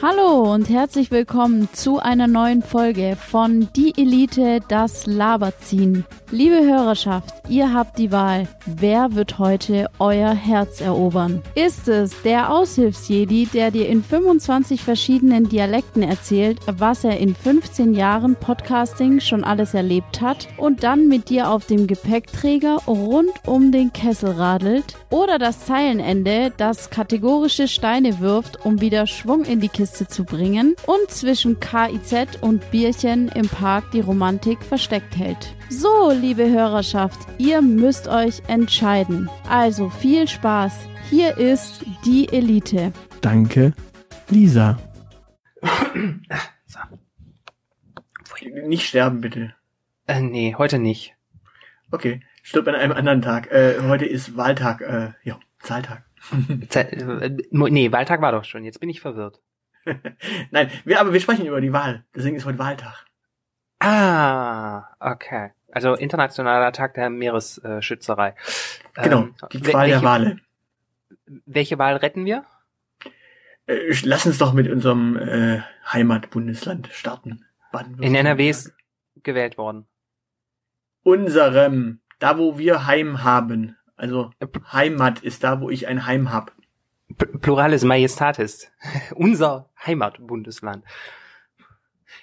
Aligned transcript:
Hallo 0.00 0.54
und 0.54 0.68
herzlich 0.68 1.10
willkommen 1.10 1.68
zu 1.72 1.98
einer 1.98 2.28
neuen 2.28 2.62
Folge 2.62 3.16
von 3.16 3.68
Die 3.74 3.92
Elite, 3.96 4.60
das 4.68 5.06
Laberziehen. 5.06 6.04
Liebe 6.30 6.60
Hörerschaft, 6.60 7.34
ihr 7.48 7.74
habt 7.74 7.98
die 7.98 8.12
Wahl. 8.12 8.46
Wer 8.64 9.16
wird 9.16 9.40
heute 9.40 9.90
euer 9.98 10.30
Herz 10.30 10.80
erobern? 10.80 11.42
Ist 11.56 11.88
es 11.88 12.22
der 12.22 12.52
Aushilfsjedi, 12.52 13.48
der 13.52 13.72
dir 13.72 13.88
in 13.88 14.04
25 14.04 14.82
verschiedenen 14.82 15.48
Dialekten 15.48 16.04
erzählt, 16.04 16.60
was 16.66 17.02
er 17.02 17.18
in 17.18 17.34
15 17.34 17.94
Jahren 17.94 18.36
Podcasting 18.36 19.18
schon 19.18 19.42
alles 19.42 19.74
erlebt 19.74 20.20
hat 20.20 20.46
und 20.58 20.84
dann 20.84 21.08
mit 21.08 21.28
dir 21.28 21.50
auf 21.50 21.66
dem 21.66 21.88
Gepäckträger 21.88 22.76
rund 22.86 23.32
um 23.46 23.72
den 23.72 23.92
Kessel 23.92 24.30
radelt? 24.30 24.94
Oder 25.10 25.40
das 25.40 25.64
Zeilenende, 25.64 26.52
das 26.56 26.90
kategorische 26.90 27.66
Steine 27.66 28.20
wirft, 28.20 28.64
um 28.64 28.80
wieder 28.80 29.08
Schwung 29.08 29.44
in 29.44 29.58
die 29.58 29.68
Kiste 29.68 29.87
zu 29.94 30.24
bringen 30.24 30.76
und 30.86 31.10
zwischen 31.10 31.58
KIZ 31.60 32.42
und 32.42 32.70
Bierchen 32.70 33.28
im 33.28 33.48
Park 33.48 33.90
die 33.92 34.00
Romantik 34.00 34.62
versteckt 34.62 35.16
hält? 35.16 35.54
So, 35.70 36.10
liebe 36.10 36.50
Hörerschaft, 36.50 37.18
ihr 37.38 37.62
müsst 37.62 38.08
euch 38.08 38.42
entscheiden. 38.48 39.28
Also 39.48 39.88
viel 39.90 40.28
Spaß. 40.28 40.72
Hier 41.10 41.36
ist 41.38 41.84
die 42.04 42.28
Elite. 42.28 42.92
Danke, 43.20 43.72
Lisa. 44.28 44.78
So. 46.66 46.78
Nicht 48.66 48.86
sterben, 48.86 49.20
bitte. 49.20 49.54
Äh, 50.06 50.20
nee, 50.20 50.54
heute 50.56 50.78
nicht. 50.78 51.14
Okay, 51.90 52.20
stirb 52.42 52.68
an 52.68 52.74
einem 52.74 52.92
anderen 52.92 53.22
Tag. 53.22 53.50
Äh, 53.50 53.80
heute 53.82 54.06
ist 54.06 54.36
Wahltag, 54.36 54.80
äh, 54.82 55.12
ja, 55.22 55.38
Zahltag. 55.60 56.04
Ze 56.68 56.80
äh, 56.80 57.36
nee, 57.50 57.92
Wahltag 57.92 58.20
war 58.20 58.32
doch 58.32 58.44
schon. 58.44 58.64
Jetzt 58.64 58.80
bin 58.80 58.90
ich 58.90 59.00
verwirrt. 59.00 59.40
Nein, 60.50 60.70
wir, 60.84 61.00
aber 61.00 61.12
wir 61.12 61.20
sprechen 61.20 61.46
über 61.46 61.60
die 61.60 61.72
Wahl. 61.72 62.04
Deswegen 62.14 62.36
ist 62.36 62.44
heute 62.44 62.58
Wahltag. 62.58 63.04
Ah, 63.80 64.84
okay. 65.00 65.50
Also 65.70 65.94
internationaler 65.94 66.72
Tag 66.72 66.94
der 66.94 67.10
Meeresschützerei. 67.10 68.34
Genau, 68.94 69.22
Ähm, 69.22 69.34
die 69.52 69.60
Qual 69.60 69.86
der 69.86 69.96
welche- 69.96 70.04
Wale. 70.06 70.36
Welche 71.46 71.78
Wahl 71.78 71.96
retten 71.96 72.24
wir? 72.24 72.44
Äh, 73.66 73.94
lass 74.02 74.24
uns 74.26 74.38
doch 74.38 74.52
mit 74.54 74.68
unserem 74.68 75.16
äh, 75.16 75.60
Heimatbundesland 75.92 76.88
starten. 76.92 77.44
In 78.00 78.14
NRW 78.14 78.48
ist 78.48 78.72
gewählt 79.22 79.58
worden. 79.58 79.86
Unserem, 81.02 82.00
da 82.18 82.38
wo 82.38 82.58
wir 82.58 82.86
Heim 82.86 83.22
haben. 83.22 83.76
Also 83.96 84.30
Äh, 84.40 84.46
Heimat 84.72 85.20
ist 85.20 85.44
da, 85.44 85.60
wo 85.60 85.70
ich 85.70 85.86
ein 85.86 86.06
Heim 86.06 86.32
hab. 86.32 86.52
P 87.16 87.26
Pluralis 87.38 87.84
Majestatis. 87.84 88.70
Unser 89.14 89.70
Heimatbundesland. 89.86 90.84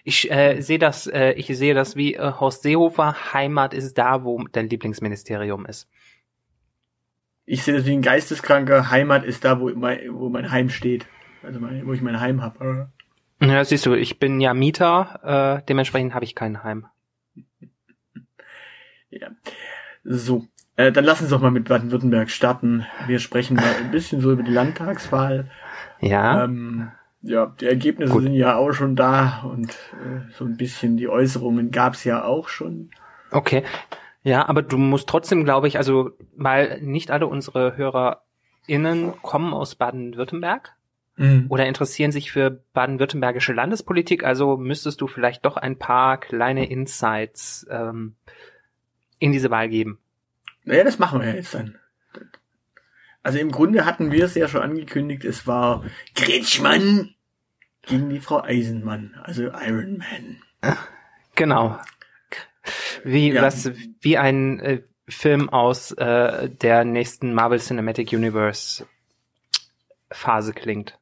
Ich 0.03 0.29
äh, 0.29 0.61
sehe 0.61 0.77
das, 0.77 1.07
äh, 1.07 1.31
ich 1.31 1.47
sehe 1.47 1.73
das 1.73 1.95
wie 1.95 2.13
äh, 2.13 2.33
Horst 2.39 2.61
Seehofer. 2.61 3.33
Heimat 3.33 3.73
ist 3.73 3.97
da, 3.97 4.23
wo 4.23 4.43
dein 4.51 4.69
Lieblingsministerium 4.69 5.65
ist. 5.65 5.89
Ich 7.45 7.63
sehe 7.63 7.75
das 7.75 7.85
wie 7.85 7.93
ein 7.93 8.01
Geisteskranker. 8.01 8.89
Heimat 8.89 9.23
ist 9.23 9.45
da, 9.45 9.59
wo 9.59 9.69
mein, 9.69 10.13
wo 10.13 10.29
mein 10.29 10.51
Heim 10.51 10.69
steht. 10.69 11.07
Also 11.43 11.59
mein, 11.59 11.85
wo 11.87 11.93
ich 11.93 12.01
mein 12.01 12.19
Heim 12.19 12.41
hab. 12.41 12.59
Ja, 13.41 13.63
siehst 13.63 13.85
du, 13.85 13.93
ich 13.93 14.19
bin 14.19 14.39
ja 14.39 14.53
Mieter, 14.53 15.59
äh, 15.59 15.65
dementsprechend 15.67 16.13
habe 16.13 16.25
ich 16.25 16.35
kein 16.35 16.63
Heim. 16.63 16.87
Ja. 19.11 19.29
So, 20.03 20.45
äh, 20.77 20.91
dann 20.91 21.05
lass 21.05 21.21
uns 21.21 21.29
doch 21.29 21.41
mal 21.41 21.51
mit 21.51 21.67
Baden-Württemberg 21.67 22.29
starten. 22.29 22.85
Wir 23.07 23.19
sprechen 23.19 23.55
mal 23.55 23.75
ein 23.83 23.91
bisschen 23.91 24.21
so 24.21 24.31
über 24.31 24.43
die 24.43 24.51
Landtagswahl. 24.51 25.49
Ja. 25.99 26.43
Ähm, 26.43 26.91
ja, 27.21 27.53
die 27.59 27.65
Ergebnisse 27.65 28.13
Gut. 28.13 28.23
sind 28.23 28.33
ja 28.33 28.55
auch 28.55 28.71
schon 28.73 28.95
da 28.95 29.43
und 29.43 29.71
äh, 29.71 30.31
so 30.33 30.45
ein 30.45 30.57
bisschen 30.57 30.97
die 30.97 31.07
Äußerungen 31.07 31.71
gab's 31.71 32.03
ja 32.03 32.23
auch 32.23 32.49
schon. 32.49 32.91
Okay. 33.31 33.63
Ja, 34.23 34.47
aber 34.47 34.61
du 34.61 34.77
musst 34.77 35.07
trotzdem, 35.09 35.43
glaube 35.43 35.67
ich, 35.67 35.77
also, 35.77 36.11
weil 36.35 36.81
nicht 36.81 37.11
alle 37.11 37.27
unsere 37.27 37.77
HörerInnen 37.77 39.13
kommen 39.21 39.53
aus 39.53 39.75
Baden-Württemberg 39.75 40.75
oder 41.47 41.65
interessieren 41.65 42.11
sich 42.11 42.29
für 42.29 42.51
baden-württembergische 42.73 43.53
Landespolitik, 43.53 44.25
also 44.25 44.57
müsstest 44.57 44.99
du 44.99 45.07
vielleicht 45.07 45.45
doch 45.45 45.55
ein 45.55 45.79
paar 45.79 46.17
kleine 46.17 46.69
Insights 46.69 47.65
ähm, 47.69 48.15
in 49.19 49.31
diese 49.31 49.49
Wahl 49.49 49.69
geben. 49.69 49.97
Naja, 50.65 50.83
das 50.83 50.99
machen 50.99 51.21
wir 51.21 51.29
ja 51.29 51.35
jetzt 51.35 51.53
dann. 51.53 51.77
Also 53.23 53.39
im 53.39 53.51
Grunde 53.51 53.85
hatten 53.85 54.11
wir 54.11 54.25
es 54.25 54.35
ja 54.35 54.47
schon 54.47 54.61
angekündigt, 54.61 55.25
es 55.25 55.47
war 55.47 55.83
Kretschmann 56.15 57.15
gegen 57.83 58.09
die 58.09 58.19
Frau 58.19 58.43
Eisenmann, 58.43 59.15
also 59.23 59.45
Iron 59.45 59.97
Man. 59.97 60.75
Genau. 61.35 61.79
Wie, 63.03 63.31
Ja. 63.31 63.41
was, 63.41 63.71
wie 64.01 64.17
ein 64.17 64.59
äh, 64.59 64.81
Film 65.07 65.49
aus 65.49 65.91
äh, 65.91 66.49
der 66.49 66.83
nächsten 66.83 67.33
Marvel 67.33 67.59
Cinematic 67.59 68.11
Universe 68.13 68.85
Phase 70.11 70.53
klingt. 70.53 70.97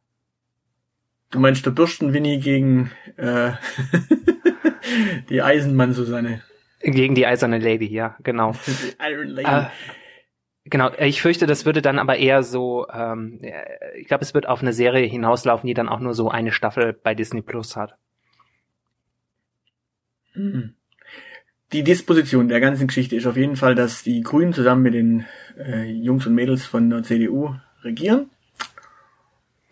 Du 1.29 1.39
meinst 1.39 1.65
der 1.65 1.71
Bürstenwinnie 1.71 2.39
gegen 2.39 2.91
äh, 3.17 3.51
die 5.29 5.41
Eisenmann-Susanne. 5.41 6.41
Gegen 6.83 7.15
die 7.15 7.25
eiserne 7.25 7.59
Lady, 7.59 7.87
ja, 7.87 8.17
genau. 8.23 8.51
Die 8.65 9.11
Iron 9.11 9.27
Lady. 9.29 9.49
Äh, 9.49 9.69
genau, 10.65 10.91
ich 10.99 11.21
fürchte, 11.21 11.47
das 11.47 11.65
würde 11.65 11.81
dann 11.81 11.97
aber 11.97 12.17
eher 12.17 12.43
so, 12.43 12.87
ähm, 12.93 13.39
äh, 13.41 13.97
ich 13.97 14.07
glaube, 14.07 14.23
es 14.23 14.33
wird 14.33 14.49
auf 14.49 14.61
eine 14.61 14.73
Serie 14.73 15.07
hinauslaufen, 15.07 15.65
die 15.65 15.73
dann 15.73 15.87
auch 15.87 16.01
nur 16.01 16.13
so 16.13 16.29
eine 16.29 16.51
Staffel 16.51 16.91
bei 16.91 17.15
Disney 17.15 17.41
Plus 17.41 17.77
hat. 17.77 17.95
Hm. 20.33 20.75
Die 21.71 21.83
Disposition 21.83 22.49
der 22.49 22.59
ganzen 22.59 22.87
Geschichte 22.87 23.15
ist 23.15 23.25
auf 23.25 23.37
jeden 23.37 23.55
Fall, 23.55 23.75
dass 23.75 24.03
die 24.03 24.21
Grünen 24.21 24.53
zusammen 24.53 24.83
mit 24.83 24.93
den 24.93 25.25
äh, 25.57 25.85
Jungs 25.89 26.27
und 26.27 26.35
Mädels 26.35 26.65
von 26.65 26.89
der 26.89 27.03
CDU 27.03 27.55
regieren. 27.81 28.29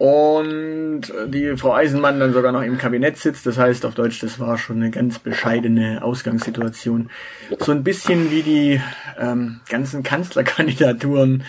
Und 0.02 1.14
die 1.28 1.56
Frau 1.58 1.76
Eisenmann 1.76 2.20
dann 2.20 2.34
sogar 2.34 2.52
noch 2.52 2.64
im 2.64 2.80
Kabinett 2.80 3.18
sitzt. 3.18 3.46
Das 3.46 3.60
heißt 3.60 3.86
auf 3.86 3.94
Deutsch, 3.94 4.20
das 4.20 4.40
war 4.40 4.58
schon 4.58 4.78
eine 4.78 4.90
ganz 4.90 5.20
bescheidene 5.20 6.02
Ausgangssituation. 6.02 7.12
So 7.60 7.72
ein 7.72 7.84
bisschen 7.84 8.32
wie 8.32 8.42
die 8.42 8.82
ähm, 9.20 9.60
ganzen 9.70 10.02
Kanzlerkandidaturen 10.02 11.44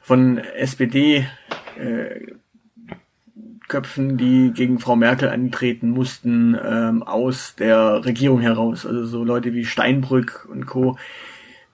von 0.00 0.38
SPD 0.38 1.26
äh, 1.78 2.32
die 4.16 4.52
gegen 4.54 4.78
Frau 4.78 4.96
Merkel 4.96 5.28
antreten 5.28 5.90
mussten, 5.90 6.56
ähm, 6.64 7.02
aus 7.02 7.56
der 7.56 8.06
Regierung 8.06 8.40
heraus. 8.40 8.86
Also 8.86 9.04
so 9.04 9.22
Leute 9.22 9.52
wie 9.52 9.66
Steinbrück 9.66 10.48
und 10.50 10.64
Co., 10.64 10.96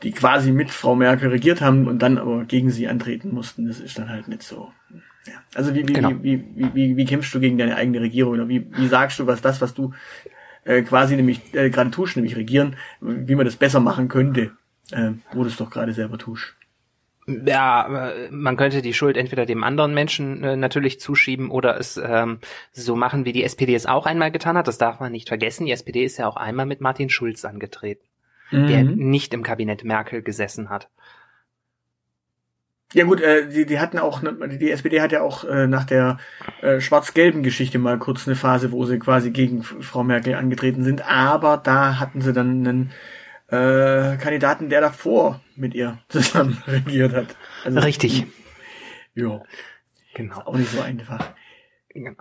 die 0.03 0.11
quasi 0.11 0.51
mit 0.51 0.73
Frau 0.73 0.97
Merkel 0.97 1.29
regiert 1.29 1.61
haben 1.61 1.87
und 1.87 2.01
dann 2.01 2.19
aber 2.19 2.45
gegen 2.45 2.73
sie 2.73 2.89
antreten 2.89 3.33
mussten. 3.33 3.69
Das 3.69 3.79
ist 3.79 3.97
dann 4.01 4.09
halt 4.09 4.27
nicht 4.27 4.43
so. 4.43 4.73
Ja. 5.27 5.33
Also 5.55 5.75
wie, 5.75 5.89
wie, 5.89 5.93
Genau. 5.93 6.11
wie, 6.23 6.45
wie, 6.55 6.75
wie, 6.75 6.97
wie 6.97 7.05
kämpfst 7.05 7.35
du 7.35 7.41
gegen 7.41 7.57
deine 7.59 7.77
eigene 7.77 8.01
Regierung? 8.01 8.35
Oder 8.35 8.49
wie, 8.49 8.67
wie 8.77 8.87
sagst 8.89 9.19
du, 9.19 9.27
was 9.27 9.41
das, 9.41 9.61
was 9.61 9.73
du 9.75 9.93
äh, 10.65 10.83
quasi 10.83 11.17
nämlich 11.17 11.41
äh, 11.55 11.71
gerade 11.71 11.91
tust, 11.91 12.17
nämlich 12.17 12.37
regieren, 12.37 12.77
wie 13.01 13.35
man 13.35 13.47
das 13.47 13.57
besser 13.57 13.81
machen 13.81 14.09
könnte, 14.09 14.53
äh, 14.93 15.13
wo 15.33 15.43
du 15.43 15.49
es 15.49 15.57
doch 15.57 15.71
gerade 15.71 15.93
selber 15.93 16.19
tust. 16.19 16.55
Ja, 17.27 18.13
man 18.31 18.59
könnte 18.59 18.83
die 18.83 18.93
Schuld 18.93 19.17
entweder 19.17 19.47
dem 19.47 19.65
anderen 19.65 19.95
Menschen 19.95 20.45
äh, 20.45 20.57
natürlich 20.57 21.01
zuschieben 21.01 21.51
oder 21.51 21.79
es 21.81 21.97
ähm, 21.97 22.39
so 22.73 22.97
machen, 22.97 23.25
wie 23.25 23.33
die 23.33 23.45
SPD 23.45 23.75
es 23.75 23.87
auch 23.87 24.05
einmal 24.05 24.31
getan 24.31 24.59
hat. 24.59 24.69
Das 24.69 24.77
darf 24.77 25.01
man 25.01 25.11
nicht 25.11 25.29
vergessen. 25.29 25.65
Die 25.65 25.73
SPD 25.73 26.05
ist 26.05 26.19
ja 26.19 26.27
auch 26.29 26.37
einmal 26.37 26.67
mit 26.67 26.83
Martin 26.83 27.09
Schulz 27.09 27.47
angetreten, 27.47 28.05
der 28.53 28.85
Mhm. 28.85 29.09
nicht 29.09 29.33
im 29.33 29.43
Kabinett 29.43 29.85
Merkel 29.85 30.21
gesessen 30.21 30.69
hat. 30.69 30.91
Ja 32.95 33.05
gut, 33.05 33.21
äh, 33.21 33.49
die, 33.49 33.67
die 33.67 33.81
hatten 33.81 33.99
auch, 33.99 34.23
ne, 34.23 34.33
die 34.59 34.71
SPD 34.71 35.01
hat 35.01 35.11
ja 35.11 35.21
auch 35.23 35.45
äh, 35.45 35.67
nach 35.67 35.85
der 35.85 36.19
äh, 36.63 36.81
schwarz-gelben 36.81 37.43
Geschichte 37.43 37.79
mal 37.79 37.99
kurz 37.99 38.27
eine 38.27 38.37
Phase, 38.37 38.71
wo 38.71 38.85
sie 38.85 39.01
quasi 39.01 39.31
gegen 39.33 39.65
Frau 39.65 40.05
Merkel 40.05 40.35
angetreten 40.37 40.85
sind, 40.85 41.03
aber 41.09 41.57
da 41.57 41.99
hatten 41.99 42.21
sie 42.21 42.33
dann 42.33 42.67
einen 42.67 42.93
äh, 43.49 44.17
Kandidaten, 44.17 44.69
der 44.69 44.81
davor 44.81 45.41
mit 45.57 45.75
ihr 45.75 45.99
zusammen 46.09 46.63
regiert 46.69 47.13
hat. 47.15 47.37
Also, 47.65 47.81
Richtig. 47.81 48.27
Ja, 49.15 49.43
Genau. 50.15 50.41
auch 50.43 50.57
nicht 50.57 50.71
so 50.71 50.81
einfach. 50.81 51.35
Genau. 51.89 52.13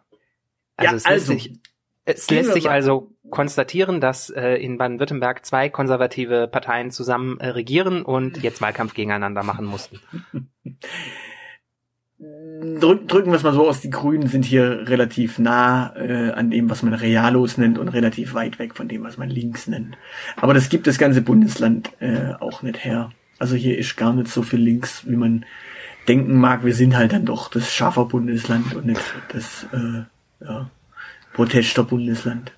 Ja, 0.81 0.89
Also 0.89 0.95
es 0.95 1.05
also, 1.05 1.33
lässt 1.33 1.43
sich, 1.43 1.59
es 2.05 2.27
gehen 2.27 2.37
lässt 2.37 2.53
sich 2.53 2.69
also 2.69 3.11
konstatieren, 3.29 4.01
dass 4.01 4.29
äh, 4.29 4.55
in 4.55 4.77
Baden-Württemberg 4.77 5.45
zwei 5.45 5.69
konservative 5.69 6.47
Parteien 6.47 6.91
zusammen 6.91 7.39
äh, 7.39 7.49
regieren 7.49 8.03
und 8.03 8.43
jetzt 8.43 8.61
Wahlkampf 8.61 8.93
gegeneinander 8.93 9.43
machen 9.43 9.65
mussten. 9.65 9.99
Drück, 12.79 13.07
drücken 13.07 13.31
wir 13.31 13.35
es 13.35 13.43
mal 13.43 13.53
so 13.53 13.67
aus, 13.67 13.81
die 13.81 13.89
Grünen 13.89 14.27
sind 14.27 14.45
hier 14.45 14.87
relativ 14.87 15.39
nah 15.39 15.93
äh, 15.95 16.31
an 16.31 16.51
dem, 16.51 16.69
was 16.69 16.83
man 16.83 16.93
Realos 16.93 17.57
nennt 17.57 17.77
und 17.77 17.89
relativ 17.89 18.33
weit 18.33 18.59
weg 18.59 18.75
von 18.75 18.87
dem, 18.87 19.03
was 19.03 19.17
man 19.17 19.29
links 19.29 19.67
nennt. 19.67 19.97
Aber 20.37 20.53
das 20.53 20.69
gibt 20.69 20.87
das 20.87 20.97
ganze 20.97 21.21
Bundesland 21.21 21.91
äh, 21.99 22.33
auch 22.39 22.61
nicht 22.61 22.85
her. 22.85 23.11
Also 23.39 23.55
hier 23.55 23.77
ist 23.77 23.97
gar 23.97 24.13
nicht 24.13 24.29
so 24.29 24.43
viel 24.43 24.59
links, 24.59 25.05
wie 25.07 25.17
man 25.17 25.45
denken 26.07 26.37
mag. 26.37 26.63
Wir 26.63 26.73
sind 26.73 26.95
halt 26.95 27.11
dann 27.11 27.25
doch 27.25 27.49
das 27.49 27.73
Schaffer 27.73 28.05
Bundesland 28.05 28.73
und 28.75 28.85
nicht 28.85 29.01
das, 29.33 29.67
äh, 29.73 30.03
ja, 30.45 30.69
Protester-Bundesland. 31.33 32.51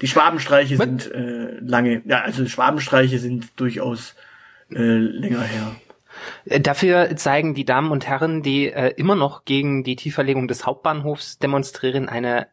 Die 0.00 0.08
Schwabenstreiche 0.08 0.78
Was? 0.78 0.86
sind 0.86 1.12
äh, 1.12 1.58
lange, 1.60 2.02
ja, 2.04 2.20
also 2.22 2.46
Schwabenstreiche 2.46 3.18
sind 3.18 3.48
durchaus 3.56 4.14
äh, 4.70 4.76
länger 4.76 5.42
her. 5.42 5.76
Äh, 6.44 6.60
dafür 6.60 7.16
zeigen 7.16 7.54
die 7.54 7.64
Damen 7.64 7.90
und 7.90 8.06
Herren, 8.06 8.42
die 8.42 8.70
äh, 8.70 8.94
immer 8.96 9.16
noch 9.16 9.44
gegen 9.44 9.84
die 9.84 9.96
Tieferlegung 9.96 10.48
des 10.48 10.66
Hauptbahnhofs 10.66 11.38
demonstrieren, 11.38 12.08
eine 12.08 12.48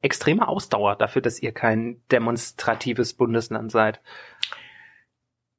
extreme 0.00 0.46
Ausdauer 0.46 0.96
dafür, 0.96 1.22
dass 1.22 1.42
ihr 1.42 1.52
kein 1.52 2.00
demonstratives 2.10 3.14
Bundesland 3.14 3.72
seid. 3.72 4.00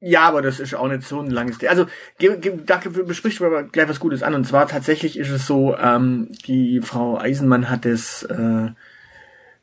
Ja, 0.02 0.22
aber 0.22 0.40
das 0.40 0.60
ist 0.60 0.74
auch 0.74 0.88
nicht 0.88 1.02
so 1.02 1.20
ein 1.20 1.30
langes. 1.30 1.62
Also 1.64 1.84
da 2.18 2.76
besprichst 2.78 3.40
du 3.40 3.44
aber 3.44 3.64
gleich 3.64 3.86
was 3.86 4.00
Gutes 4.00 4.22
an. 4.22 4.34
Und 4.34 4.46
zwar 4.46 4.66
tatsächlich 4.66 5.18
ist 5.18 5.28
es 5.28 5.46
so, 5.46 5.76
ähm, 5.76 6.30
die 6.46 6.80
Frau 6.80 7.18
Eisenmann 7.18 7.68
hat 7.68 7.84
es 7.84 8.22
äh, 8.22 8.70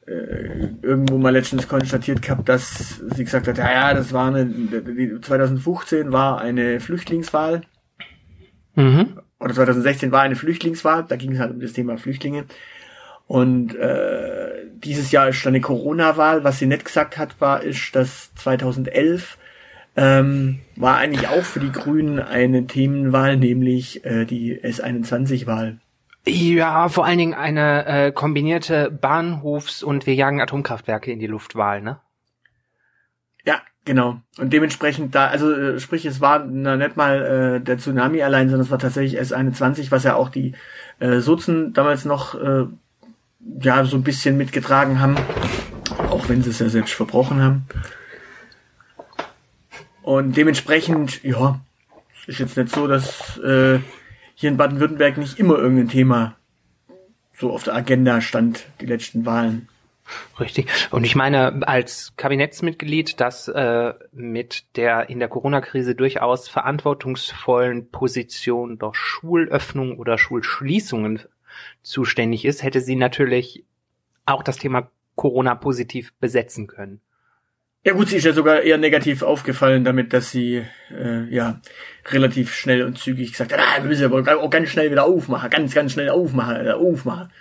äh, 0.07 0.69
irgendwo 0.81 1.17
mal 1.17 1.33
letztens 1.33 1.67
konstatiert 1.67 2.21
gehabt, 2.21 2.47
dass 2.47 3.01
sie 3.13 3.23
gesagt 3.23 3.47
hat, 3.47 3.57
ja, 3.57 3.71
ja, 3.71 3.93
das 3.93 4.13
war 4.13 4.33
eine, 4.33 5.21
2015 5.21 6.11
war 6.11 6.39
eine 6.39 6.79
Flüchtlingswahl. 6.79 7.61
Mhm. 8.75 9.19
Oder 9.39 9.53
2016 9.53 10.11
war 10.11 10.21
eine 10.21 10.35
Flüchtlingswahl, 10.35 11.05
da 11.07 11.15
ging 11.15 11.33
es 11.33 11.39
halt 11.39 11.51
um 11.51 11.59
das 11.59 11.73
Thema 11.73 11.97
Flüchtlinge. 11.97 12.45
Und 13.27 13.75
äh, 13.75 14.67
dieses 14.73 15.11
Jahr 15.11 15.27
ist 15.27 15.45
dann 15.45 15.51
eine 15.53 15.61
Corona-Wahl. 15.61 16.45
Was 16.45 16.59
sie 16.59 16.65
nicht 16.65 16.85
gesagt 16.85 17.17
hat, 17.17 17.41
war, 17.41 17.61
ist, 17.61 17.93
dass 17.93 18.33
2011 18.35 19.37
ähm, 19.97 20.59
war 20.77 20.97
eigentlich 20.97 21.27
auch 21.27 21.43
für 21.43 21.59
die 21.59 21.71
Grünen 21.71 22.19
eine 22.19 22.67
Themenwahl, 22.67 23.35
nämlich 23.35 24.05
äh, 24.05 24.25
die 24.25 24.61
S21-Wahl. 24.61 25.79
Ja, 26.27 26.89
vor 26.89 27.05
allen 27.05 27.17
Dingen 27.17 27.33
eine 27.33 27.85
äh, 27.85 28.11
kombinierte 28.11 28.91
Bahnhofs- 28.91 29.81
und 29.81 30.05
wir 30.05 30.13
jagen 30.13 30.41
Atomkraftwerke 30.41 31.09
in 31.09 31.19
die 31.19 31.27
Luftwahl, 31.27 31.81
ne? 31.81 32.01
Ja, 33.45 33.61
genau. 33.85 34.19
Und 34.37 34.51
dementsprechend 34.51 35.15
da, 35.15 35.27
also 35.27 35.53
äh, 35.53 35.79
sprich, 35.79 36.05
es 36.05 36.19
war 36.19 36.43
na, 36.43 36.75
nicht 36.75 36.97
mal 36.97 37.59
äh, 37.59 37.61
der 37.61 37.77
Tsunami 37.77 38.21
allein, 38.21 38.49
sondern 38.49 38.65
es 38.65 38.71
war 38.71 38.79
tatsächlich 38.79 39.21
S21, 39.21 39.89
was 39.89 40.03
ja 40.03 40.15
auch 40.15 40.27
die 40.27 40.53
äh, 40.99 41.19
Sozen 41.19 41.71
damals 41.71 42.03
noch 42.03 42.35
äh, 42.35 42.65
ja 43.61 43.85
so 43.85 43.95
ein 43.95 44.03
bisschen 44.03 44.35
mitgetragen 44.35 44.99
haben, 44.99 45.15
auch 46.09 46.27
wenn 46.27 46.43
sie 46.43 46.49
es 46.49 46.59
ja 46.59 46.67
selbst 46.67 46.93
verbrochen 46.93 47.41
haben. 47.41 47.67
Und 50.01 50.35
dementsprechend, 50.35 51.23
ja, 51.23 51.61
ist 52.27 52.39
jetzt 52.39 52.57
nicht 52.57 52.75
so, 52.75 52.87
dass 52.87 53.37
äh, 53.37 53.79
hier 54.39 54.51
in 54.51 54.57
Baden-Württemberg 54.57 55.17
nicht 55.17 55.39
immer 55.39 55.57
irgendein 55.57 55.89
Thema 55.89 56.35
so 57.33 57.51
auf 57.51 57.63
der 57.63 57.75
Agenda 57.75 58.21
stand, 58.21 58.67
die 58.81 58.85
letzten 58.85 59.25
Wahlen. 59.25 59.67
Richtig. 60.39 60.67
Und 60.91 61.03
ich 61.03 61.15
meine, 61.15 61.67
als 61.67 62.13
Kabinettsmitglied, 62.17 63.19
das 63.19 63.47
äh, 63.47 63.93
mit 64.11 64.77
der 64.77 65.09
in 65.09 65.19
der 65.19 65.27
Corona-Krise 65.27 65.95
durchaus 65.95 66.47
verantwortungsvollen 66.47 67.89
Position 67.89 68.77
der 68.77 68.91
Schulöffnung 68.93 69.97
oder 69.97 70.19
Schulschließungen 70.19 71.21
zuständig 71.81 72.45
ist, 72.45 72.61
hätte 72.61 72.79
sie 72.79 72.95
natürlich 72.95 73.65
auch 74.25 74.43
das 74.43 74.57
Thema 74.57 74.91
Corona 75.15 75.55
positiv 75.55 76.13
besetzen 76.19 76.67
können. 76.67 77.01
Ja 77.83 77.93
gut, 77.93 78.09
sie 78.09 78.17
ist 78.17 78.25
ja 78.25 78.33
sogar 78.33 78.61
eher 78.61 78.77
negativ 78.77 79.21
aufgefallen 79.21 79.85
damit, 79.85 80.11
dass 80.11 80.31
sie 80.31 80.63
äh, 80.91 81.23
ja 81.29 81.61
relativ 82.07 82.53
schnell 82.53 82.83
und 82.83 82.97
zügig 82.97 83.31
gesagt 83.31 83.53
hat, 83.53 83.59
ah, 83.59 83.81
wir 83.81 83.87
müssen 83.87 84.05
aber 84.05 84.41
auch 84.41 84.49
ganz 84.49 84.69
schnell 84.69 84.91
wieder 84.91 85.05
aufmachen, 85.05 85.49
ganz, 85.49 85.73
ganz 85.73 85.93
schnell 85.93 86.09
aufmachen, 86.09 86.65
äh, 86.65 86.71
aufmachen. 86.71 87.31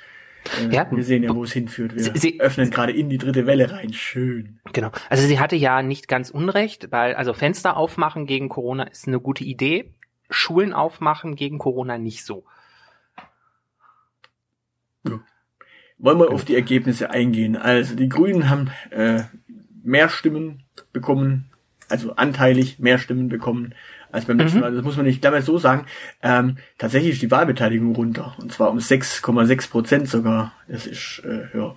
Äh, 0.60 0.74
ja, 0.74 0.86
wir 0.90 1.04
sehen 1.04 1.22
ja, 1.22 1.34
wo 1.34 1.44
es 1.44 1.52
hinführt. 1.52 1.94
Wir 1.94 2.04
sie, 2.14 2.40
öffnen 2.40 2.70
gerade 2.70 2.92
in 2.92 3.08
die 3.08 3.18
dritte 3.18 3.46
Welle 3.46 3.72
rein. 3.72 3.92
Schön. 3.92 4.60
Genau. 4.72 4.90
Also 5.10 5.26
sie 5.26 5.40
hatte 5.40 5.56
ja 5.56 5.82
nicht 5.82 6.08
ganz 6.08 6.30
Unrecht, 6.30 6.92
weil 6.92 7.14
also 7.14 7.32
Fenster 7.32 7.76
aufmachen 7.76 8.26
gegen 8.26 8.48
Corona 8.48 8.84
ist 8.84 9.08
eine 9.08 9.20
gute 9.20 9.44
Idee. 9.44 9.92
Schulen 10.30 10.72
aufmachen 10.72 11.36
gegen 11.36 11.58
Corona 11.58 11.98
nicht 11.98 12.24
so. 12.24 12.44
Ja. 15.04 15.20
Wollen 15.98 16.18
wir 16.18 16.30
auf 16.30 16.44
die 16.44 16.54
Ergebnisse 16.54 17.10
eingehen. 17.10 17.56
Also 17.56 17.94
die 17.94 18.08
Grünen 18.08 18.50
haben 18.50 18.70
äh, 18.90 19.22
mehr 19.86 20.08
Stimmen 20.08 20.62
bekommen, 20.92 21.46
also 21.88 22.16
anteilig 22.16 22.78
mehr 22.78 22.98
Stimmen 22.98 23.28
bekommen 23.28 23.74
als 24.12 24.24
beim 24.24 24.38
letzten 24.38 24.58
mhm. 24.58 24.62
Mal. 24.62 24.74
Das 24.74 24.84
muss 24.84 24.96
man 24.96 25.06
nicht 25.06 25.24
damals 25.24 25.46
so 25.46 25.58
sagen. 25.58 25.86
Ähm, 26.22 26.56
tatsächlich 26.78 27.14
ist 27.14 27.22
die 27.22 27.30
Wahlbeteiligung 27.30 27.94
runter. 27.94 28.34
Und 28.38 28.52
zwar 28.52 28.70
um 28.70 28.78
6,6 28.78 29.70
Prozent 29.70 30.08
sogar. 30.08 30.52
Das 30.68 30.86
ist, 30.86 31.22
äh, 31.24 31.56
ja. 31.56 31.74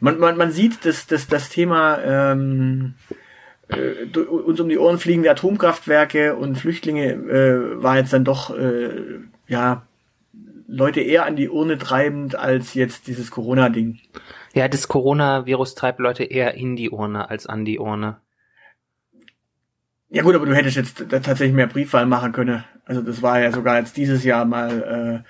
Man, 0.00 0.18
man, 0.18 0.36
man 0.36 0.50
sieht, 0.50 0.84
dass, 0.84 1.06
dass 1.06 1.28
das 1.28 1.50
Thema 1.50 1.98
ähm, 2.02 2.94
äh, 3.68 4.18
uns 4.18 4.60
um 4.60 4.68
die 4.68 4.78
Ohren 4.78 4.98
fliegende 4.98 5.30
Atomkraftwerke 5.30 6.36
und 6.36 6.56
Flüchtlinge 6.56 7.12
äh, 7.12 7.82
war 7.82 7.98
jetzt 7.98 8.12
dann 8.12 8.24
doch 8.24 8.56
äh, 8.56 9.20
ja 9.46 9.82
Leute 10.66 11.00
eher 11.00 11.26
an 11.26 11.36
die 11.36 11.50
Urne 11.50 11.76
treibend 11.76 12.34
als 12.34 12.72
jetzt 12.72 13.06
dieses 13.06 13.30
Corona-Ding. 13.30 13.98
Ja, 14.54 14.68
das 14.68 14.88
Coronavirus 14.88 15.74
treibt 15.74 15.98
Leute 15.98 16.24
eher 16.24 16.54
in 16.54 16.76
die 16.76 16.90
Urne 16.90 17.30
als 17.30 17.46
an 17.46 17.64
die 17.64 17.78
Urne. 17.78 18.20
Ja 20.10 20.22
gut, 20.22 20.34
aber 20.34 20.44
du 20.44 20.54
hättest 20.54 20.76
jetzt 20.76 21.06
tatsächlich 21.08 21.52
mehr 21.52 21.66
Briefwahl 21.66 22.04
machen 22.04 22.32
können. 22.32 22.64
Also 22.84 23.00
das 23.00 23.22
war 23.22 23.40
ja 23.40 23.50
sogar 23.50 23.78
jetzt 23.78 23.96
dieses 23.96 24.24
Jahr 24.24 24.44
mal 24.44 25.24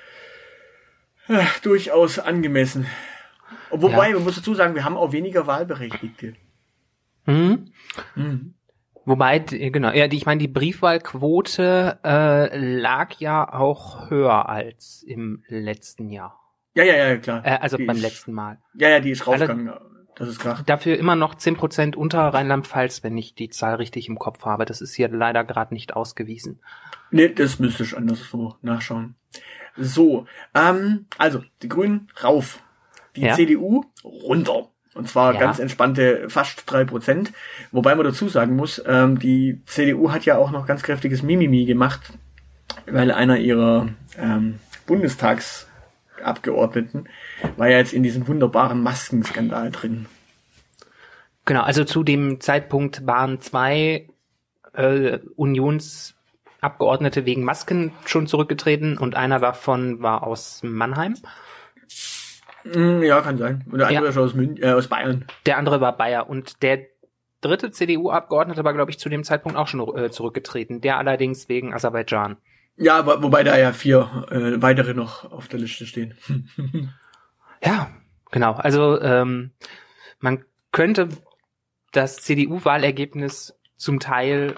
äh, 1.28 1.34
äh, 1.34 1.44
durchaus 1.62 2.18
angemessen. 2.18 2.86
Wobei, 3.70 4.08
ja. 4.08 4.14
man 4.16 4.24
muss 4.24 4.36
dazu 4.36 4.54
sagen, 4.54 4.74
wir 4.74 4.84
haben 4.84 4.96
auch 4.96 5.12
weniger 5.12 5.46
Wahlberechtigte. 5.46 6.34
Mhm. 7.26 7.72
Mhm. 8.16 8.54
Wobei, 9.04 9.38
genau, 9.38 9.92
ja, 9.92 10.08
die, 10.08 10.16
ich 10.16 10.26
meine, 10.26 10.40
die 10.40 10.48
Briefwahlquote 10.48 11.98
äh, 12.04 12.56
lag 12.56 13.14
ja 13.18 13.52
auch 13.52 14.10
höher 14.10 14.48
als 14.48 15.04
im 15.06 15.42
letzten 15.48 16.08
Jahr. 16.08 16.41
Ja, 16.74 16.84
ja, 16.84 16.96
ja, 16.96 17.16
klar. 17.16 17.44
Äh, 17.44 17.58
also 17.60 17.76
die 17.76 17.84
beim 17.84 17.96
ist, 17.96 18.02
letzten 18.02 18.32
Mal. 18.32 18.58
Ja, 18.74 18.88
ja, 18.88 19.00
die 19.00 19.10
ist 19.10 19.26
rausgegangen. 19.26 19.68
Also, 19.68 19.84
das 20.14 20.28
ist 20.28 20.38
klar. 20.40 20.62
Dafür 20.66 20.98
immer 20.98 21.16
noch 21.16 21.34
zehn 21.34 21.56
Prozent 21.56 21.96
unter 21.96 22.20
Rheinland-Pfalz, 22.20 23.02
wenn 23.02 23.16
ich 23.16 23.34
die 23.34 23.48
Zahl 23.48 23.76
richtig 23.76 24.08
im 24.08 24.18
Kopf 24.18 24.44
habe. 24.44 24.64
Das 24.64 24.80
ist 24.80 24.94
hier 24.94 25.08
leider 25.08 25.44
gerade 25.44 25.74
nicht 25.74 25.94
ausgewiesen. 25.94 26.60
Nee, 27.10 27.28
das 27.28 27.58
müsste 27.58 27.82
ich 27.82 27.96
anderswo 27.96 28.56
nachschauen. 28.62 29.14
So, 29.76 30.26
ähm, 30.54 31.06
also, 31.18 31.42
die 31.62 31.68
Grünen 31.68 32.08
rauf. 32.22 32.62
Die 33.16 33.22
ja. 33.22 33.34
CDU 33.34 33.84
runter. 34.04 34.68
Und 34.94 35.08
zwar 35.08 35.34
ja. 35.34 35.40
ganz 35.40 35.58
entspannte 35.58 36.28
fast 36.28 36.64
drei 36.66 36.84
Prozent. 36.84 37.32
Wobei 37.70 37.94
man 37.94 38.04
dazu 38.04 38.28
sagen 38.28 38.56
muss, 38.56 38.82
ähm, 38.86 39.18
die 39.18 39.62
CDU 39.64 40.10
hat 40.10 40.24
ja 40.24 40.36
auch 40.36 40.50
noch 40.50 40.66
ganz 40.66 40.82
kräftiges 40.82 41.22
Mimimi 41.22 41.64
gemacht, 41.64 42.12
weil 42.86 43.10
einer 43.10 43.38
ihrer 43.38 43.88
ähm, 44.18 44.58
Bundestags 44.86 45.66
Abgeordneten, 46.22 47.04
war 47.56 47.68
ja 47.68 47.78
jetzt 47.78 47.92
in 47.92 48.02
diesem 48.02 48.26
wunderbaren 48.28 48.82
Maskenskandal 48.82 49.70
drin. 49.70 50.06
Genau, 51.44 51.62
also 51.62 51.84
zu 51.84 52.02
dem 52.04 52.40
Zeitpunkt 52.40 53.06
waren 53.06 53.40
zwei 53.40 54.08
äh, 54.74 55.18
Unionsabgeordnete 55.36 57.26
wegen 57.26 57.44
Masken 57.44 57.92
schon 58.04 58.26
zurückgetreten 58.26 58.96
und 58.96 59.16
einer 59.16 59.40
davon 59.40 60.02
war 60.02 60.24
aus 60.24 60.60
Mannheim. 60.62 61.16
Mm, 62.64 63.02
ja, 63.02 63.20
kann 63.20 63.38
sein. 63.38 63.64
Und 63.70 63.78
der 63.78 63.88
andere 63.88 64.04
ja. 64.04 64.10
ist 64.10 64.18
aus, 64.18 64.34
Mün 64.34 64.56
äh, 64.62 64.70
aus 64.70 64.86
Bayern. 64.86 65.24
Der 65.46 65.58
andere 65.58 65.80
war 65.80 65.96
Bayer 65.96 66.28
und 66.28 66.62
der 66.62 66.86
dritte 67.40 67.72
CDU-Abgeordnete 67.72 68.62
war, 68.64 68.72
glaube 68.72 68.90
ich, 68.90 68.98
zu 68.98 69.08
dem 69.08 69.24
Zeitpunkt 69.24 69.58
auch 69.58 69.66
schon 69.66 69.80
äh, 69.96 70.10
zurückgetreten. 70.10 70.80
Der 70.80 70.98
allerdings 70.98 71.48
wegen 71.48 71.74
Aserbaidschan. 71.74 72.36
Ja, 72.76 73.06
wobei 73.06 73.44
da 73.44 73.56
ja 73.58 73.72
vier 73.72 74.26
äh, 74.30 74.62
weitere 74.62 74.94
noch 74.94 75.30
auf 75.30 75.48
der 75.48 75.60
Liste 75.60 75.86
stehen. 75.86 76.14
ja, 77.62 77.90
genau. 78.30 78.52
Also 78.52 79.00
ähm, 79.00 79.52
man 80.20 80.44
könnte 80.72 81.08
das 81.92 82.16
CDU-Wahlergebnis 82.22 83.58
zum 83.76 84.00
Teil 84.00 84.54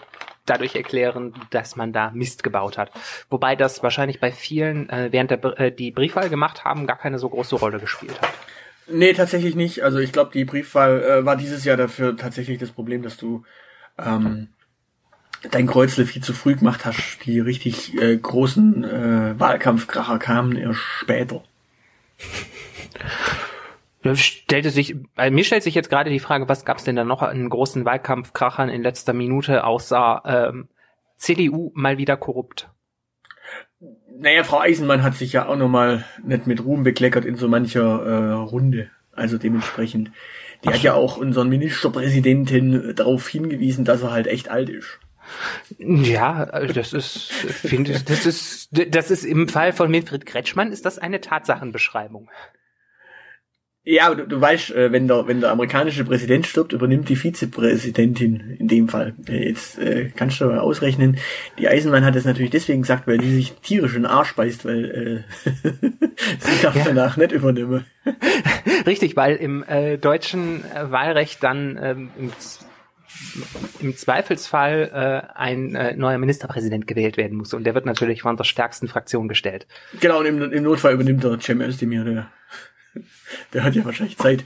dadurch 0.47 0.77
erklären, 0.77 1.35
dass 1.51 1.77
man 1.77 1.93
da 1.93 2.11
Mist 2.11 2.43
gebaut 2.43 2.79
hat. 2.79 2.91
Wobei 3.31 3.57
das 3.57 3.83
wahrscheinlich 3.83 4.21
bei 4.21 4.31
vielen, 4.31 4.89
äh, 4.91 5.09
während 5.11 5.31
der 5.31 5.43
äh, 5.59 5.73
die 5.73 5.91
Briefwahl 5.91 6.29
gemacht 6.29 6.65
haben, 6.65 6.87
gar 6.87 6.99
keine 6.99 7.19
so 7.19 7.29
große 7.29 7.57
Rolle 7.57 7.81
gespielt 7.81 8.21
hat. 8.21 8.31
Nee, 8.87 9.15
tatsächlich 9.15 9.55
nicht. 9.55 9.83
Also 9.83 9.99
ich 9.99 10.13
glaube, 10.13 10.31
die 10.33 10.45
Briefwahl 10.45 11.03
äh, 11.03 11.25
war 11.25 11.37
dieses 11.37 11.65
Jahr 11.65 11.77
dafür 11.77 12.17
tatsächlich 12.17 12.59
das 12.59 12.71
Problem, 12.71 13.03
dass 13.03 13.17
du 13.17 13.45
ähm, 13.99 14.49
dein 15.51 15.67
Kreuzle 15.67 16.07
viel 16.07 16.23
zu 16.23 16.33
früh 16.33 16.55
gemacht 16.55 16.85
hast. 16.85 17.19
Die 17.25 17.41
richtig 17.41 17.95
äh, 18.01 18.17
großen 18.17 18.85
äh, 18.85 19.39
Wahlkampfkracher 19.39 20.19
kamen 20.19 20.57
erst 20.57 20.81
später. 20.81 21.43
Stellte 24.15 24.71
sich, 24.71 24.97
bei 25.15 25.31
mir 25.31 25.45
stellt 25.45 25.63
sich 25.63 25.75
jetzt 25.75 25.89
gerade 25.89 26.11
die 26.11 26.21
Frage, 26.21 26.49
was 26.49 26.65
gab 26.65 26.77
es 26.77 26.85
denn 26.85 26.97
da 26.97 27.05
noch 27.05 27.23
an 27.23 27.49
großen 27.49 27.85
Wahlkampfkrachern 27.85 28.69
in 28.69 28.83
letzter 28.83 29.15
Minute, 29.15 29.65
außer 29.65 30.23
ähm, 30.27 30.69
CDU 31.17 31.71
mal 31.75 31.97
wieder 31.97 32.17
korrupt? 32.17 32.69
Naja, 34.19 34.45
Frau 34.45 34.61
Eisenmann 34.61 35.03
hat 35.03 35.15
sich 35.15 35.33
ja 35.33 35.47
auch 35.47 35.57
nochmal 35.57 36.05
nicht 36.23 36.47
mit 36.47 36.65
Ruhm 36.65 36.83
bekleckert 36.85 37.25
in 37.25 37.37
so 37.37 37.49
mancher 37.49 38.05
äh, 38.05 38.33
Runde. 38.33 38.91
Also 39.13 39.39
dementsprechend. 39.39 40.11
Die 40.65 40.69
hat 40.69 40.83
ja 40.83 40.95
auch 40.95 41.17
unseren 41.17 41.49
Ministerpräsidenten 41.49 42.95
darauf 42.95 43.29
hingewiesen, 43.29 43.85
dass 43.85 44.03
er 44.03 44.13
halt 44.13 44.27
echt 44.27 44.49
alt 44.49 44.71
ist. 44.71 44.99
Ja, 45.79 46.47
das 46.47 46.93
ist, 46.93 47.33
finde 47.33 47.93
ich, 47.93 48.05
das 48.05 48.27
ist, 48.27 48.69
das 48.71 49.11
ist 49.11 49.25
im 49.25 49.49
Fall 49.49 49.73
von 49.73 49.93
Wilfried 49.93 50.27
Kretschmann 50.27 50.73
ist 50.73 50.85
das 50.85 50.99
eine 50.99 51.21
Tatsachenbeschreibung. 51.21 52.29
Ja, 53.87 54.07
aber 54.07 54.17
du, 54.17 54.27
du 54.27 54.41
weißt, 54.41 54.71
äh, 54.71 54.93
wenn 54.93 55.09
der, 55.09 55.27
wenn 55.29 55.43
der 55.43 55.51
amerikanische 55.51 56.05
Präsident 56.05 56.47
stirbt, 56.47 56.73
übernimmt 56.73 57.11
die 57.11 57.17
Vizepräsidentin 57.17 58.57
in 58.59 58.67
dem 58.67 58.89
Fall. 58.89 59.15
Äh, 59.29 59.49
jetzt 59.51 59.79
äh, 59.79 60.11
kannst 60.17 60.41
du 60.41 60.47
mal 60.47 60.59
ausrechnen. 60.59 61.19
Die 61.59 61.69
Eisenbahn 61.69 62.03
hat 62.03 62.17
das 62.17 62.25
natürlich 62.25 62.51
deswegen 62.51 62.81
gesagt, 62.81 63.07
weil 63.07 63.19
die 63.19 63.31
sich 63.31 63.53
tierisch 63.61 63.95
in 63.95 64.03
den 64.03 64.11
Arsch 64.11 64.35
beißt, 64.35 64.65
weil 64.65 65.25
äh, 65.45 65.51
sie 66.39 66.63
darf 66.63 66.77
ja. 66.77 66.85
danach 66.87 67.19
nicht 67.19 67.33
übernehmen. 67.33 67.85
Richtig, 68.87 69.17
weil 69.17 69.37
im 69.37 69.63
äh, 69.65 69.99
deutschen 69.99 70.65
äh, 70.65 70.91
Wahlrecht 70.91 71.43
dann 71.43 71.79
ähm, 71.81 72.11
im, 73.81 73.97
Zweifelsfall 73.97 74.91
äh, 74.93 75.37
ein 75.37 75.75
äh, 75.75 75.97
neuer 75.97 76.19
Ministerpräsident 76.19 76.87
gewählt 76.87 77.17
werden 77.17 77.39
muss. 77.39 77.55
Und 77.55 77.65
der 77.65 77.75
wird 77.75 77.87
natürlich 77.87 78.23
von 78.23 78.37
der 78.37 78.45
stärksten 78.45 78.89
Fraktion 78.89 79.29
gestellt. 79.29 79.67
Genau, 80.01 80.21
und 80.21 80.27
im, 80.27 80.53
im 80.53 80.63
Notfall 80.63 80.95
übernimmt 80.95 81.25
der 81.25 81.39
Cem 81.41 81.61
Özdemir, 81.61 82.05
der 82.05 82.31
der 83.53 83.65
hat 83.65 83.75
ja 83.75 83.85
wahrscheinlich 83.85 84.19
Zeit. 84.19 84.45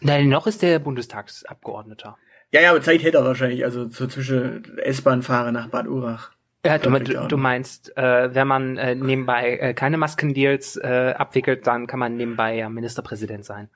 Nein, 0.00 0.28
noch 0.28 0.46
ist 0.46 0.62
der 0.62 0.78
Bundestagsabgeordneter. 0.78 2.18
Ja, 2.52 2.60
ja, 2.60 2.70
aber 2.70 2.82
Zeit 2.82 3.02
hätte 3.02 3.18
er 3.18 3.24
wahrscheinlich, 3.24 3.64
also 3.64 3.88
so 3.88 4.06
zwischen 4.06 4.78
S-Bahn 4.78 5.22
fahre 5.22 5.52
nach 5.52 5.68
Bad 5.68 5.88
Urach. 5.88 6.32
Ja, 6.64 6.78
du, 6.78 6.90
du, 7.28 7.36
meinst, 7.36 7.96
äh, 7.96 8.34
wenn 8.34 8.48
man 8.48 8.76
äh, 8.76 8.94
nebenbei 8.94 9.56
äh, 9.56 9.74
keine 9.74 9.98
Maskendeals 9.98 10.76
äh, 10.76 11.14
abwickelt, 11.16 11.66
dann 11.66 11.86
kann 11.86 12.00
man 12.00 12.16
nebenbei 12.16 12.56
ja 12.56 12.68
Ministerpräsident 12.68 13.44
sein. 13.44 13.68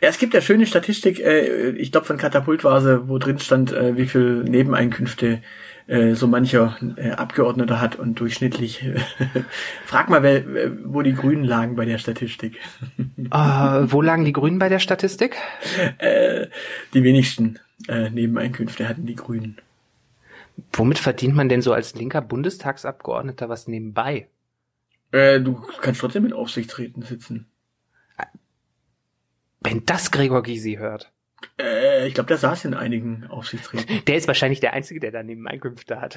Ja, 0.00 0.08
es 0.08 0.18
gibt 0.18 0.34
ja 0.34 0.40
schöne 0.40 0.66
Statistik, 0.66 1.20
äh, 1.20 1.70
ich 1.70 1.92
glaube 1.92 2.06
von 2.06 2.16
Katapult 2.16 2.64
war 2.64 2.80
sie, 2.80 3.08
wo 3.08 3.18
drin 3.18 3.38
stand, 3.38 3.72
äh, 3.72 3.96
wie 3.96 4.06
viel 4.06 4.44
Nebeneinkünfte 4.44 5.42
äh, 5.86 6.14
so 6.14 6.26
mancher 6.26 6.76
äh, 6.96 7.10
Abgeordneter 7.10 7.80
hat 7.80 7.96
und 7.96 8.18
durchschnittlich. 8.18 8.84
Frag 9.84 10.08
mal, 10.08 10.22
wer, 10.22 10.44
wo 10.84 11.02
die 11.02 11.14
Grünen 11.14 11.44
lagen 11.44 11.76
bei 11.76 11.84
der 11.84 11.98
Statistik. 11.98 12.58
äh, 12.98 13.30
wo 13.30 14.02
lagen 14.02 14.24
die 14.24 14.32
Grünen 14.32 14.58
bei 14.58 14.68
der 14.68 14.78
Statistik? 14.80 15.36
Äh, 15.98 16.46
die 16.94 17.04
wenigsten 17.04 17.58
äh, 17.88 18.10
Nebeneinkünfte 18.10 18.88
hatten 18.88 19.06
die 19.06 19.14
Grünen. 19.14 19.58
Womit 20.72 20.98
verdient 20.98 21.34
man 21.34 21.48
denn 21.48 21.62
so 21.62 21.72
als 21.72 21.94
linker 21.94 22.22
Bundestagsabgeordneter 22.22 23.48
was 23.48 23.68
nebenbei? 23.68 24.28
Äh, 25.12 25.40
du 25.40 25.60
kannst 25.80 26.00
trotzdem 26.00 26.24
mit 26.24 26.32
Aufsichtsräten 26.32 27.02
sitzen. 27.02 27.46
Wenn 29.66 29.84
das 29.84 30.12
Gregor 30.12 30.42
Gysi 30.42 30.76
hört. 30.76 31.12
Äh, 31.60 32.06
ich 32.06 32.14
glaube, 32.14 32.28
der 32.28 32.38
saß 32.38 32.64
in 32.66 32.74
einigen 32.74 33.26
Aufsichtsräten. 33.28 34.04
Der 34.06 34.16
ist 34.16 34.28
wahrscheinlich 34.28 34.60
der 34.60 34.72
Einzige, 34.72 35.00
der 35.00 35.10
daneben 35.10 35.46
Einkünfte 35.48 36.00
hat. 36.00 36.16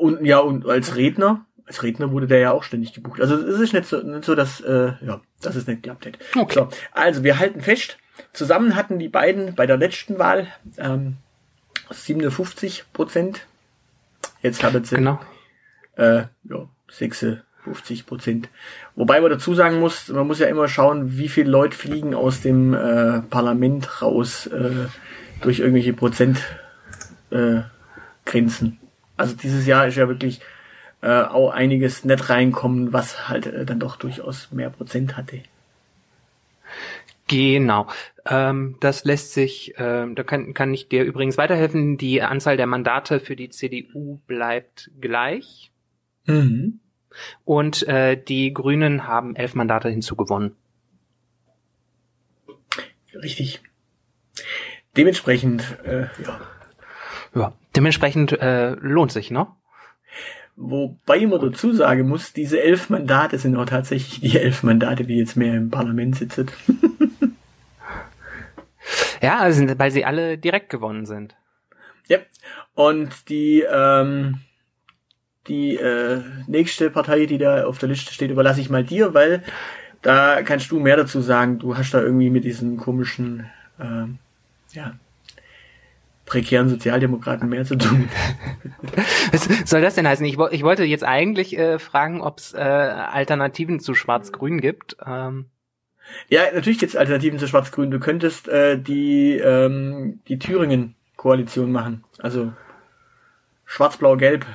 Und 0.00 0.24
ja, 0.24 0.38
und 0.38 0.66
als 0.66 0.96
Redner, 0.96 1.44
als 1.66 1.82
Redner 1.82 2.10
wurde 2.12 2.26
der 2.26 2.38
ja 2.38 2.52
auch 2.52 2.62
ständig 2.62 2.94
gebucht. 2.94 3.20
Also 3.20 3.36
es 3.36 3.60
ist 3.60 3.74
nicht 3.74 3.86
so, 3.86 4.00
nicht 4.00 4.24
so 4.24 4.34
dass, 4.34 4.60
äh, 4.60 4.92
ja, 5.02 5.20
dass 5.42 5.56
es 5.56 5.66
nicht 5.66 5.82
geklappt 5.82 6.06
hätte. 6.06 6.18
Okay. 6.34 6.54
So, 6.54 6.68
also 6.92 7.22
wir 7.22 7.38
halten 7.38 7.60
fest, 7.60 7.98
zusammen 8.32 8.74
hatten 8.74 8.98
die 8.98 9.10
beiden 9.10 9.54
bei 9.54 9.66
der 9.66 9.76
letzten 9.76 10.18
Wahl 10.18 10.48
ähm, 10.78 11.18
57 11.90 12.84
Prozent. 12.94 13.46
Jetzt 14.40 14.62
haben 14.62 14.84
sie 14.84 14.96
genau. 14.96 15.20
äh, 15.96 16.24
ja, 16.44 16.68
6, 16.90 17.26
50 17.66 18.06
Prozent. 18.06 18.48
Wobei 18.94 19.20
man 19.20 19.30
dazu 19.30 19.54
sagen 19.54 19.80
muss, 19.80 20.08
man 20.08 20.26
muss 20.26 20.38
ja 20.38 20.46
immer 20.46 20.68
schauen, 20.68 21.18
wie 21.18 21.28
viele 21.28 21.50
Leute 21.50 21.76
fliegen 21.76 22.14
aus 22.14 22.40
dem 22.40 22.74
äh, 22.74 23.22
Parlament 23.22 24.02
raus 24.02 24.46
äh, 24.46 24.86
durch 25.40 25.58
irgendwelche 25.58 25.92
Prozentgrenzen. 25.92 26.42
Äh, 27.32 28.86
also 29.16 29.34
dieses 29.34 29.66
Jahr 29.66 29.88
ist 29.88 29.96
ja 29.96 30.06
wirklich 30.06 30.40
äh, 31.02 31.22
auch 31.22 31.50
einiges 31.50 32.04
nicht 32.04 32.30
reinkommen, 32.30 32.92
was 32.92 33.28
halt 33.28 33.46
äh, 33.46 33.64
dann 33.64 33.80
doch 33.80 33.96
durchaus 33.96 34.52
mehr 34.52 34.70
Prozent 34.70 35.16
hatte. 35.16 35.40
Genau. 37.28 37.88
Ähm, 38.24 38.76
das 38.78 39.04
lässt 39.04 39.32
sich, 39.32 39.74
ähm, 39.78 40.14
da 40.14 40.22
kann, 40.22 40.54
kann 40.54 40.72
ich 40.72 40.88
dir 40.88 41.02
übrigens 41.02 41.36
weiterhelfen. 41.36 41.98
Die 41.98 42.22
Anzahl 42.22 42.56
der 42.56 42.66
Mandate 42.66 43.18
für 43.18 43.34
die 43.34 43.50
CDU 43.50 44.20
bleibt 44.28 44.92
gleich. 45.00 45.72
Mhm. 46.26 46.80
Und 47.44 47.86
äh, 47.88 48.16
die 48.16 48.52
Grünen 48.52 49.06
haben 49.06 49.36
elf 49.36 49.54
Mandate 49.54 49.88
hinzugewonnen. 49.88 50.56
Richtig. 53.14 53.62
Dementsprechend, 54.96 55.78
äh, 55.84 56.06
ja. 56.24 56.40
Ja, 57.34 57.52
dementsprechend 57.74 58.32
äh, 58.32 58.70
lohnt 58.70 59.12
sich, 59.12 59.30
ne? 59.30 59.46
Wobei 60.56 61.26
man 61.26 61.40
dazu 61.40 61.74
sagen 61.74 62.08
muss, 62.08 62.32
diese 62.32 62.62
elf 62.62 62.88
Mandate 62.88 63.38
sind 63.38 63.56
auch 63.56 63.66
tatsächlich 63.66 64.20
die 64.20 64.38
elf 64.38 64.62
Mandate, 64.62 65.04
die 65.04 65.18
jetzt 65.18 65.36
mehr 65.36 65.54
im 65.54 65.70
Parlament 65.70 66.16
sitzen. 66.16 66.50
ja, 69.20 69.38
also, 69.38 69.78
weil 69.78 69.90
sie 69.90 70.06
alle 70.06 70.38
direkt 70.38 70.70
gewonnen 70.70 71.04
sind. 71.04 71.36
Ja, 72.08 72.18
und 72.74 73.28
die 73.28 73.66
ähm, 73.70 74.40
die 75.48 75.76
äh, 75.76 76.22
nächste 76.46 76.90
Partei, 76.90 77.26
die 77.26 77.38
da 77.38 77.64
auf 77.64 77.78
der 77.78 77.88
Liste 77.88 78.12
steht, 78.12 78.30
überlasse 78.30 78.60
ich 78.60 78.70
mal 78.70 78.84
dir, 78.84 79.14
weil 79.14 79.42
da 80.02 80.42
kannst 80.42 80.70
du 80.70 80.78
mehr 80.78 80.96
dazu 80.96 81.20
sagen. 81.20 81.58
Du 81.58 81.76
hast 81.76 81.92
da 81.92 82.00
irgendwie 82.00 82.30
mit 82.30 82.44
diesen 82.44 82.76
komischen, 82.76 83.50
äh, 83.78 84.06
ja, 84.72 84.94
prekären 86.26 86.68
Sozialdemokraten 86.68 87.48
mehr 87.48 87.64
zu 87.64 87.76
tun. 87.76 88.08
Was 89.32 89.48
soll 89.68 89.80
das 89.80 89.94
denn 89.94 90.06
heißen? 90.06 90.26
Ich, 90.26 90.38
ich 90.50 90.62
wollte 90.62 90.84
jetzt 90.84 91.04
eigentlich 91.04 91.56
äh, 91.56 91.78
fragen, 91.78 92.20
ob 92.20 92.38
es 92.38 92.52
äh, 92.52 92.58
Alternativen 92.58 93.80
zu 93.80 93.94
Schwarz-Grün 93.94 94.60
gibt. 94.60 94.96
Ähm. 95.06 95.46
Ja, 96.28 96.42
natürlich 96.52 96.78
gibt 96.78 96.90
es 96.90 96.96
Alternativen 96.96 97.38
zu 97.38 97.46
Schwarz-Grün. 97.46 97.90
Du 97.90 98.00
könntest 98.00 98.48
äh, 98.48 98.78
die, 98.78 99.36
ähm, 99.36 100.20
die 100.28 100.38
Thüringen-Koalition 100.38 101.70
machen. 101.70 102.04
Also 102.18 102.52
Schwarz-Blau-Gelb. 103.64 104.46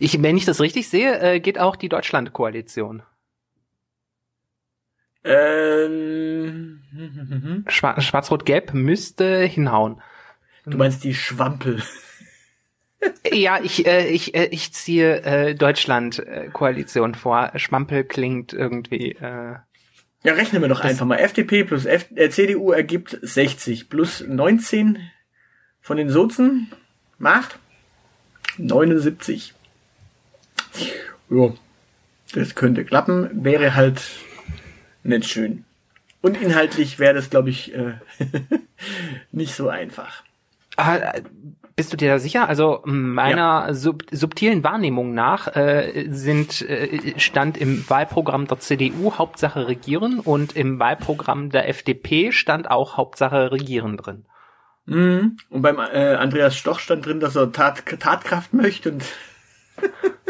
Ich, 0.00 0.22
wenn 0.22 0.36
ich 0.36 0.44
das 0.44 0.60
richtig 0.60 0.88
sehe, 0.88 1.18
äh, 1.20 1.40
geht 1.40 1.58
auch 1.58 1.76
die 1.76 1.88
Deutschland-Koalition. 1.88 3.02
Ähm, 5.24 6.80
Schwarz-Rot-Gelb 7.66 8.74
müsste 8.74 9.38
hinhauen. 9.44 10.02
Du 10.66 10.76
meinst 10.76 11.02
die 11.04 11.14
Schwampel? 11.14 11.82
ja, 13.32 13.58
ich, 13.62 13.86
äh, 13.86 14.08
ich, 14.08 14.34
äh, 14.34 14.46
ich 14.46 14.72
ziehe 14.72 15.22
äh, 15.22 15.54
Deutschland-Koalition 15.54 17.14
vor. 17.14 17.52
Schwampel 17.56 18.04
klingt 18.04 18.52
irgendwie. 18.52 19.12
Äh, 19.12 19.56
ja, 20.24 20.32
rechnen 20.32 20.62
wir 20.62 20.68
doch 20.68 20.80
einfach 20.80 21.06
mal. 21.06 21.16
FDP 21.16 21.64
plus 21.64 21.84
F 21.84 22.06
äh, 22.14 22.30
CDU 22.30 22.72
ergibt 22.72 23.18
60 23.20 23.88
plus 23.88 24.24
19 24.26 24.98
von 25.80 25.96
den 25.98 26.08
Sozen 26.08 26.72
macht 27.18 27.58
79. 28.58 29.54
Ja, 31.30 31.52
das 32.32 32.54
könnte 32.54 32.84
klappen, 32.84 33.44
wäre 33.44 33.74
halt 33.74 34.02
nicht 35.02 35.28
schön. 35.28 35.64
Und 36.20 36.40
inhaltlich 36.40 36.98
wäre 36.98 37.14
das, 37.14 37.30
glaube 37.30 37.50
ich, 37.50 37.74
äh, 37.74 37.94
nicht 39.32 39.54
so 39.54 39.68
einfach. 39.68 40.22
Ah, 40.76 41.12
bist 41.76 41.92
du 41.92 41.96
dir 41.96 42.08
da 42.08 42.18
sicher? 42.18 42.48
Also 42.48 42.80
meiner 42.84 43.66
ja. 43.66 43.74
sub 43.74 44.04
subtilen 44.10 44.62
Wahrnehmung 44.62 45.12
nach 45.12 45.54
äh, 45.56 46.06
sind 46.08 46.62
äh, 46.62 47.18
stand 47.18 47.56
im 47.56 47.88
Wahlprogramm 47.88 48.46
der 48.46 48.60
CDU 48.60 49.14
Hauptsache 49.14 49.66
regieren 49.66 50.20
und 50.20 50.56
im 50.56 50.78
Wahlprogramm 50.78 51.50
der 51.50 51.68
FDP 51.68 52.32
stand 52.32 52.70
auch 52.70 52.96
Hauptsache 52.96 53.50
regieren 53.50 53.96
drin. 53.96 54.24
Mhm. 54.86 55.36
Und 55.50 55.62
beim 55.62 55.78
äh, 55.78 56.14
Andreas 56.14 56.56
Stoch 56.56 56.78
stand 56.78 57.06
drin, 57.06 57.18
dass 57.18 57.34
er 57.36 57.50
Tat, 57.50 57.84
Tatkraft 57.98 58.52
möchte 58.54 58.92
und 58.92 59.04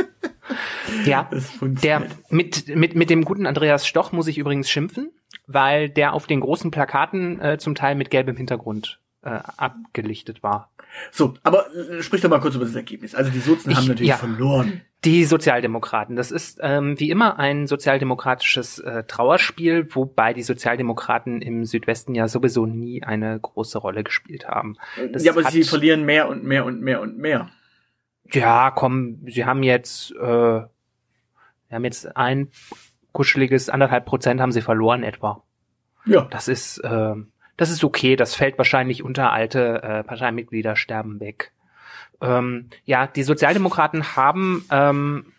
ja, 1.04 1.28
der 1.60 2.06
mit, 2.28 2.68
mit, 2.74 2.94
mit 2.94 3.10
dem 3.10 3.24
guten 3.24 3.46
Andreas 3.46 3.86
Stoch 3.86 4.12
muss 4.12 4.26
ich 4.26 4.38
übrigens 4.38 4.70
schimpfen, 4.70 5.10
weil 5.46 5.88
der 5.88 6.12
auf 6.12 6.26
den 6.26 6.40
großen 6.40 6.70
Plakaten 6.70 7.40
äh, 7.40 7.58
zum 7.58 7.74
Teil 7.74 7.94
mit 7.94 8.10
gelbem 8.10 8.36
Hintergrund 8.36 9.00
äh, 9.22 9.40
abgelichtet 9.56 10.42
war. 10.42 10.70
So, 11.10 11.34
aber 11.42 11.66
äh, 11.74 12.02
sprich 12.02 12.20
doch 12.20 12.30
mal 12.30 12.40
kurz 12.40 12.54
über 12.54 12.64
das 12.64 12.74
Ergebnis. 12.74 13.14
Also 13.14 13.30
die 13.30 13.40
Sozen 13.40 13.70
ich, 13.70 13.76
haben 13.76 13.88
natürlich 13.88 14.10
ja, 14.10 14.16
verloren. 14.16 14.82
Die 15.04 15.24
Sozialdemokraten. 15.24 16.16
Das 16.16 16.30
ist 16.30 16.58
ähm, 16.62 16.98
wie 16.98 17.10
immer 17.10 17.38
ein 17.38 17.66
sozialdemokratisches 17.66 18.78
äh, 18.78 19.04
Trauerspiel, 19.04 19.88
wobei 19.94 20.32
die 20.32 20.42
Sozialdemokraten 20.42 21.42
im 21.42 21.64
Südwesten 21.64 22.14
ja 22.14 22.28
sowieso 22.28 22.66
nie 22.66 23.02
eine 23.02 23.38
große 23.38 23.78
Rolle 23.78 24.04
gespielt 24.04 24.48
haben. 24.48 24.76
Das 25.12 25.24
ja, 25.24 25.32
aber 25.32 25.44
sie 25.44 25.64
verlieren 25.64 26.04
mehr 26.04 26.28
und 26.28 26.44
mehr 26.44 26.64
und 26.64 26.80
mehr 26.80 27.00
und 27.00 27.18
mehr. 27.18 27.50
Ja, 28.33 28.71
komm, 28.71 29.19
sie 29.26 29.45
haben 29.45 29.62
jetzt 29.62 30.12
äh, 30.12 30.23
Wir 30.23 30.69
haben 31.71 31.85
jetzt 31.85 32.16
ein 32.16 32.49
kuscheliges 33.12 33.71
anderthalb 33.71 34.07
Prozent 34.07 34.40
haben 34.40 34.52
sie 34.52 34.61
verloren 34.61 35.02
etwa. 35.02 35.43
Ja. 36.04 36.23
Das 36.31 36.49
ist, 36.49 36.78
äh, 36.78 37.14
das 37.57 37.71
ist 37.71 37.85
okay. 37.85 38.16
Das 38.16 38.35
fällt 38.35 38.59
wahrscheinlich 38.59 39.02
unter 39.02 39.33
alte 39.33 39.83
äh, 39.83 40.04
Parteimitglieder 40.04 40.76
sterben 40.76 41.21
weg. 41.21 41.52
Ähm, 42.21 42.69
ja, 42.85 43.07
die 43.07 43.23
Sozialdemokraten 43.23 44.16
haben, 44.16 44.64
ähm, 44.71 45.33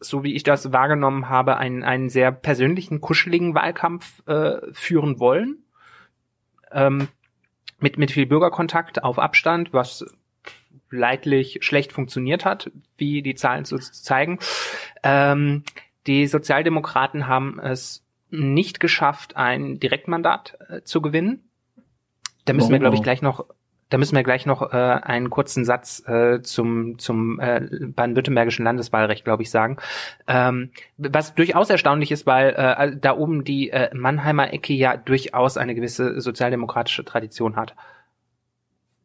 so 0.00 0.22
wie 0.22 0.34
ich 0.34 0.42
das 0.42 0.72
wahrgenommen 0.72 1.28
habe, 1.28 1.56
einen, 1.56 1.82
einen 1.82 2.08
sehr 2.08 2.30
persönlichen, 2.30 3.00
kuscheligen 3.00 3.54
Wahlkampf 3.54 4.26
äh, 4.26 4.58
führen 4.72 5.18
wollen. 5.18 5.64
Ähm, 6.70 7.08
mit, 7.80 7.96
mit 7.96 8.10
viel 8.10 8.26
Bürgerkontakt 8.26 9.02
auf 9.04 9.18
Abstand, 9.18 9.72
was 9.72 10.04
leidlich 10.90 11.58
schlecht 11.60 11.92
funktioniert 11.92 12.44
hat, 12.44 12.70
wie 12.96 13.22
die 13.22 13.34
Zahlen 13.34 13.64
so 13.64 13.78
zeigen. 13.78 14.38
Ähm, 15.02 15.64
die 16.06 16.26
Sozialdemokraten 16.26 17.26
haben 17.26 17.60
es 17.60 18.04
nicht 18.30 18.80
geschafft, 18.80 19.36
ein 19.36 19.80
Direktmandat 19.80 20.58
äh, 20.68 20.82
zu 20.82 21.00
gewinnen. 21.00 21.48
Da 22.44 22.52
müssen 22.52 22.68
oh, 22.68 22.72
wir, 22.72 22.78
glaube 22.78 22.96
ich, 22.96 23.02
gleich 23.02 23.22
noch 23.22 23.46
da 23.90 23.96
müssen 23.96 24.16
wir 24.16 24.22
gleich 24.22 24.44
noch 24.44 24.72
äh, 24.72 24.76
einen 24.76 25.30
kurzen 25.30 25.64
Satz 25.64 26.06
äh, 26.06 26.42
zum, 26.42 26.98
zum 26.98 27.40
äh, 27.40 27.60
baden-württembergischen 27.86 28.64
Landeswahlrecht, 28.64 29.24
glaube 29.24 29.42
ich, 29.42 29.50
sagen. 29.50 29.78
Ähm, 30.26 30.70
was 30.98 31.34
durchaus 31.34 31.70
erstaunlich 31.70 32.10
ist, 32.10 32.26
weil 32.26 32.50
äh, 32.50 32.96
da 33.00 33.16
oben 33.16 33.44
die 33.44 33.70
äh, 33.70 33.94
Mannheimer 33.94 34.52
Ecke 34.52 34.74
ja 34.74 34.96
durchaus 34.96 35.56
eine 35.56 35.74
gewisse 35.74 36.20
sozialdemokratische 36.20 37.04
Tradition 37.04 37.56
hat. 37.56 37.74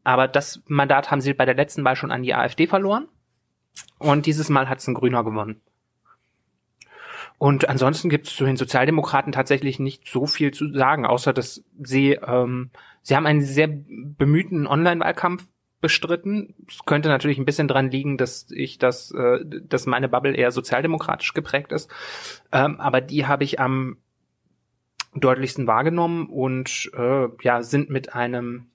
Aber 0.04 0.28
das 0.28 0.62
Mandat 0.68 1.12
haben 1.12 1.22
sie 1.22 1.34
bei 1.34 1.46
der 1.46 1.56
letzten 1.56 1.84
Wahl 1.84 1.96
schon 1.96 2.12
an 2.12 2.24
die 2.24 2.34
AfD 2.34 2.68
verloren. 2.68 3.08
Und 3.98 4.26
dieses 4.26 4.50
Mal 4.50 4.70
hat 4.70 4.80
es 4.80 4.88
ein 4.88 4.94
Grüner 4.94 5.24
gewonnen. 5.24 5.62
Und 7.38 7.68
ansonsten 7.68 8.10
gibt 8.10 8.28
es 8.28 8.36
zu 8.36 8.46
den 8.46 8.58
Sozialdemokraten 8.58 9.32
tatsächlich 9.32 9.80
nicht 9.80 10.08
so 10.08 10.26
viel 10.28 10.52
zu 10.52 10.72
sagen, 10.72 11.06
außer 11.06 11.34
dass 11.34 11.64
sie, 11.82 12.12
ähm, 12.12 12.70
sie 13.02 13.16
haben 13.16 13.26
einen 13.26 13.42
sehr 13.42 13.68
bemühten 13.68 14.68
Online-Wahlkampf 14.68 15.46
bestritten. 15.82 16.56
Es 16.70 16.86
könnte 16.86 17.10
natürlich 17.10 17.38
ein 17.38 17.46
bisschen 17.46 17.68
dran 17.68 17.92
liegen, 17.92 18.18
dass 18.18 18.50
ich 18.52 18.78
das, 18.78 19.12
äh, 19.12 19.40
dass 19.44 19.86
meine 19.86 20.08
Bubble 20.08 20.36
eher 20.36 20.52
sozialdemokratisch 20.52 21.34
geprägt 21.34 21.72
ist. 21.72 21.92
Ähm, 22.52 22.80
aber 22.80 23.02
die 23.02 23.26
habe 23.26 23.44
ich 23.44 23.60
am 23.60 23.98
deutlichsten 25.16 25.68
wahrgenommen 25.68 26.28
und 26.28 26.92
äh, 26.98 27.28
ja, 27.42 27.62
sind 27.62 27.90
mit 27.90 28.16
einem 28.16 28.68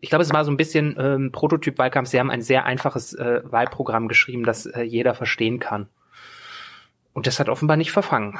ich 0.00 0.08
glaube, 0.08 0.22
es 0.22 0.32
war 0.32 0.44
so 0.44 0.50
ein 0.50 0.56
bisschen 0.56 0.96
ähm, 0.98 1.32
Prototyp-Wahlkampf. 1.32 2.08
Sie 2.08 2.18
haben 2.18 2.30
ein 2.30 2.42
sehr 2.42 2.64
einfaches 2.64 3.14
äh, 3.14 3.42
Wahlprogramm 3.44 4.08
geschrieben, 4.08 4.44
das 4.44 4.66
äh, 4.66 4.82
jeder 4.82 5.14
verstehen 5.14 5.58
kann. 5.58 5.88
Und 7.12 7.26
das 7.26 7.40
hat 7.40 7.48
offenbar 7.48 7.76
nicht 7.76 7.92
verfangen. 7.92 8.38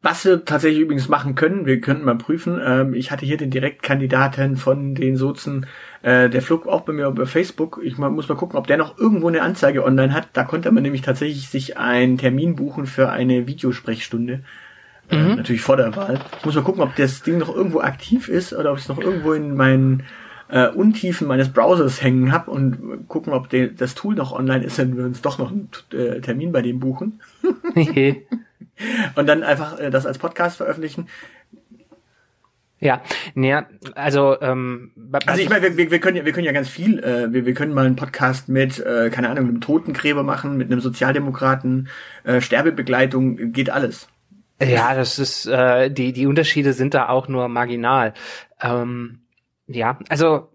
Was 0.00 0.24
wir 0.24 0.44
tatsächlich 0.44 0.80
übrigens 0.80 1.08
machen 1.08 1.34
können, 1.34 1.66
wir 1.66 1.80
könnten 1.80 2.04
mal 2.04 2.16
prüfen. 2.16 2.60
Ähm, 2.64 2.94
ich 2.94 3.10
hatte 3.10 3.26
hier 3.26 3.36
den 3.36 3.50
Direktkandidaten 3.50 4.56
von 4.56 4.94
den 4.94 5.16
Sozen, 5.16 5.66
äh, 6.02 6.30
der 6.30 6.40
flog 6.40 6.68
auch 6.68 6.82
bei 6.82 6.92
mir 6.92 7.06
über 7.06 7.26
Facebook. 7.26 7.80
Ich 7.82 7.98
mal, 7.98 8.08
muss 8.08 8.28
mal 8.28 8.36
gucken, 8.36 8.58
ob 8.58 8.68
der 8.68 8.76
noch 8.76 8.96
irgendwo 8.96 9.28
eine 9.28 9.42
Anzeige 9.42 9.84
online 9.84 10.14
hat. 10.14 10.28
Da 10.34 10.44
konnte 10.44 10.70
man 10.70 10.84
nämlich 10.84 11.02
tatsächlich 11.02 11.48
sich 11.48 11.78
einen 11.78 12.16
Termin 12.16 12.54
buchen 12.54 12.86
für 12.86 13.10
eine 13.10 13.48
Videosprechstunde. 13.48 14.44
Äh, 15.10 15.16
mhm. 15.16 15.34
Natürlich 15.36 15.62
vor 15.62 15.76
der 15.76 15.94
Wahl. 15.96 16.20
Ich 16.38 16.44
muss 16.44 16.54
mal 16.54 16.62
gucken, 16.62 16.82
ob 16.82 16.94
das 16.94 17.22
Ding 17.22 17.38
noch 17.38 17.54
irgendwo 17.54 17.80
aktiv 17.80 18.28
ist 18.28 18.52
oder 18.52 18.70
ob 18.70 18.78
es 18.78 18.88
noch 18.88 19.00
irgendwo 19.00 19.32
in 19.32 19.56
meinen 19.56 20.04
äh, 20.48 20.68
Untiefen 20.68 21.26
meines 21.26 21.50
Browsers 21.50 22.02
hängen 22.02 22.32
habe 22.32 22.50
und 22.50 23.08
gucken, 23.08 23.32
ob 23.32 23.48
de, 23.48 23.72
das 23.74 23.94
Tool 23.94 24.14
noch 24.14 24.32
online 24.32 24.64
ist, 24.64 24.78
wenn 24.78 24.96
wir 24.96 25.04
uns 25.04 25.22
doch 25.22 25.38
noch 25.38 25.50
einen 25.50 25.68
äh, 25.92 26.20
Termin 26.20 26.52
bei 26.52 26.62
dem 26.62 26.80
buchen. 26.80 27.20
und 29.14 29.26
dann 29.26 29.42
einfach 29.42 29.78
äh, 29.78 29.90
das 29.90 30.06
als 30.06 30.18
Podcast 30.18 30.56
veröffentlichen. 30.56 31.08
Ja, 32.80 33.02
naja, 33.34 33.66
also 33.96 34.40
ähm, 34.40 34.92
also 35.26 35.42
ich 35.42 35.50
meine, 35.50 35.76
wir, 35.76 35.90
wir, 35.90 35.98
können 35.98 36.16
ja 36.16 36.24
wir 36.24 36.32
können 36.32 36.46
ja 36.46 36.52
ganz 36.52 36.68
viel. 36.68 37.00
Äh, 37.00 37.32
wir, 37.32 37.44
wir 37.44 37.54
können 37.54 37.74
mal 37.74 37.84
einen 37.84 37.96
Podcast 37.96 38.48
mit 38.48 38.78
äh, 38.78 39.10
keine 39.10 39.30
Ahnung 39.30 39.48
einem 39.48 39.60
Totengräber 39.60 40.22
machen, 40.22 40.56
mit 40.56 40.70
einem 40.70 40.80
Sozialdemokraten, 40.80 41.88
äh, 42.22 42.40
Sterbebegleitung, 42.40 43.52
geht 43.52 43.70
alles. 43.70 44.08
Ja, 44.62 44.94
das 44.94 45.18
ist 45.18 45.46
äh, 45.46 45.90
die 45.90 46.12
die 46.12 46.26
Unterschiede 46.26 46.72
sind 46.72 46.94
da 46.94 47.08
auch 47.08 47.26
nur 47.26 47.48
marginal. 47.48 48.14
Ähm, 48.60 49.20
ja, 49.68 49.98
also 50.08 50.48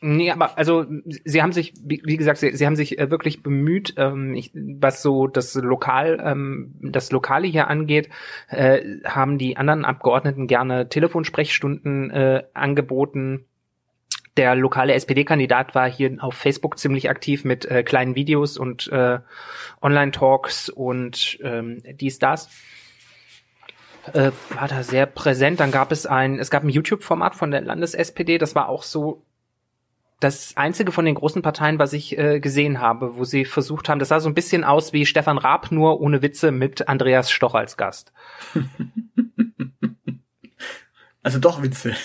Nee, 0.00 0.30
aber 0.30 0.56
also 0.56 0.86
sie 1.24 1.42
haben 1.42 1.50
sich, 1.50 1.74
wie, 1.82 2.16
gesagt, 2.16 2.38
sie, 2.38 2.54
sie 2.54 2.66
haben 2.66 2.76
sich 2.76 3.00
äh, 3.00 3.10
wirklich 3.10 3.42
bemüht, 3.42 3.94
ähm, 3.96 4.32
ich, 4.34 4.52
was 4.54 5.02
so 5.02 5.26
das 5.26 5.56
Lokal, 5.56 6.22
ähm, 6.24 6.76
das 6.80 7.10
Lokale 7.10 7.48
hier 7.48 7.66
angeht, 7.66 8.08
äh, 8.48 8.80
haben 9.04 9.38
die 9.38 9.56
anderen 9.56 9.84
Abgeordneten 9.84 10.46
gerne 10.46 10.88
Telefonsprechstunden 10.88 12.10
äh, 12.10 12.44
angeboten. 12.54 13.46
Der 14.36 14.54
lokale 14.54 14.94
SPD-Kandidat 14.94 15.74
war 15.74 15.90
hier 15.90 16.16
auf 16.20 16.34
Facebook 16.34 16.78
ziemlich 16.78 17.10
aktiv 17.10 17.44
mit 17.44 17.64
äh, 17.64 17.82
kleinen 17.82 18.14
Videos 18.14 18.56
und 18.56 18.86
äh, 18.92 19.18
Online-Talks 19.82 20.68
und 20.68 21.40
ähm, 21.42 21.82
dies, 22.00 22.20
das 22.20 22.48
äh, 24.12 24.30
war 24.50 24.68
da 24.68 24.82
sehr 24.82 25.06
präsent. 25.06 25.60
Dann 25.60 25.70
gab 25.70 25.92
es 25.92 26.06
ein, 26.06 26.38
es 26.38 26.50
gab 26.50 26.64
ein 26.64 26.68
YouTube-Format 26.68 27.34
von 27.34 27.50
der 27.50 27.60
Landes-SPD, 27.60 28.38
das 28.38 28.54
war 28.54 28.68
auch 28.68 28.82
so 28.82 29.22
das 30.20 30.56
einzige 30.56 30.90
von 30.90 31.04
den 31.04 31.14
großen 31.14 31.42
Parteien, 31.42 31.78
was 31.78 31.92
ich 31.92 32.18
äh, 32.18 32.40
gesehen 32.40 32.80
habe, 32.80 33.16
wo 33.16 33.24
sie 33.24 33.44
versucht 33.44 33.88
haben, 33.88 34.00
das 34.00 34.08
sah 34.08 34.18
so 34.18 34.28
ein 34.28 34.34
bisschen 34.34 34.64
aus 34.64 34.92
wie 34.92 35.06
Stefan 35.06 35.38
Raab, 35.38 35.70
nur 35.70 36.00
ohne 36.00 36.22
Witze 36.22 36.50
mit 36.50 36.88
Andreas 36.88 37.30
Stoch 37.30 37.54
als 37.54 37.76
Gast. 37.76 38.12
Also 41.20 41.40
doch 41.40 41.62
Witze. 41.62 41.94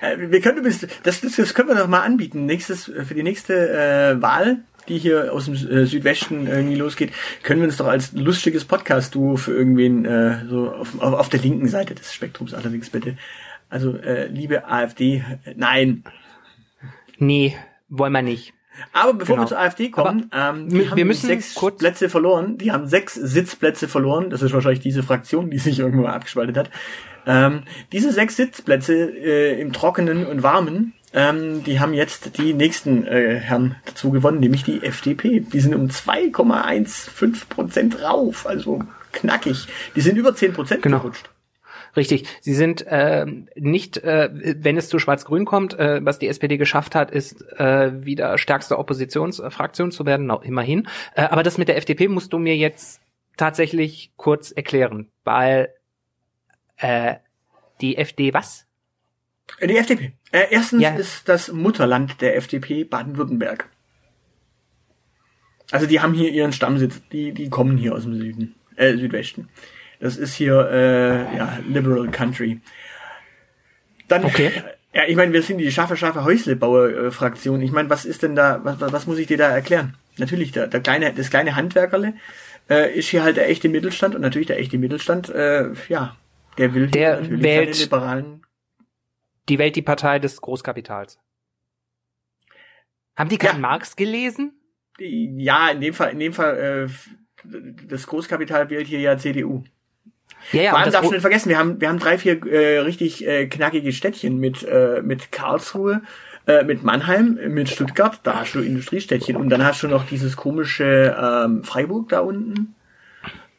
Äh, 0.00 0.30
wir 0.30 0.40
können 0.40 0.64
das, 0.64 0.86
das, 1.02 1.20
das 1.20 1.54
können 1.54 1.68
wir 1.68 1.74
doch 1.74 1.86
mal 1.86 2.00
anbieten. 2.00 2.46
Nächstes, 2.46 2.84
für 2.84 3.14
die 3.14 3.22
nächste 3.22 4.14
äh, 4.16 4.22
Wahl 4.22 4.64
die 4.88 4.98
hier 4.98 5.32
aus 5.32 5.46
dem 5.46 5.54
äh, 5.54 5.86
Südwesten 5.86 6.46
irgendwie 6.46 6.76
losgeht, 6.76 7.12
können 7.42 7.60
wir 7.60 7.68
uns 7.68 7.76
doch 7.76 7.86
als 7.86 8.12
lustiges 8.12 8.64
Podcast-Duo 8.64 9.36
für 9.36 9.52
irgendwen 9.52 10.04
äh, 10.04 10.46
so 10.48 10.70
auf, 10.70 11.00
auf, 11.00 11.14
auf 11.14 11.28
der 11.28 11.40
linken 11.40 11.68
Seite 11.68 11.94
des 11.94 12.12
Spektrums 12.12 12.54
allerdings 12.54 12.90
bitte. 12.90 13.16
Also 13.68 13.96
äh, 13.96 14.26
liebe 14.26 14.66
AfD, 14.66 15.24
nein. 15.56 16.04
Nee, 17.18 17.56
wollen 17.88 18.12
wir 18.12 18.22
nicht. 18.22 18.52
Aber 18.92 19.14
bevor 19.14 19.36
genau. 19.36 19.44
wir 19.44 19.48
zur 19.48 19.58
AfD 19.58 19.90
kommen, 19.90 20.28
Aber 20.30 20.58
ähm, 20.58 20.68
die 20.68 20.90
haben 20.90 21.06
müssen 21.06 21.26
sechs 21.26 21.54
kurz 21.54 21.78
Plätze 21.78 22.08
verloren. 22.08 22.58
Die 22.58 22.72
haben 22.72 22.86
sechs 22.86 23.14
Sitzplätze 23.14 23.88
verloren. 23.88 24.30
Das 24.30 24.42
ist 24.42 24.52
wahrscheinlich 24.52 24.80
diese 24.80 25.02
Fraktion, 25.02 25.50
die 25.50 25.58
sich 25.58 25.78
irgendwo 25.78 26.06
abgespaltet 26.06 26.56
hat. 26.56 26.70
Ähm, 27.26 27.62
diese 27.92 28.12
sechs 28.12 28.36
Sitzplätze 28.36 28.94
äh, 28.94 29.60
im 29.60 29.72
Trockenen 29.72 30.26
und 30.26 30.42
Warmen 30.42 30.94
ähm, 31.12 31.62
die 31.64 31.80
haben 31.80 31.94
jetzt 31.94 32.38
die 32.38 32.54
nächsten 32.54 33.06
äh, 33.06 33.38
Herren 33.38 33.76
dazu 33.84 34.10
gewonnen, 34.10 34.40
nämlich 34.40 34.64
die 34.64 34.82
FDP. 34.82 35.40
Die 35.40 35.60
sind 35.60 35.74
um 35.74 35.88
2,15 35.88 37.48
Prozent 37.48 38.02
rauf, 38.02 38.46
also 38.46 38.80
knackig. 39.12 39.68
Die 39.94 40.00
sind 40.00 40.16
über 40.16 40.34
10 40.34 40.52
Prozent 40.52 40.82
genau. 40.82 40.98
gerutscht. 40.98 41.28
Richtig. 41.94 42.26
Sie 42.40 42.54
sind 42.54 42.86
äh, 42.86 43.26
nicht, 43.54 43.98
äh, 43.98 44.30
wenn 44.32 44.78
es 44.78 44.88
zu 44.88 44.98
Schwarz-Grün 44.98 45.44
kommt, 45.44 45.78
äh, 45.78 46.00
was 46.02 46.18
die 46.18 46.28
SPD 46.28 46.56
geschafft 46.56 46.94
hat, 46.94 47.10
ist 47.10 47.42
äh, 47.58 48.04
wieder 48.04 48.38
stärkste 48.38 48.78
Oppositionsfraktion 48.78 49.92
zu 49.92 50.06
werden, 50.06 50.32
immerhin. 50.42 50.88
Äh, 51.14 51.22
aber 51.24 51.42
das 51.42 51.58
mit 51.58 51.68
der 51.68 51.76
FDP 51.76 52.08
musst 52.08 52.32
du 52.32 52.38
mir 52.38 52.56
jetzt 52.56 53.02
tatsächlich 53.36 54.12
kurz 54.16 54.52
erklären, 54.52 55.10
weil 55.24 55.74
äh, 56.78 57.16
die 57.82 57.96
FD 57.96 58.32
was? 58.32 58.66
Äh, 59.58 59.66
die 59.66 59.76
FDP. 59.76 60.12
Äh, 60.32 60.46
erstens 60.50 60.82
ja. 60.82 60.94
ist 60.94 61.28
das 61.28 61.52
Mutterland 61.52 62.20
der 62.20 62.36
FDP 62.36 62.84
Baden-Württemberg. 62.84 63.68
Also 65.70 65.86
die 65.86 66.00
haben 66.00 66.12
hier 66.12 66.30
ihren 66.30 66.52
Stammsitz, 66.52 67.00
die, 67.12 67.32
die 67.32 67.48
kommen 67.48 67.78
hier 67.78 67.94
aus 67.94 68.02
dem 68.02 68.14
Süden, 68.14 68.54
äh, 68.76 68.96
Südwesten. 68.96 69.48
Das 70.00 70.16
ist 70.16 70.34
hier 70.34 70.68
äh, 70.70 71.36
ja, 71.36 71.58
Liberal 71.66 72.10
Country. 72.10 72.60
Dann, 74.08 74.24
okay. 74.24 74.50
ja, 74.92 75.04
ich 75.06 75.16
meine, 75.16 75.32
wir 75.32 75.42
sind 75.42 75.58
die 75.58 75.70
scharfe, 75.70 75.96
scharfe 75.96 76.24
Häuslebauer-Fraktion. 76.24 77.62
Ich 77.62 77.72
meine, 77.72 77.88
was 77.88 78.04
ist 78.04 78.22
denn 78.22 78.34
da, 78.34 78.60
was, 78.64 78.80
was 78.80 79.06
muss 79.06 79.18
ich 79.18 79.28
dir 79.28 79.38
da 79.38 79.48
erklären? 79.48 79.94
Natürlich, 80.18 80.52
der, 80.52 80.66
der 80.66 80.80
kleine, 80.80 81.14
das 81.14 81.30
kleine 81.30 81.56
Handwerkerle 81.56 82.14
äh, 82.68 82.92
ist 82.92 83.08
hier 83.08 83.22
halt 83.22 83.36
der 83.36 83.48
echte 83.48 83.68
Mittelstand 83.68 84.14
und 84.14 84.20
natürlich 84.20 84.48
der 84.48 84.58
echte 84.58 84.76
Mittelstand, 84.76 85.30
äh, 85.30 85.70
ja, 85.88 86.16
der 86.58 86.74
will 86.74 86.88
der 86.88 87.20
natürlich 87.20 87.42
wählt, 87.42 87.74
seine 87.74 87.84
liberalen 87.84 88.42
die 89.48 89.58
Welt 89.58 89.76
die 89.76 89.82
Partei 89.82 90.18
des 90.18 90.40
Großkapitals. 90.40 91.18
Haben 93.16 93.28
die 93.28 93.38
keinen 93.38 93.56
ja. 93.56 93.68
Marx 93.68 93.96
gelesen? 93.96 94.52
Ja, 94.98 95.70
in 95.70 95.80
dem 95.80 95.94
Fall, 95.94 96.12
in 96.12 96.18
dem 96.18 96.32
Fall, 96.32 96.88
äh, 96.88 97.48
das 97.88 98.06
Großkapital 98.06 98.70
wählt 98.70 98.86
hier 98.86 99.00
ja 99.00 99.18
CDU. 99.18 99.64
Ja, 100.52 100.62
ja, 100.62 100.70
Vor 100.70 100.80
allem 100.80 100.92
darfst 100.92 101.10
du 101.10 101.12
nicht 101.12 101.20
vergessen, 101.20 101.48
wir 101.48 101.58
haben, 101.58 101.80
wir 101.80 101.88
haben 101.88 101.98
drei, 101.98 102.18
vier 102.18 102.44
äh, 102.46 102.78
richtig 102.78 103.26
äh, 103.26 103.46
knackige 103.46 103.92
Städtchen 103.92 104.38
mit, 104.38 104.62
äh, 104.64 105.00
mit 105.02 105.30
Karlsruhe, 105.30 106.02
äh, 106.46 106.64
mit 106.64 106.82
Mannheim, 106.82 107.38
mit 107.48 107.68
Stuttgart, 107.68 108.20
da 108.22 108.40
hast 108.40 108.54
du 108.54 108.60
Industriestädtchen 108.60 109.36
und 109.36 109.50
dann 109.50 109.64
hast 109.64 109.82
du 109.82 109.88
noch 109.88 110.06
dieses 110.06 110.36
komische 110.36 111.16
ähm, 111.18 111.62
Freiburg 111.64 112.08
da 112.08 112.20
unten. 112.20 112.74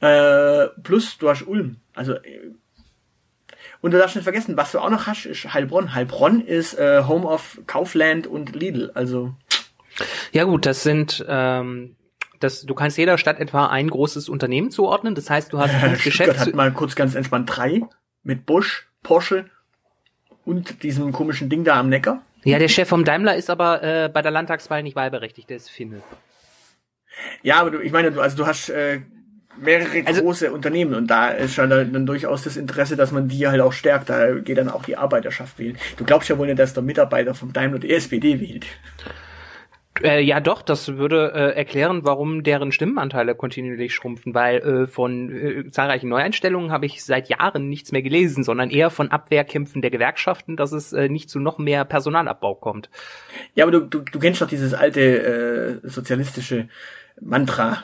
Äh, 0.01 0.67
plus 0.83 1.17
du 1.17 1.29
hast 1.29 1.47
Ulm. 1.47 1.77
Also 1.93 2.15
äh, 2.15 2.51
und 3.83 3.91
du 3.91 3.97
darfst 3.97 4.15
nicht 4.15 4.23
vergessen, 4.23 4.55
was 4.55 4.71
du 4.71 4.79
auch 4.79 4.89
noch 4.89 5.07
hast, 5.07 5.25
ist 5.25 5.53
Heilbronn. 5.53 5.93
Heilbronn 5.93 6.39
ist 6.39 6.79
äh, 6.79 7.03
Home 7.05 7.27
of 7.27 7.59
Kaufland 7.67 8.27
und 8.27 8.55
Lidl. 8.55 8.91
Also 8.93 9.35
ja 10.31 10.45
gut, 10.45 10.65
das 10.65 10.83
sind 10.83 11.23
ähm, 11.27 11.97
das, 12.39 12.61
du 12.61 12.75
kannst 12.75 12.97
jeder 12.97 13.17
Stadt 13.17 13.41
etwa 13.41 13.67
ein 13.67 13.89
großes 13.89 14.29
Unternehmen 14.29 14.71
zuordnen. 14.71 15.15
Das 15.15 15.29
heißt, 15.29 15.51
du 15.51 15.59
hast 15.59 15.71
fünf 15.81 16.01
Geschäfte. 16.01 16.39
hat 16.39 16.55
mal 16.55 16.71
kurz 16.71 16.95
ganz 16.95 17.13
entspannt 17.13 17.49
drei 17.53 17.81
mit 18.23 18.45
Bosch, 18.45 18.87
Porsche 19.03 19.49
und 20.45 20.81
diesem 20.83 21.11
komischen 21.11 21.49
Ding 21.49 21.65
da 21.65 21.77
am 21.77 21.89
Neckar. 21.89 22.21
Ja, 22.45 22.59
der 22.59 22.69
Chef 22.69 22.87
vom 22.87 23.03
Daimler 23.03 23.35
ist 23.35 23.49
aber 23.49 23.83
äh, 23.83 24.07
bei 24.07 24.21
der 24.21 24.31
Landtagswahl 24.31 24.81
nicht 24.81 24.95
wahlberechtigt. 24.95 25.49
Der 25.49 25.57
ist 25.57 25.69
Finne. 25.69 26.01
Ja, 27.41 27.59
aber 27.59 27.71
du, 27.71 27.79
ich 27.79 27.91
meine, 27.91 28.13
du, 28.13 28.21
also 28.21 28.37
du 28.37 28.47
hast 28.47 28.69
äh, 28.69 29.01
mehrere 29.57 30.05
also, 30.05 30.21
große 30.21 30.51
Unternehmen 30.51 30.93
und 30.95 31.07
da 31.07 31.29
ist 31.29 31.53
schon 31.53 31.69
dann 31.69 32.05
durchaus 32.05 32.43
das 32.43 32.57
Interesse, 32.57 32.95
dass 32.95 33.11
man 33.11 33.27
die 33.27 33.47
halt 33.47 33.61
auch 33.61 33.73
stärkt. 33.73 34.09
Da 34.09 34.33
geht 34.33 34.57
dann 34.57 34.69
auch 34.69 34.83
die 34.83 34.97
Arbeiterschaft 34.97 35.59
wählen. 35.59 35.77
Du 35.97 36.03
glaubst 36.03 36.29
ja 36.29 36.37
wohl 36.37 36.47
nicht, 36.47 36.59
dass 36.59 36.73
der 36.73 36.83
Mitarbeiter 36.83 37.33
vom 37.33 37.53
Daimler 37.53 37.79
die 37.79 37.91
SPD 37.91 38.39
wählt. 38.39 38.65
Äh, 40.01 40.21
ja, 40.21 40.39
doch, 40.39 40.63
das 40.63 40.97
würde 40.97 41.33
äh, 41.35 41.55
erklären, 41.55 42.03
warum 42.03 42.41
deren 42.41 42.71
Stimmenanteile 42.71 43.35
kontinuierlich 43.35 43.93
schrumpfen, 43.93 44.33
weil 44.33 44.57
äh, 44.57 44.87
von 44.87 45.31
äh, 45.31 45.69
zahlreichen 45.69 46.09
Neueinstellungen 46.09 46.71
habe 46.71 46.87
ich 46.87 47.03
seit 47.03 47.29
Jahren 47.29 47.69
nichts 47.69 47.91
mehr 47.91 48.01
gelesen, 48.01 48.43
sondern 48.43 48.71
eher 48.71 48.89
von 48.89 49.11
Abwehrkämpfen 49.11 49.83
der 49.83 49.91
Gewerkschaften, 49.91 50.57
dass 50.57 50.71
es 50.71 50.93
äh, 50.93 51.09
nicht 51.09 51.29
zu 51.29 51.39
noch 51.39 51.59
mehr 51.59 51.85
Personalabbau 51.85 52.55
kommt. 52.55 52.89
Ja, 53.53 53.65
aber 53.65 53.71
du, 53.71 53.81
du, 53.81 53.99
du 53.99 54.19
kennst 54.19 54.41
doch 54.41 54.47
dieses 54.47 54.73
alte 54.73 55.81
äh, 55.83 55.87
sozialistische 55.87 56.69
Mantra. 57.21 57.83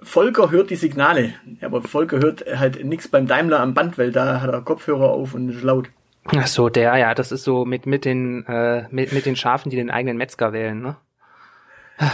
Volker 0.00 0.50
hört 0.50 0.70
die 0.70 0.76
Signale. 0.76 1.34
Aber 1.60 1.82
Volker 1.82 2.18
hört 2.18 2.44
halt 2.46 2.84
nichts 2.84 3.08
beim 3.08 3.26
Daimler 3.26 3.60
am 3.60 3.74
Band, 3.74 3.98
weil 3.98 4.12
da 4.12 4.40
hat 4.40 4.50
er 4.50 4.62
Kopfhörer 4.62 5.10
auf 5.10 5.34
und 5.34 5.50
ist 5.50 5.62
laut. 5.62 5.88
Ach 6.24 6.46
so, 6.46 6.68
der, 6.68 6.96
ja, 6.96 7.14
das 7.14 7.32
ist 7.32 7.44
so 7.44 7.64
mit, 7.64 7.86
mit 7.86 8.04
den, 8.04 8.44
äh, 8.46 8.84
mit, 8.90 9.12
mit 9.12 9.24
den 9.26 9.36
Schafen, 9.36 9.70
die 9.70 9.76
den 9.76 9.90
eigenen 9.90 10.18
Metzger 10.18 10.52
wählen, 10.52 10.80
ne? 10.80 10.96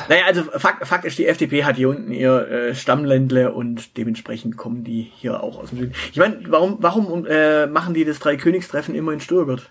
Naja, 0.08 0.24
also 0.26 0.44
Fakt, 0.44 0.86
Fakt 0.86 1.04
ist, 1.04 1.18
die 1.18 1.26
FDP 1.26 1.64
hat 1.64 1.76
hier 1.76 1.90
unten 1.90 2.10
ihr 2.10 2.48
äh, 2.48 2.74
Stammländle 2.74 3.52
und 3.52 3.98
dementsprechend 3.98 4.56
kommen 4.56 4.82
die 4.82 5.10
hier 5.14 5.42
auch 5.42 5.58
aus 5.58 5.70
dem 5.70 5.78
Süden. 5.78 5.94
Ich 6.10 6.16
meine, 6.16 6.38
warum, 6.46 6.78
warum 6.80 7.26
äh, 7.26 7.66
machen 7.66 7.92
die 7.92 8.06
das 8.06 8.18
Dreikönigstreffen 8.18 8.94
immer 8.94 9.12
in 9.12 9.20
Stuttgart? 9.20 9.68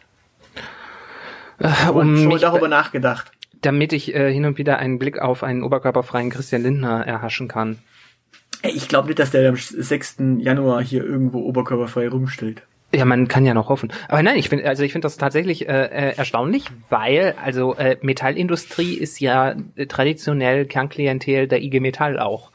Äh, 1.58 1.90
um 1.90 2.16
schon 2.16 2.40
darüber 2.40 2.68
nachgedacht 2.68 3.32
damit 3.66 3.94
ich 3.94 4.14
äh, 4.14 4.32
hin 4.32 4.46
und 4.46 4.58
wieder 4.58 4.78
einen 4.78 5.00
Blick 5.00 5.20
auf 5.20 5.44
einen 5.44 5.64
oberkörperfreien 5.64 6.30
Christian 6.30 6.64
Lindner 6.64 7.06
erhaschen 7.06 7.48
kann. 7.48 7.80
Ich 8.64 8.88
glaube 8.88 9.08
nicht, 9.08 9.20
dass 9.20 9.32
der 9.32 9.50
am 9.50 9.58
6. 9.58 10.18
Januar 10.40 10.82
hier 10.82 11.04
irgendwo 11.04 11.40
oberkörperfrei 11.40 12.08
rumstellt. 12.08 12.64
Ja, 12.96 13.06
man 13.06 13.28
kann 13.28 13.46
ja 13.46 13.56
noch 13.56 13.70
hoffen. 13.70 13.92
Aber 14.08 14.22
nein, 14.22 14.38
ich 14.38 14.50
finde, 14.50 14.68
also 14.68 14.84
ich 14.84 14.92
finde 14.92 15.08
das 15.08 15.18
tatsächlich 15.18 15.68
äh, 15.68 15.86
äh, 15.86 16.16
erstaunlich, 16.16 16.66
weil 16.90 17.36
also 17.44 17.76
äh, 17.76 17.98
Metallindustrie 18.02 18.94
ist 18.94 19.20
ja 19.20 19.56
äh, 19.76 19.88
traditionell 19.88 20.66
Kernklientel 20.66 21.48
der 21.48 21.62
IG 21.64 21.80
Metall 21.80 22.20
auch. 22.20 22.52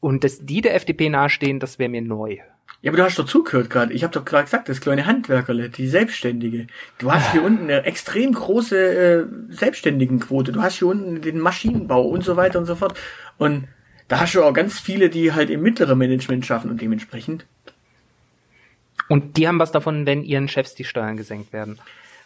Und 0.00 0.22
dass 0.22 0.44
die 0.44 0.60
der 0.60 0.74
FDP 0.74 1.08
nahestehen, 1.08 1.60
das 1.60 1.78
wäre 1.78 1.88
mir 1.88 2.02
neu. 2.02 2.38
Ja, 2.82 2.90
aber 2.90 2.98
du 2.98 3.04
hast 3.04 3.18
doch 3.18 3.26
zugehört 3.26 3.70
gerade. 3.70 3.92
Ich 3.92 4.02
habe 4.04 4.12
doch 4.12 4.24
gerade 4.24 4.44
gesagt, 4.44 4.68
das 4.68 4.80
kleine 4.80 5.06
Handwerkerle, 5.06 5.70
die 5.70 5.86
Selbstständige. 5.86 6.66
Du 6.98 7.12
hast 7.12 7.32
hier 7.32 7.42
unten 7.42 7.64
eine 7.64 7.84
extrem 7.84 8.32
große 8.32 8.76
äh, 8.76 9.26
Selbstständigenquote. 9.48 10.52
Du 10.52 10.62
hast 10.62 10.78
hier 10.78 10.88
unten 10.88 11.20
den 11.22 11.38
Maschinenbau 11.40 12.02
und 12.02 12.22
so 12.22 12.36
weiter 12.36 12.58
und 12.58 12.66
so 12.66 12.76
fort. 12.76 12.98
Und 13.36 13.64
da 14.10 14.18
hast 14.18 14.34
du 14.34 14.42
auch 14.42 14.52
ganz 14.52 14.80
viele, 14.80 15.08
die 15.08 15.32
halt 15.32 15.50
im 15.50 15.62
mittleren 15.62 15.96
Management 15.96 16.44
schaffen 16.44 16.68
und 16.68 16.80
dementsprechend. 16.80 17.46
Und 19.08 19.36
die 19.36 19.46
haben 19.46 19.60
was 19.60 19.70
davon, 19.70 20.04
wenn 20.04 20.24
ihren 20.24 20.48
Chefs 20.48 20.74
die 20.74 20.82
Steuern 20.82 21.16
gesenkt 21.16 21.52
werden. 21.52 21.78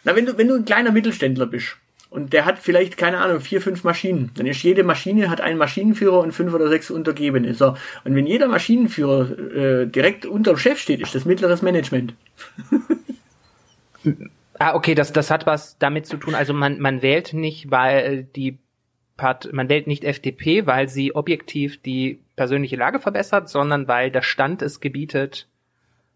Na, 0.03 0.15
wenn 0.15 0.25
du, 0.25 0.35
wenn 0.35 0.47
du 0.47 0.55
ein 0.55 0.65
kleiner 0.65 0.91
Mittelständler 0.91 1.45
bist 1.45 1.77
und 2.09 2.33
der 2.33 2.45
hat 2.45 2.57
vielleicht, 2.57 2.97
keine 2.97 3.19
Ahnung, 3.19 3.39
vier, 3.39 3.61
fünf 3.61 3.83
Maschinen. 3.83 4.31
Dann 4.33 4.47
ist 4.47 4.63
jede 4.63 4.83
Maschine 4.83 5.29
hat 5.29 5.41
einen 5.41 5.59
Maschinenführer 5.59 6.21
und 6.21 6.31
fünf 6.31 6.55
oder 6.55 6.69
sechs 6.69 6.89
Untergebene. 6.89 7.53
So. 7.53 7.75
Und 8.03 8.15
wenn 8.15 8.25
jeder 8.25 8.47
Maschinenführer 8.47 9.37
äh, 9.55 9.85
direkt 9.85 10.25
unter 10.25 10.53
dem 10.53 10.57
Chef 10.57 10.79
steht, 10.79 11.01
ist 11.01 11.13
das 11.13 11.25
mittleres 11.25 11.61
Management. 11.61 12.15
ah, 14.57 14.73
okay, 14.73 14.95
das, 14.95 15.13
das 15.13 15.29
hat 15.29 15.45
was 15.45 15.77
damit 15.77 16.07
zu 16.07 16.17
tun. 16.17 16.33
Also 16.33 16.53
man, 16.53 16.79
man 16.79 17.03
wählt 17.03 17.33
nicht, 17.33 17.69
weil 17.69 18.23
die 18.23 18.57
Part, 19.17 19.53
man 19.53 19.69
wählt 19.69 19.87
nicht 19.87 20.03
FDP, 20.03 20.65
weil 20.65 20.89
sie 20.89 21.15
objektiv 21.15 21.81
die 21.81 22.19
persönliche 22.35 22.75
Lage 22.75 22.99
verbessert, 22.99 23.49
sondern 23.49 23.87
weil 23.87 24.11
der 24.11 24.21
Stand 24.21 24.61
es 24.61 24.81
gebietet, 24.81 25.47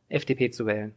FDP 0.09 0.51
zu 0.51 0.65
wählen. 0.65 0.93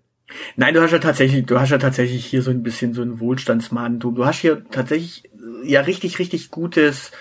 Nein, 0.56 0.74
du 0.74 0.80
hast 0.80 0.92
ja 0.92 0.98
tatsächlich, 0.98 1.46
du 1.46 1.60
hast 1.60 1.70
ja 1.70 1.78
tatsächlich 1.78 2.24
hier 2.24 2.42
so 2.42 2.50
ein 2.50 2.62
bisschen 2.62 2.94
so 2.94 3.02
ein 3.02 3.20
Wohlstandsmahntum. 3.20 4.14
Du 4.14 4.24
hast 4.24 4.40
hier 4.40 4.64
tatsächlich 4.70 5.24
ja 5.64 5.82
richtig, 5.82 6.18
richtig 6.18 6.50
gutes 6.50 7.12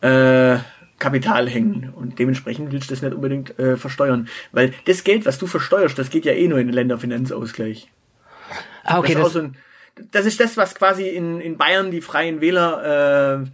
äh, 0.00 0.58
Kapital 0.98 1.48
hängen 1.48 1.92
und 1.94 2.18
dementsprechend 2.18 2.72
willst 2.72 2.90
du 2.90 2.94
das 2.94 3.02
nicht 3.02 3.14
unbedingt 3.14 3.58
äh, 3.58 3.76
versteuern. 3.76 4.28
Weil 4.52 4.72
das 4.86 5.04
Geld, 5.04 5.26
was 5.26 5.38
du 5.38 5.46
versteuerst, 5.46 5.98
das 5.98 6.10
geht 6.10 6.24
ja 6.24 6.32
eh 6.32 6.48
nur 6.48 6.58
in 6.58 6.66
den 6.66 6.74
Länderfinanzausgleich. 6.74 7.90
Ah, 8.84 8.98
okay. 8.98 9.14
Das 9.14 9.18
ist, 9.18 9.24
das, 9.24 9.32
so 9.32 9.38
ein, 9.40 9.56
das, 10.10 10.26
ist 10.26 10.40
das, 10.40 10.56
was 10.56 10.74
quasi 10.74 11.08
in, 11.08 11.40
in 11.40 11.56
Bayern 11.56 11.90
die 11.90 12.00
Freien 12.00 12.40
Wähler 12.40 13.44
äh, 13.44 13.46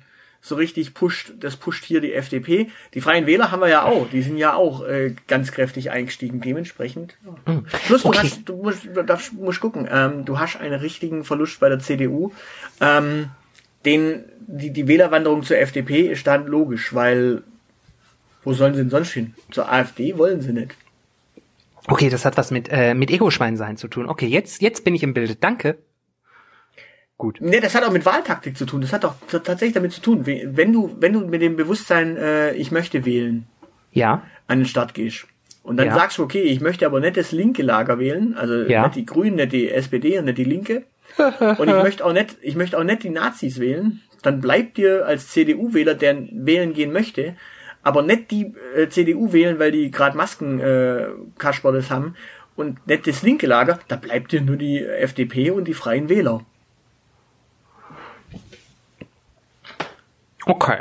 so 0.44 0.56
richtig 0.56 0.92
pusht, 0.92 1.32
das 1.38 1.56
pusht 1.56 1.84
hier 1.84 2.00
die 2.00 2.12
FDP. 2.12 2.68
Die 2.94 3.00
Freien 3.00 3.26
Wähler 3.26 3.52
haben 3.52 3.60
wir 3.60 3.68
ja 3.68 3.84
auch, 3.84 4.10
die 4.10 4.22
sind 4.22 4.36
ja 4.36 4.54
auch 4.54 4.84
äh, 4.84 5.14
ganz 5.28 5.52
kräftig 5.52 5.92
eingestiegen, 5.92 6.40
dementsprechend. 6.40 7.16
Ja. 7.24 7.52
Mhm. 7.52 7.64
Plus, 7.86 8.02
du, 8.02 8.08
okay. 8.08 8.18
hast, 8.18 8.48
du 8.48 8.56
musst, 8.56 8.84
du 8.84 9.04
darfst, 9.04 9.32
musst 9.34 9.60
gucken, 9.60 9.88
ähm, 9.90 10.24
du 10.24 10.40
hast 10.40 10.56
einen 10.56 10.74
richtigen 10.74 11.22
Verlust 11.22 11.60
bei 11.60 11.68
der 11.68 11.78
CDU. 11.78 12.32
Ähm, 12.80 13.30
den, 13.84 14.24
die, 14.40 14.72
die 14.72 14.88
Wählerwanderung 14.88 15.44
zur 15.44 15.58
FDP 15.58 16.08
ist 16.08 16.26
dann 16.26 16.46
logisch, 16.46 16.92
weil 16.92 17.44
wo 18.42 18.52
sollen 18.52 18.74
sie 18.74 18.80
denn 18.80 18.90
sonst 18.90 19.12
hin? 19.12 19.34
Zur 19.52 19.70
AfD 19.70 20.18
wollen 20.18 20.40
sie 20.40 20.52
nicht. 20.52 20.74
Okay, 21.86 22.10
das 22.10 22.24
hat 22.24 22.36
was 22.36 22.50
mit, 22.50 22.68
äh, 22.70 22.94
mit 22.94 23.12
Ego-Schwein 23.12 23.56
sein 23.56 23.76
zu 23.76 23.86
tun. 23.86 24.08
Okay, 24.08 24.26
jetzt, 24.26 24.60
jetzt 24.60 24.84
bin 24.84 24.96
ich 24.96 25.04
im 25.04 25.14
Bilde. 25.14 25.36
Danke. 25.36 25.78
Gut. 27.22 27.38
Nee, 27.38 27.60
das 27.60 27.76
hat 27.76 27.84
auch 27.84 27.92
mit 27.92 28.04
Wahltaktik 28.04 28.56
zu 28.58 28.66
tun. 28.66 28.80
Das 28.80 28.92
hat 28.92 29.04
auch 29.04 29.14
tatsächlich 29.28 29.74
damit 29.74 29.92
zu 29.92 30.00
tun. 30.00 30.26
Wenn 30.26 30.72
du, 30.72 30.96
wenn 30.98 31.12
du 31.12 31.20
mit 31.20 31.40
dem 31.40 31.54
Bewusstsein, 31.54 32.16
äh, 32.16 32.52
ich 32.54 32.72
möchte 32.72 33.04
wählen, 33.04 33.46
ja. 33.92 34.24
an 34.48 34.58
den 34.58 34.66
Start 34.66 34.92
gehst. 34.92 35.28
Und 35.62 35.76
dann 35.76 35.86
ja. 35.86 35.94
sagst 35.94 36.18
du, 36.18 36.24
okay, 36.24 36.42
ich 36.42 36.60
möchte 36.60 36.84
aber 36.84 36.98
nicht 36.98 37.16
das 37.16 37.30
linke 37.30 37.62
Lager 37.62 38.00
wählen, 38.00 38.34
also 38.36 38.64
ja. 38.64 38.82
nicht 38.82 38.96
die 38.96 39.06
Grünen, 39.06 39.36
nicht 39.36 39.52
die 39.52 39.70
SPD 39.70 40.18
und 40.18 40.24
nicht 40.24 40.38
die 40.38 40.42
Linke. 40.42 40.82
und 41.58 41.68
ich 41.68 41.74
möchte 41.76 42.04
auch 42.04 42.12
nicht, 42.12 42.38
ich 42.42 42.56
möchte 42.56 42.76
auch 42.76 42.82
nicht 42.82 43.04
die 43.04 43.10
Nazis 43.10 43.60
wählen. 43.60 44.00
Dann 44.22 44.40
bleibt 44.40 44.76
dir 44.76 45.06
als 45.06 45.28
CDU-Wähler, 45.28 45.94
der 45.94 46.26
wählen 46.32 46.72
gehen 46.72 46.92
möchte, 46.92 47.36
aber 47.84 48.02
nicht 48.02 48.32
die 48.32 48.52
äh, 48.76 48.88
CDU 48.88 49.32
wählen, 49.32 49.60
weil 49.60 49.70
die 49.70 49.92
gerade 49.92 50.16
Masken 50.16 50.58
äh, 50.58 51.04
Kasperles 51.38 51.88
haben 51.88 52.16
und 52.56 52.84
nicht 52.88 53.06
das 53.06 53.22
linke 53.22 53.46
Lager, 53.46 53.78
da 53.86 53.94
bleibt 53.94 54.32
dir 54.32 54.40
nur 54.40 54.56
die 54.56 54.84
FDP 54.84 55.52
und 55.52 55.68
die 55.68 55.74
Freien 55.74 56.08
Wähler. 56.08 56.44
Okay. 60.46 60.78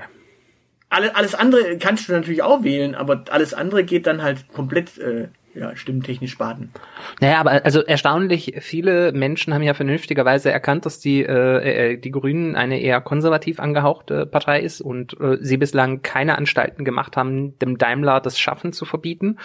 Alles, 0.89 1.15
alles 1.15 1.35
andere 1.35 1.77
kannst 1.77 2.09
du 2.09 2.13
natürlich 2.13 2.43
auch 2.43 2.63
wählen, 2.63 2.95
aber 2.95 3.23
alles 3.29 3.53
andere 3.53 3.83
geht 3.83 4.07
dann 4.07 4.21
halt 4.21 4.51
komplett 4.51 4.97
äh, 4.97 5.29
ja, 5.53 5.75
stimmtechnisch 5.75 6.37
baden. 6.37 6.71
Naja, 7.19 7.39
aber 7.39 7.65
also 7.65 7.81
erstaunlich 7.81 8.55
viele 8.59 9.11
Menschen 9.11 9.53
haben 9.53 9.63
ja 9.63 9.73
vernünftigerweise 9.73 10.51
erkannt, 10.51 10.85
dass 10.85 10.99
die, 10.99 11.23
äh, 11.23 11.93
äh, 11.93 11.97
die 11.97 12.11
Grünen 12.11 12.55
eine 12.55 12.79
eher 12.79 13.01
konservativ 13.01 13.59
angehauchte 13.59 14.25
Partei 14.25 14.61
ist 14.61 14.81
und 14.81 15.19
äh, 15.19 15.37
sie 15.41 15.57
bislang 15.57 16.01
keine 16.01 16.37
Anstalten 16.37 16.85
gemacht 16.85 17.17
haben, 17.17 17.57
dem 17.59 17.77
Daimler 17.77 18.19
das 18.19 18.39
Schaffen 18.39 18.73
zu 18.73 18.85
verbieten. 18.85 19.37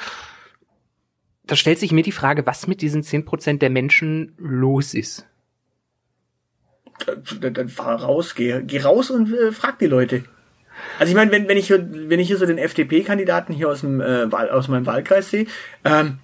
Da 1.47 1.55
stellt 1.55 1.79
sich 1.79 1.93
mir 1.93 2.03
die 2.03 2.13
Frage, 2.13 2.47
was 2.47 2.67
mit 2.67 2.83
diesen 2.83 3.03
zehn 3.03 3.25
Prozent 3.25 3.63
der 3.63 3.71
Menschen 3.71 4.35
los 4.39 4.95
ist 4.95 5.27
dann, 7.41 7.55
dann 7.55 7.69
fahr 7.69 8.03
raus, 8.03 8.35
geh, 8.35 8.63
geh 8.63 8.81
raus 8.81 9.11
und 9.11 9.33
äh, 9.33 9.53
frag 9.53 9.79
die 9.79 9.87
Leute. 9.87 10.25
Also 10.99 11.11
ich 11.11 11.17
meine, 11.17 11.31
wenn, 11.33 11.49
wenn 11.49 11.57
ich 11.57 11.71
wenn 11.71 12.21
ich 12.21 12.29
hier 12.29 12.37
so 12.37 12.47
den 12.47 12.59
FDP-Kandidaten 12.59 13.53
hier 13.53 13.69
aus 13.69 13.81
dem 13.81 14.01
äh, 14.01 14.25
aus 14.33 14.69
meinem 14.69 14.87
Wahlkreis 14.87 15.31
sehe, 15.31 15.47
ähm, 15.85 16.19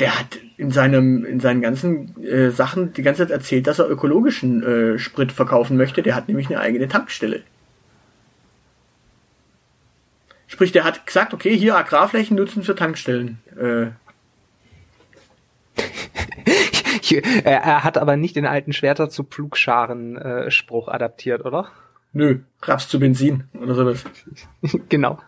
der 0.00 0.18
hat 0.18 0.38
in 0.56 0.70
seinem 0.70 1.24
in 1.24 1.40
seinen 1.40 1.60
ganzen 1.60 2.22
äh, 2.22 2.50
Sachen 2.50 2.92
die 2.92 3.02
ganze 3.02 3.22
Zeit 3.22 3.30
erzählt, 3.30 3.66
dass 3.66 3.78
er 3.78 3.88
ökologischen 3.88 4.62
äh, 4.62 4.98
Sprit 4.98 5.32
verkaufen 5.32 5.76
möchte. 5.76 6.02
Der 6.02 6.14
hat 6.14 6.28
nämlich 6.28 6.48
eine 6.48 6.60
eigene 6.60 6.88
Tankstelle. 6.88 7.42
Sprich, 10.46 10.72
der 10.72 10.84
hat 10.84 11.06
gesagt, 11.06 11.32
okay, 11.32 11.56
hier 11.56 11.76
Agrarflächen 11.76 12.36
nutzen 12.36 12.62
für 12.62 12.74
Tankstellen. 12.74 13.38
Äh, 13.58 13.92
er 17.44 17.84
hat 17.84 17.98
aber 17.98 18.16
nicht 18.16 18.36
den 18.36 18.46
alten 18.46 18.72
Schwerter 18.72 19.10
zu 19.10 19.24
Pflugscharen-Spruch 19.24 20.88
äh, 20.88 20.92
adaptiert, 20.92 21.44
oder? 21.44 21.68
Nö, 22.12 22.40
Raps 22.62 22.88
zu 22.88 23.00
Benzin 23.00 23.44
oder 23.60 23.74
sowas. 23.74 24.04
genau. 24.88 25.18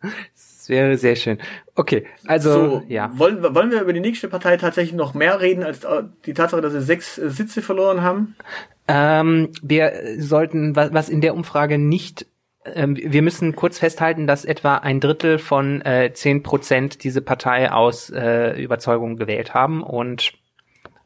Das 0.00 0.68
wäre 0.68 0.96
sehr 0.96 1.16
schön. 1.16 1.38
Okay, 1.74 2.06
also 2.26 2.52
so, 2.52 2.82
ja. 2.88 3.10
Wollen, 3.18 3.42
wollen 3.42 3.70
wir 3.70 3.80
über 3.80 3.92
die 3.92 4.00
nächste 4.00 4.28
Partei 4.28 4.56
tatsächlich 4.56 4.94
noch 4.94 5.14
mehr 5.14 5.40
reden 5.40 5.64
als 5.64 5.80
die 6.26 6.34
Tatsache, 6.34 6.60
dass 6.60 6.72
sie 6.72 6.82
sechs 6.82 7.18
äh, 7.18 7.30
Sitze 7.30 7.62
verloren 7.62 8.02
haben? 8.02 8.36
Ähm, 8.88 9.50
wir 9.62 9.92
sollten, 10.18 10.76
was, 10.76 10.92
was 10.92 11.08
in 11.08 11.20
der 11.20 11.34
Umfrage 11.34 11.78
nicht 11.78 12.26
ähm, 12.64 12.96
wir 12.96 13.22
müssen 13.22 13.56
kurz 13.56 13.78
festhalten, 13.78 14.26
dass 14.26 14.44
etwa 14.44 14.76
ein 14.76 15.00
Drittel 15.00 15.38
von 15.38 15.80
äh, 15.82 16.12
zehn 16.14 16.38
äh, 16.38 16.40
Prozent 16.40 17.04
diese 17.04 17.20
Partei 17.20 17.70
aus 17.72 18.10
äh, 18.10 18.60
Überzeugung 18.62 19.16
gewählt 19.16 19.54
haben. 19.54 19.82
Und 19.82 20.32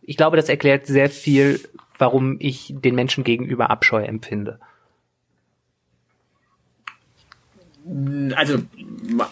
ich 0.03 0.17
glaube, 0.17 0.37
das 0.37 0.49
erklärt 0.49 0.87
sehr 0.87 1.09
viel, 1.09 1.61
warum 1.99 2.37
ich 2.39 2.75
den 2.77 2.95
Menschen 2.95 3.25
gegenüber 3.25 3.71
Abscheu 3.71 4.03
empfinde. 4.03 4.61
Also, 8.35 8.59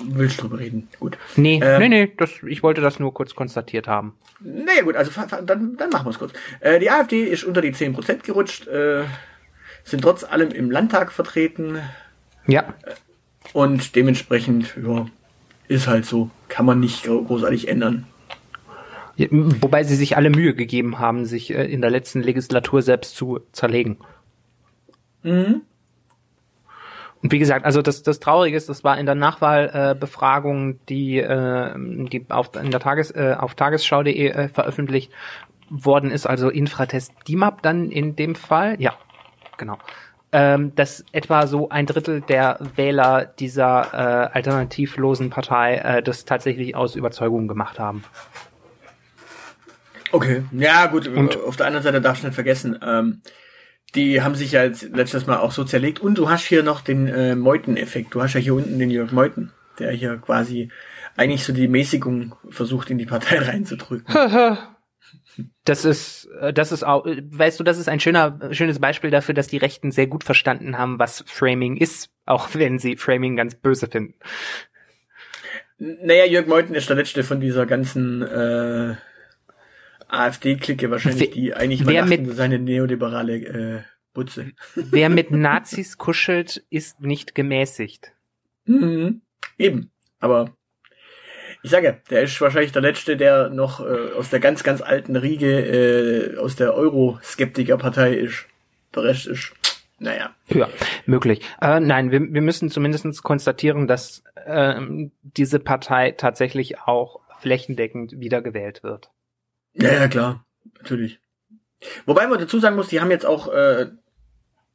willst 0.04 0.38
du 0.38 0.42
drüber 0.42 0.60
reden? 0.60 0.88
Gut. 1.00 1.18
Nee, 1.34 1.60
ähm, 1.60 1.80
nee, 1.80 1.88
nee, 1.88 2.12
das, 2.16 2.30
ich 2.46 2.62
wollte 2.62 2.80
das 2.80 3.00
nur 3.00 3.12
kurz 3.12 3.34
konstatiert 3.34 3.88
haben. 3.88 4.14
Naja, 4.38 4.82
gut, 4.82 4.94
also 4.94 5.10
dann, 5.42 5.76
dann 5.76 5.90
machen 5.90 6.06
wir 6.06 6.10
es 6.10 6.18
kurz. 6.20 6.32
Äh, 6.60 6.78
die 6.78 6.88
AfD 6.88 7.24
ist 7.24 7.42
unter 7.42 7.60
die 7.60 7.72
10% 7.72 8.24
gerutscht, 8.24 8.68
äh, 8.68 9.02
sind 9.82 10.02
trotz 10.02 10.22
allem 10.22 10.50
im 10.50 10.70
Landtag 10.70 11.10
vertreten. 11.10 11.80
Ja. 12.46 12.74
Und 13.52 13.96
dementsprechend, 13.96 14.76
ja, 14.83 15.07
ist 15.68 15.87
halt 15.87 16.04
so. 16.07 16.30
Kann 16.48 16.66
man 16.66 16.80
nicht 16.80 17.04
großartig 17.04 17.68
ändern. 17.68 18.07
Ja, 19.16 19.28
wobei 19.30 19.85
sie 19.85 19.94
sich 19.94 20.16
alle 20.16 20.30
Mühe 20.30 20.54
gegeben 20.54 20.98
haben, 20.98 21.24
sich 21.24 21.54
äh, 21.54 21.64
in 21.64 21.80
der 21.80 21.90
letzten 21.90 22.20
Legislatur 22.20 22.83
selbst 22.83 23.16
zu 23.16 23.40
zerlegen. 23.52 23.98
Mhm. 25.22 25.62
Und 27.22 27.33
wie 27.33 27.38
gesagt, 27.38 27.64
also 27.64 27.80
das, 27.80 28.02
das 28.02 28.20
Traurige 28.20 28.57
ist, 28.57 28.68
das 28.68 28.85
war 28.85 28.98
in 28.98 29.07
der 29.07 29.14
Nachwahlbefragung, 29.14 30.72
äh, 30.72 30.76
die, 30.90 31.18
äh, 31.18 31.72
die 31.76 32.26
auf, 32.28 32.54
in 32.57 32.70
der 32.70 32.80
Tages, 32.80 33.12
äh, 33.12 33.35
auf 33.38 33.54
tagesschau.de 33.54 34.28
äh, 34.28 34.48
veröffentlicht 34.48 35.11
worden 35.70 36.11
ist, 36.11 36.26
also 36.26 36.50
Infratest 36.50 37.14
DIMAP 37.26 37.62
dann 37.62 37.90
in 37.90 38.14
dem 38.14 38.35
Fall, 38.35 38.76
ja, 38.78 38.92
genau, 39.57 39.78
ähm, 40.35 40.75
dass 40.75 41.05
etwa 41.12 41.47
so 41.47 41.68
ein 41.68 41.87
Drittel 41.87 42.20
der 42.20 42.59
Wähler 42.75 43.25
dieser 43.25 43.94
äh, 43.94 44.35
alternativlosen 44.35 45.31
Partei 45.31 45.77
äh, 45.77 46.03
das 46.03 46.25
tatsächlich 46.25 46.75
aus 46.75 46.97
Überzeugung 46.97 47.47
gemacht 47.47 47.79
haben. 47.79 48.03
Okay, 50.11 50.42
ja 50.51 50.87
gut, 50.87 51.07
Und, 51.07 51.40
auf 51.40 51.57
der 51.57 51.66
anderen 51.66 51.85
Seite 51.85 52.01
darfst 52.01 52.25
du 52.25 52.27
nicht 52.27 52.35
vergessen, 52.35 52.77
ähm, 52.85 53.23
die 53.94 54.23
haben 54.23 54.35
sich 54.35 54.51
ja 54.51 54.64
jetzt 54.64 54.83
letztes 54.92 55.29
Mal 55.29 55.38
auch 55.38 55.53
so 55.53 55.62
zerlegt. 55.62 56.01
Und 56.01 56.18
du 56.18 56.29
hast 56.29 56.44
hier 56.44 56.64
noch 56.64 56.81
den 56.81 57.07
äh, 57.07 57.37
Meuthen-Effekt. 57.37 58.12
Du 58.12 58.20
hast 58.20 58.35
ja 58.35 58.40
hier 58.40 58.55
unten 58.55 58.81
den 58.81 58.90
Jörg 58.90 59.12
Meuthen, 59.12 59.53
der 59.79 59.92
hier 59.92 60.16
quasi 60.16 60.68
eigentlich 61.16 61.44
so 61.44 61.53
die 61.53 61.68
Mäßigung 61.68 62.35
versucht, 62.51 62.90
in 62.90 62.99
die 62.99 63.07
Partei 63.07 63.38
reinzudrücken. 63.38 64.12
Das 65.64 65.85
ist, 65.85 66.29
äh, 66.40 66.53
das 66.53 66.72
ist 66.72 66.85
auch, 66.85 67.05
weißt 67.07 67.59
du, 67.59 67.64
das 67.64 67.79
ist 67.79 67.88
ein 67.88 68.00
schöner, 68.00 68.38
schönes 68.53 68.79
Beispiel 68.79 69.11
dafür, 69.11 69.35
dass 69.35 69.48
die 69.48 69.57
Rechten 69.57 69.90
sehr 69.90 70.07
gut 70.07 70.24
verstanden 70.24 70.79
haben, 70.79 70.98
was 70.98 71.24
Framing 71.27 71.77
ist, 71.77 72.11
auch 72.27 72.48
wenn 72.55 72.79
sie 72.79 72.96
Framing 72.96 73.37
ganz 73.37 73.55
böse 73.55 73.88
finden. 73.88 74.14
Naja, 75.79 76.24
Jörg 76.24 76.46
Meuthen 76.46 76.74
ist 76.74 76.88
der 76.88 76.96
letzte 76.96 77.24
von 77.24 77.40
dieser 77.40 77.66
ganzen 77.66 78.22
äh, 78.22 78.94
AfD-Clique 80.09 80.90
wahrscheinlich, 80.90 81.31
die 81.31 81.55
eigentlich 81.55 81.85
mal 81.85 82.07
mit, 82.07 82.33
seine 82.35 82.59
neoliberale 82.59 83.37
äh, 83.37 83.83
Butze. 84.12 84.53
Wer 84.74 85.09
mit 85.09 85.31
Nazis 85.31 85.98
kuschelt, 85.98 86.64
ist 86.70 87.00
nicht 87.00 87.35
gemäßigt. 87.35 88.12
Mhm. 88.66 89.22
Eben. 89.59 89.90
Aber 90.20 90.57
ich 91.64 91.70
sage, 91.70 92.03
der 92.11 92.24
ist 92.24 92.38
wahrscheinlich 92.42 92.72
der 92.72 92.83
Letzte, 92.83 93.16
der 93.16 93.48
noch 93.48 93.81
äh, 93.81 94.12
aus 94.18 94.29
der 94.29 94.38
ganz, 94.38 94.62
ganz 94.62 94.83
alten 94.83 95.16
Riege, 95.16 96.35
äh, 96.35 96.37
aus 96.37 96.57
der 96.57 96.74
Euro-Skeptiker-Partei 96.74 98.12
ist. 98.16 98.44
Der 98.94 99.05
Rest 99.05 99.27
ist, 99.27 99.55
naja. 99.98 100.35
Ja, 100.48 100.68
möglich. 101.07 101.40
Äh, 101.62 101.81
nein, 101.81 102.11
wir, 102.11 102.20
wir 102.20 102.42
müssen 102.42 102.68
zumindest 102.68 103.22
konstatieren, 103.22 103.87
dass 103.87 104.22
äh, 104.44 104.79
diese 105.22 105.59
Partei 105.59 106.11
tatsächlich 106.11 106.81
auch 106.81 107.20
flächendeckend 107.40 108.20
wiedergewählt 108.20 108.83
wird. 108.83 109.11
Ja, 109.72 109.90
ja, 109.90 110.09
klar, 110.09 110.44
natürlich. 110.77 111.18
Wobei 112.05 112.27
man 112.27 112.40
dazu 112.40 112.59
sagen 112.59 112.77
muss, 112.77 112.88
die 112.88 113.00
haben 113.00 113.11
jetzt 113.11 113.24
auch 113.24 113.50
äh, 113.50 113.87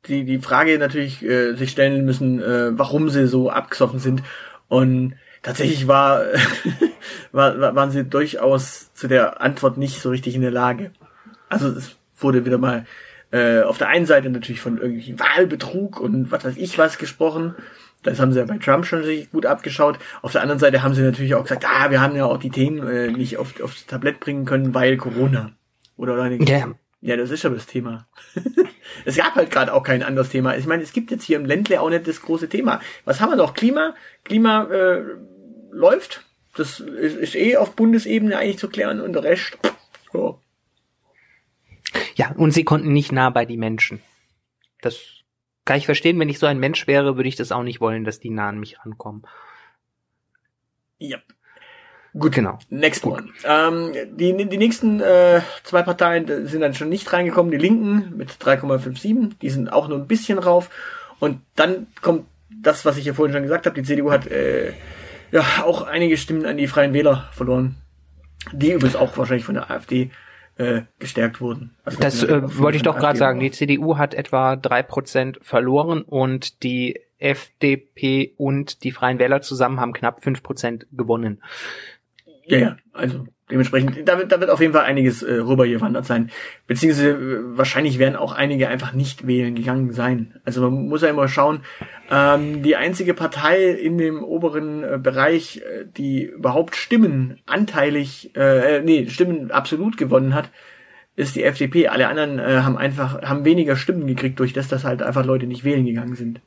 die 0.08 0.26
die 0.26 0.40
Frage 0.40 0.80
natürlich 0.80 1.22
äh, 1.24 1.54
sich 1.54 1.70
stellen 1.70 2.04
müssen, 2.04 2.42
äh, 2.42 2.76
warum 2.76 3.10
sie 3.10 3.28
so 3.28 3.52
abgesoffen 3.52 4.00
sind. 4.00 4.24
Und 4.68 5.14
tatsächlich 5.42 5.88
war, 5.88 6.24
war 7.32 7.76
waren 7.76 7.92
sie 7.92 8.04
durchaus 8.04 8.94
zu 8.94 9.08
der 9.08 9.42
Antwort 9.42 9.78
nicht 9.78 10.02
so 10.02 10.10
richtig 10.10 10.36
in 10.36 10.42
der 10.42 10.52
Lage. 10.52 10.92
Also 11.50 11.70
es 11.70 11.96
wurde 12.18 12.46
wieder 12.46 12.58
mal 12.58 12.86
äh, 13.32 13.62
auf 13.62 13.78
der 13.78 13.90
einen 13.90 14.06
Seite 14.06 14.30
natürlich 14.30 14.62
von 14.62 14.78
irgendwelchen 14.78 15.20
Wahlbetrug 15.20 16.00
und 16.00 16.32
was 16.32 16.46
weiß 16.46 16.58
ich 16.58 16.78
was 16.78 16.98
gesprochen. 16.98 17.56
Das 18.02 18.20
haben 18.20 18.32
sie 18.32 18.40
ja 18.40 18.46
bei 18.46 18.58
Trump 18.58 18.86
schon 18.86 19.04
sich 19.04 19.30
gut 19.30 19.46
abgeschaut. 19.46 20.00
Auf 20.22 20.32
der 20.32 20.42
anderen 20.42 20.60
Seite 20.60 20.84
haben 20.84 20.94
sie 20.94 21.02
natürlich 21.02 21.36
auch 21.36 21.44
gesagt, 21.44 21.66
ah, 21.68 21.92
wir 21.92 22.02
haben 22.02 22.16
ja 22.16 22.26
auch 22.26 22.38
die 22.38 22.50
Themen 22.50 22.88
äh, 22.88 23.12
nicht 23.12 23.38
auf, 23.38 23.60
aufs 23.62 23.86
Tablett 23.86 24.20
bringen 24.22 24.46
können, 24.46 24.74
weil 24.74 24.96
Corona. 24.96 25.52
Oder 25.98 26.14
oder 26.14 26.28
ja. 26.32 26.72
ja, 27.02 27.18
das 27.18 27.30
ist 27.30 27.46
aber 27.46 27.56
das 27.56 27.66
Thema. 27.66 28.08
es 29.06 29.18
gab 29.18 29.36
halt 29.36 29.52
gerade 29.52 29.74
auch 29.74 29.84
kein 29.84 30.04
anderes 30.04 30.30
Thema. 30.30 30.56
Ich 30.58 30.66
meine, 30.66 30.84
es 30.84 30.94
gibt 30.94 31.12
jetzt 31.12 31.24
hier 31.24 31.38
im 31.38 31.46
Ländle 31.46 31.82
auch 31.82 31.90
nicht 31.90 32.08
das 32.08 32.22
große 32.22 32.50
Thema. 32.50 32.82
Was 33.06 33.22
haben 33.22 33.32
wir 33.32 33.36
noch? 33.36 33.54
Klima, 33.54 33.96
Klima 34.24 34.66
äh, 34.66 35.04
läuft. 35.72 36.26
Das 36.56 36.80
ist, 36.80 37.16
ist 37.16 37.36
eh 37.36 37.58
auf 37.58 37.76
Bundesebene 37.76 38.38
eigentlich 38.38 38.58
zu 38.58 38.70
klären 38.70 39.02
und 39.02 39.14
der 39.14 39.24
Rest. 39.24 39.58
So. 40.12 40.40
Ja, 42.16 42.32
und 42.36 42.52
sie 42.52 42.64
konnten 42.64 42.92
nicht 42.92 43.12
nah 43.12 43.30
bei 43.30 43.46
die 43.46 43.58
Menschen. 43.58 44.02
Das 44.82 45.00
kann 45.66 45.78
ich 45.78 45.86
verstehen, 45.86 46.20
wenn 46.20 46.30
ich 46.30 46.40
so 46.40 46.48
ein 46.48 46.60
Mensch 46.60 46.88
wäre, 46.88 47.16
würde 47.16 47.30
ich 47.30 47.36
das 47.36 47.52
auch 47.52 47.64
nicht 47.64 47.80
wollen, 47.80 48.04
dass 48.04 48.20
die 48.20 48.30
nah 48.30 48.50
an 48.50 48.60
mich 48.60 48.80
rankommen. 48.80 49.24
Yep. 51.02 51.24
Gut, 52.18 52.34
genau. 52.34 52.58
Next 52.70 53.04
Gut. 53.04 53.14
one. 53.14 53.30
Ähm, 53.44 53.94
die, 54.18 54.34
die 54.48 54.58
nächsten 54.58 55.00
äh, 55.00 55.42
zwei 55.64 55.84
Parteien 55.84 56.48
sind 56.48 56.62
dann 56.62 56.74
schon 56.74 56.90
nicht 56.90 57.12
reingekommen. 57.14 57.52
Die 57.52 57.58
Linken 57.58 58.18
mit 58.18 58.32
3,57, 58.32 59.34
die 59.42 59.50
sind 59.50 59.72
auch 59.72 59.88
nur 59.88 59.98
ein 59.98 60.08
bisschen 60.08 60.40
rauf. 60.40 60.70
Und 61.20 61.42
dann 61.56 61.88
kommt 62.02 62.26
das, 62.50 62.86
was 62.86 62.98
ich 62.98 63.06
ja 63.06 63.14
vorhin 63.14 63.34
schon 63.34 63.44
gesagt 63.44 63.66
habe. 63.66 63.76
Die 63.80 63.88
CDU 63.88 64.12
hat 64.12 64.28
äh, 64.28 64.74
ja 65.32 65.44
auch 65.64 65.84
einige 65.84 66.18
Stimmen 66.18 66.46
an 66.46 66.58
die 66.58 66.68
Freien 66.68 66.94
Wähler 66.94 67.30
verloren. 67.32 67.76
Die 68.52 68.72
übrigens 68.72 68.96
auch 68.96 69.16
wahrscheinlich 69.18 69.46
von 69.46 69.56
der 69.56 69.70
AfD 69.70 70.10
äh, 70.58 70.82
gestärkt 70.98 71.42
wurden. 71.42 71.76
Also 71.84 72.00
das 72.00 72.24
äh, 72.24 72.42
wollte 72.58 72.78
ich 72.78 72.84
doch 72.84 72.98
gerade 72.98 73.18
sagen. 73.18 73.40
Die 73.40 73.52
CDU 73.52 73.98
hat 73.98 74.14
etwa 74.14 74.56
drei 74.56 74.82
Prozent 74.82 75.40
verloren 75.42 76.02
und 76.02 76.64
die 76.64 77.00
FDP 77.20 78.34
und 78.38 78.84
die 78.84 78.92
Freien 78.92 79.20
Wähler 79.20 79.42
zusammen 79.42 79.80
haben 79.80 79.94
knapp 79.94 80.24
fünf 80.24 80.42
Prozent 80.42 80.88
gewonnen. 80.92 81.42
Ja, 82.50 82.58
ja, 82.58 82.78
also 82.94 83.28
dementsprechend, 83.52 84.08
da 84.08 84.18
wird, 84.18 84.32
da 84.32 84.40
wird 84.40 84.50
auf 84.50 84.60
jeden 84.60 84.74
Fall 84.74 84.86
einiges 84.86 85.22
äh, 85.22 85.36
rübergewandert 85.36 86.06
sein. 86.06 86.32
Beziehungsweise 86.66 87.12
äh, 87.12 87.58
wahrscheinlich 87.58 88.00
werden 88.00 88.16
auch 88.16 88.34
einige 88.34 88.68
einfach 88.68 88.94
nicht 88.94 89.28
wählen 89.28 89.54
gegangen 89.54 89.92
sein. 89.92 90.40
Also 90.46 90.62
man 90.62 90.88
muss 90.88 91.04
ja 91.04 91.10
immer 91.10 91.28
schauen, 91.28 91.62
ähm, 92.10 92.64
die 92.64 92.76
einzige 92.76 93.14
Partei 93.14 93.70
in 93.70 94.00
dem 94.00 94.24
oberen 94.24 94.84
äh, 94.84 94.98
Bereich, 94.98 95.58
äh, 95.58 95.86
die 95.86 96.24
überhaupt 96.24 96.76
Stimmen 96.76 97.40
anteilig, 97.46 98.36
äh, 98.36 98.78
äh, 98.78 98.82
nee, 98.82 99.08
Stimmen 99.10 99.52
absolut 99.52 99.96
gewonnen 99.98 100.34
hat, 100.34 100.50
ist 101.16 101.36
die 101.36 101.44
FDP. 101.44 101.88
Alle 101.88 102.08
anderen 102.08 102.40
äh, 102.40 102.62
haben 102.64 102.78
einfach, 102.78 103.22
haben 103.22 103.46
weniger 103.46 103.76
Stimmen 103.76 104.08
gekriegt, 104.08 104.40
durch 104.40 104.54
das, 104.54 104.70
dass 104.70 104.86
halt 104.86 105.04
einfach 105.04 105.26
Leute 105.26 105.46
nicht 105.46 105.64
wählen 105.64 105.86
gegangen 105.86 106.16
sind. 106.16 106.42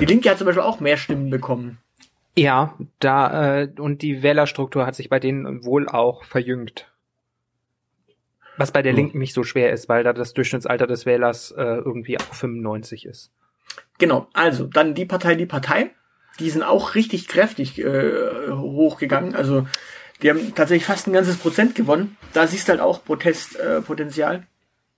Die 0.00 0.04
Linke 0.04 0.28
hat 0.28 0.36
zum 0.36 0.46
Beispiel 0.46 0.62
auch 0.62 0.80
mehr 0.80 0.98
Stimmen 0.98 1.30
bekommen. 1.30 1.78
Ja, 2.38 2.76
da 3.00 3.60
äh, 3.62 3.68
und 3.78 4.02
die 4.02 4.22
Wählerstruktur 4.22 4.86
hat 4.86 4.94
sich 4.94 5.08
bei 5.08 5.18
denen 5.18 5.64
wohl 5.64 5.88
auch 5.88 6.24
verjüngt. 6.24 6.92
Was 8.58 8.72
bei 8.72 8.82
der 8.82 8.92
oh. 8.92 8.96
Linken 8.96 9.18
nicht 9.18 9.34
so 9.34 9.42
schwer 9.42 9.72
ist, 9.72 9.88
weil 9.88 10.04
da 10.04 10.12
das 10.12 10.34
Durchschnittsalter 10.34 10.86
des 10.86 11.06
Wählers 11.06 11.50
äh, 11.52 11.62
irgendwie 11.62 12.18
auch 12.18 12.34
95 12.34 13.06
ist. 13.06 13.32
Genau, 13.98 14.28
also 14.34 14.66
dann 14.66 14.94
die 14.94 15.06
Partei, 15.06 15.34
die 15.34 15.46
Partei. 15.46 15.90
Die 16.38 16.50
sind 16.50 16.62
auch 16.62 16.94
richtig 16.94 17.28
kräftig 17.28 17.78
äh, 17.78 18.50
hochgegangen. 18.50 19.34
Also 19.34 19.66
die 20.22 20.28
haben 20.28 20.54
tatsächlich 20.54 20.84
fast 20.84 21.06
ein 21.06 21.14
ganzes 21.14 21.38
Prozent 21.38 21.74
gewonnen. 21.74 22.16
Da 22.34 22.46
siehst 22.46 22.68
du 22.68 22.72
halt 22.72 22.80
auch 22.80 23.02
Protestpotenzial. 23.02 24.46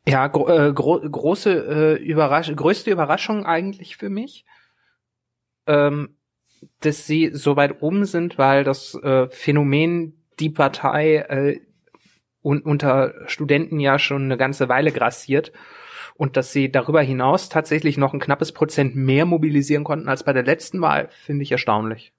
Äh, 0.05 0.11
ja, 0.11 0.27
gro 0.27 0.49
äh, 0.49 0.73
gro 0.73 0.99
große 0.99 1.99
äh, 1.99 2.03
Überraschung, 2.03 2.57
größte 2.57 2.91
Überraschung 2.91 3.47
eigentlich 3.47 3.97
für 3.97 4.11
mich. 4.11 4.45
Ähm, 5.67 6.18
dass 6.81 7.07
sie 7.07 7.31
so 7.33 7.57
weit 7.57 7.83
oben 7.83 8.05
sind, 8.05 8.39
weil 8.39 8.65
das 8.65 8.95
äh, 8.95 9.29
Phänomen 9.31 10.15
die 10.39 10.51
Partei 10.51 11.17
äh, 11.17 11.61
un 12.43 12.61
unter 12.61 13.15
Studenten 13.27 13.81
ja 13.81 13.99
schon 13.99 14.25
eine 14.25 14.37
ganze 14.37 14.69
Weile 14.69 14.93
grassiert 14.93 15.53
und 16.15 16.37
dass 16.37 16.53
sie 16.53 16.71
darüber 16.71 17.01
hinaus 17.01 17.49
tatsächlich 17.49 17.97
noch 17.97 18.13
ein 18.13 18.21
knappes 18.21 18.53
Prozent 18.53 18.97
mehr 18.97 19.25
mobilisieren 19.25 19.85
konnten 19.85 20.09
als 20.09 20.25
bei 20.25 20.33
der 20.33 20.43
letzten 20.43 20.81
Wahl, 20.81 21.09
finde 21.25 21.43
ich 21.43 21.53
erstaunlich. 21.53 22.13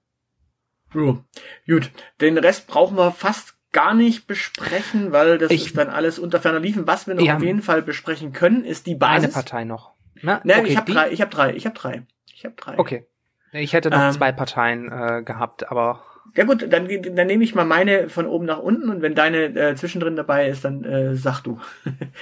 Ja. 0.93 1.23
Gut, 1.67 1.91
den 2.19 2.37
Rest 2.37 2.67
brauchen 2.67 2.97
wir 2.97 3.11
fast 3.11 3.55
gar 3.71 3.93
nicht 3.93 4.25
besprechen, 4.25 5.11
weil 5.11 5.37
das 5.37 5.51
ich, 5.51 5.67
ist 5.67 5.77
dann 5.77 5.89
alles 5.89 6.17
unter 6.17 6.39
ferner 6.39 6.59
Liefen. 6.59 6.87
Was 6.87 7.07
wir 7.07 7.13
noch 7.13 7.23
ja, 7.23 7.35
auf 7.35 7.43
jeden 7.43 7.61
Fall 7.61 7.81
besprechen 7.81 8.33
können, 8.33 8.65
ist 8.65 8.87
die 8.87 8.95
Basis. 8.95 9.25
Eine 9.25 9.33
Partei 9.33 9.63
noch. 9.63 9.93
Na, 10.21 10.41
ne, 10.43 10.57
okay, 10.59 10.69
ich 10.69 10.77
habe 10.77 10.91
drei, 10.91 11.11
ich 11.11 11.21
habe 11.21 11.31
drei, 11.31 11.53
ich 11.53 11.65
habe 11.65 11.75
drei, 11.75 12.03
ich 12.33 12.45
habe 12.45 12.55
drei. 12.55 12.79
Okay. 12.79 13.05
Ich 13.51 13.73
hätte 13.73 13.89
noch 13.89 13.99
ähm, 14.01 14.11
zwei 14.11 14.31
Parteien 14.31 14.91
äh, 14.91 15.23
gehabt, 15.23 15.71
aber 15.71 16.03
ja 16.35 16.43
gut, 16.43 16.65
dann, 16.71 16.87
dann 17.15 17.27
nehme 17.27 17.43
ich 17.43 17.55
mal 17.55 17.65
meine 17.65 18.09
von 18.09 18.27
oben 18.27 18.45
nach 18.45 18.59
unten 18.59 18.89
und 18.89 19.01
wenn 19.01 19.15
deine 19.15 19.45
äh, 19.45 19.75
zwischendrin 19.75 20.15
dabei 20.15 20.47
ist, 20.47 20.63
dann 20.63 20.83
äh, 20.83 21.15
sag 21.15 21.41
du. 21.41 21.59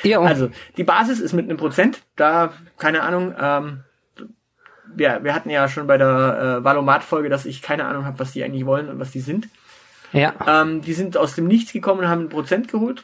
Ja, 0.03 0.21
also 0.21 0.49
die 0.77 0.83
Basis 0.83 1.19
ist 1.19 1.33
mit 1.33 1.45
einem 1.45 1.57
Prozent, 1.57 2.01
da, 2.15 2.53
keine 2.77 3.01
Ahnung, 3.03 3.33
ähm, 3.39 3.83
wir, 4.95 5.23
wir 5.23 5.33
hatten 5.33 5.49
ja 5.49 5.67
schon 5.67 5.87
bei 5.87 5.97
der 5.97 6.59
äh, 6.59 6.63
Valomat-Folge, 6.63 7.29
dass 7.29 7.45
ich 7.45 7.61
keine 7.61 7.85
Ahnung 7.85 8.05
habe, 8.05 8.19
was 8.19 8.31
die 8.31 8.43
eigentlich 8.43 8.65
wollen 8.65 8.89
und 8.89 8.99
was 8.99 9.11
die 9.11 9.19
sind. 9.19 9.49
Ja. 10.13 10.33
Ähm, 10.47 10.81
die 10.81 10.93
sind 10.93 11.17
aus 11.17 11.35
dem 11.35 11.47
Nichts 11.47 11.73
gekommen 11.73 12.01
und 12.01 12.07
haben 12.07 12.23
ein 12.23 12.29
Prozent 12.29 12.69
geholt. 12.69 13.03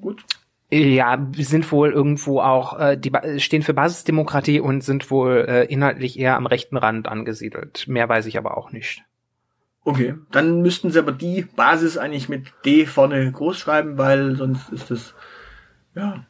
Gut. 0.00 0.24
Ja, 0.72 1.18
sind 1.32 1.70
wohl 1.72 1.90
irgendwo 1.90 2.40
auch, 2.40 2.78
äh, 2.78 2.96
die 2.96 3.10
stehen 3.40 3.62
für 3.62 3.74
Basisdemokratie 3.74 4.60
und 4.60 4.84
sind 4.84 5.10
wohl 5.10 5.44
äh, 5.48 5.64
inhaltlich 5.64 6.18
eher 6.18 6.36
am 6.36 6.46
rechten 6.46 6.76
Rand 6.76 7.08
angesiedelt. 7.08 7.88
Mehr 7.88 8.08
weiß 8.08 8.26
ich 8.26 8.38
aber 8.38 8.56
auch 8.56 8.70
nicht. 8.70 9.02
Okay, 9.82 10.14
dann 10.30 10.62
müssten 10.62 10.90
sie 10.90 10.98
aber 10.98 11.12
die 11.12 11.42
Basis 11.42 11.98
eigentlich 11.98 12.28
mit 12.28 12.52
D 12.64 12.86
vorne 12.86 13.32
groß 13.32 13.58
schreiben, 13.58 13.98
weil 13.98 14.36
sonst 14.36 14.70
ist 14.70 14.90
das 14.90 15.14
ja. 15.94 16.24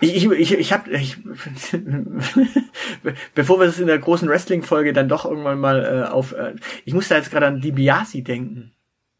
Ich 0.00 0.16
ich 0.16 0.30
ich, 0.30 0.54
ich 0.54 0.72
habe 0.72 0.90
ich, 0.90 1.18
bevor 3.34 3.60
wir 3.60 3.66
das 3.66 3.80
in 3.80 3.88
der 3.88 3.98
großen 3.98 4.28
Wrestling 4.28 4.62
Folge 4.62 4.92
dann 4.92 5.08
doch 5.08 5.24
irgendwann 5.24 5.58
mal 5.58 5.84
äh, 5.84 6.08
auf 6.08 6.32
äh, 6.32 6.54
ich 6.84 6.94
muss 6.94 7.08
da 7.08 7.16
jetzt 7.16 7.30
gerade 7.30 7.46
an 7.46 7.60
DiBiase 7.60 8.22
denken. 8.22 8.72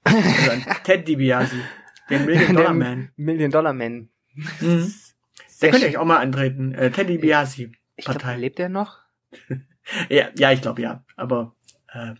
Also 0.05 0.51
an 0.51 0.65
Ted 0.85 1.09
DiBiase, 1.09 1.57
den 2.11 2.25
Million 2.27 2.55
Dollar 2.55 2.75
Man. 2.75 3.09
Million 3.17 3.51
Dollar 3.51 3.73
Man. 3.73 4.09
Mhm. 4.61 4.95
Der 5.63 5.71
könnte 5.71 5.87
ich 5.87 5.99
auch 5.99 6.05
mal 6.05 6.19
antreten. 6.19 6.75
Äh, 6.75 6.91
Ted 6.91 7.09
DiBiase 7.09 7.71
Partei. 8.05 8.33
Glaub, 8.33 8.41
lebt 8.41 8.61
er 8.61 8.69
noch? 8.69 8.99
ja, 10.09 10.29
ja, 10.37 10.53
ich 10.53 10.61
glaube 10.61 10.83
ja, 10.83 11.05
aber 11.17 11.55
äh, 11.93 12.15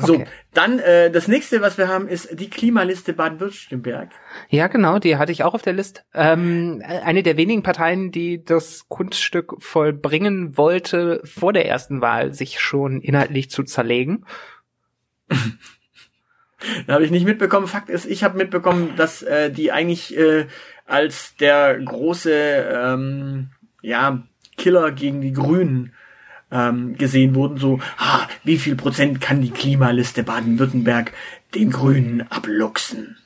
so, 0.00 0.14
okay. 0.14 0.26
dann 0.54 0.78
äh, 0.78 1.10
das 1.10 1.26
nächste, 1.26 1.60
was 1.60 1.76
wir 1.76 1.88
haben, 1.88 2.06
ist 2.06 2.38
die 2.38 2.48
Klimaliste 2.48 3.12
Baden-Württemberg. 3.14 4.10
Ja, 4.48 4.68
genau, 4.68 5.00
die 5.00 5.16
hatte 5.16 5.32
ich 5.32 5.42
auch 5.42 5.54
auf 5.54 5.62
der 5.62 5.72
Liste. 5.72 6.02
Ähm, 6.14 6.80
eine 6.86 7.24
der 7.24 7.36
wenigen 7.36 7.64
Parteien, 7.64 8.12
die 8.12 8.44
das 8.44 8.88
Kunststück 8.88 9.56
vollbringen 9.58 10.56
wollte, 10.56 11.20
vor 11.24 11.52
der 11.52 11.66
ersten 11.66 12.00
Wahl 12.00 12.32
sich 12.32 12.60
schon 12.60 13.00
inhaltlich 13.00 13.50
zu 13.50 13.64
zerlegen. 13.64 14.24
da 16.86 16.94
habe 16.94 17.04
ich 17.04 17.10
nicht 17.10 17.26
mitbekommen. 17.26 17.66
Fakt 17.66 17.90
ist, 17.90 18.06
ich 18.06 18.22
habe 18.22 18.38
mitbekommen, 18.38 18.94
dass 18.96 19.22
äh, 19.22 19.50
die 19.50 19.72
eigentlich 19.72 20.16
äh, 20.16 20.46
als 20.88 21.36
der 21.36 21.78
große 21.78 22.32
ähm, 22.32 23.50
ja, 23.82 24.22
Killer 24.56 24.90
gegen 24.92 25.20
die 25.20 25.32
Grünen 25.32 25.92
ähm, 26.50 26.96
gesehen 26.96 27.34
wurden, 27.34 27.58
so, 27.58 27.78
ah, 27.98 28.26
wie 28.44 28.56
viel 28.58 28.74
Prozent 28.74 29.20
kann 29.20 29.42
die 29.42 29.50
Klimaliste 29.50 30.22
Baden-Württemberg 30.22 31.12
den 31.54 31.70
Grünen 31.70 32.22
abluchsen? 32.30 33.16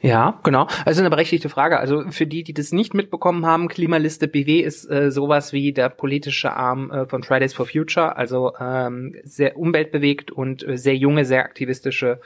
Ja, 0.00 0.38
genau. 0.42 0.68
Also 0.84 1.00
eine 1.00 1.10
berechtigte 1.10 1.48
Frage. 1.48 1.78
Also 1.78 2.04
für 2.10 2.26
die, 2.26 2.42
die 2.42 2.52
das 2.52 2.72
nicht 2.72 2.92
mitbekommen 2.92 3.46
haben, 3.46 3.68
Klimaliste 3.68 4.28
BW 4.28 4.60
ist 4.60 4.88
äh, 4.90 5.10
sowas 5.10 5.52
wie 5.52 5.72
der 5.72 5.88
politische 5.88 6.52
Arm 6.52 6.90
äh, 6.90 7.06
von 7.06 7.22
Fridays 7.22 7.54
for 7.54 7.66
Future, 7.66 8.16
also 8.16 8.52
ähm, 8.60 9.16
sehr 9.24 9.56
umweltbewegt 9.56 10.30
und 10.30 10.66
äh, 10.66 10.76
sehr 10.76 10.96
junge, 10.96 11.24
sehr 11.24 11.44
aktivistische 11.44 12.20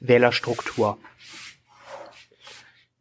Wählerstruktur 0.00 0.98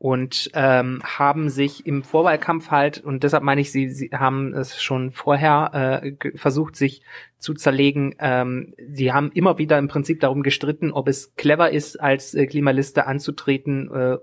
und 0.01 0.49
ähm, 0.55 0.99
haben 1.03 1.51
sich 1.51 1.85
im 1.85 2.01
Vorwahlkampf 2.01 2.71
halt, 2.71 3.03
und 3.03 3.21
deshalb 3.21 3.43
meine 3.43 3.61
ich, 3.61 3.71
sie, 3.71 3.91
sie 3.91 4.09
haben 4.11 4.51
es 4.51 4.81
schon 4.81 5.11
vorher 5.11 6.01
äh, 6.01 6.37
versucht, 6.39 6.75
sich 6.75 7.03
zu 7.37 7.53
zerlegen. 7.53 8.15
Ähm, 8.17 8.73
sie 8.91 9.13
haben 9.13 9.31
immer 9.31 9.59
wieder 9.59 9.77
im 9.77 9.87
Prinzip 9.87 10.19
darum 10.19 10.41
gestritten, 10.41 10.91
ob 10.91 11.07
es 11.07 11.35
clever 11.35 11.69
ist, 11.69 12.01
als 12.01 12.33
äh, 12.33 12.47
Klimaliste 12.47 13.05
anzutreten 13.05 13.91
äh, 13.93 14.17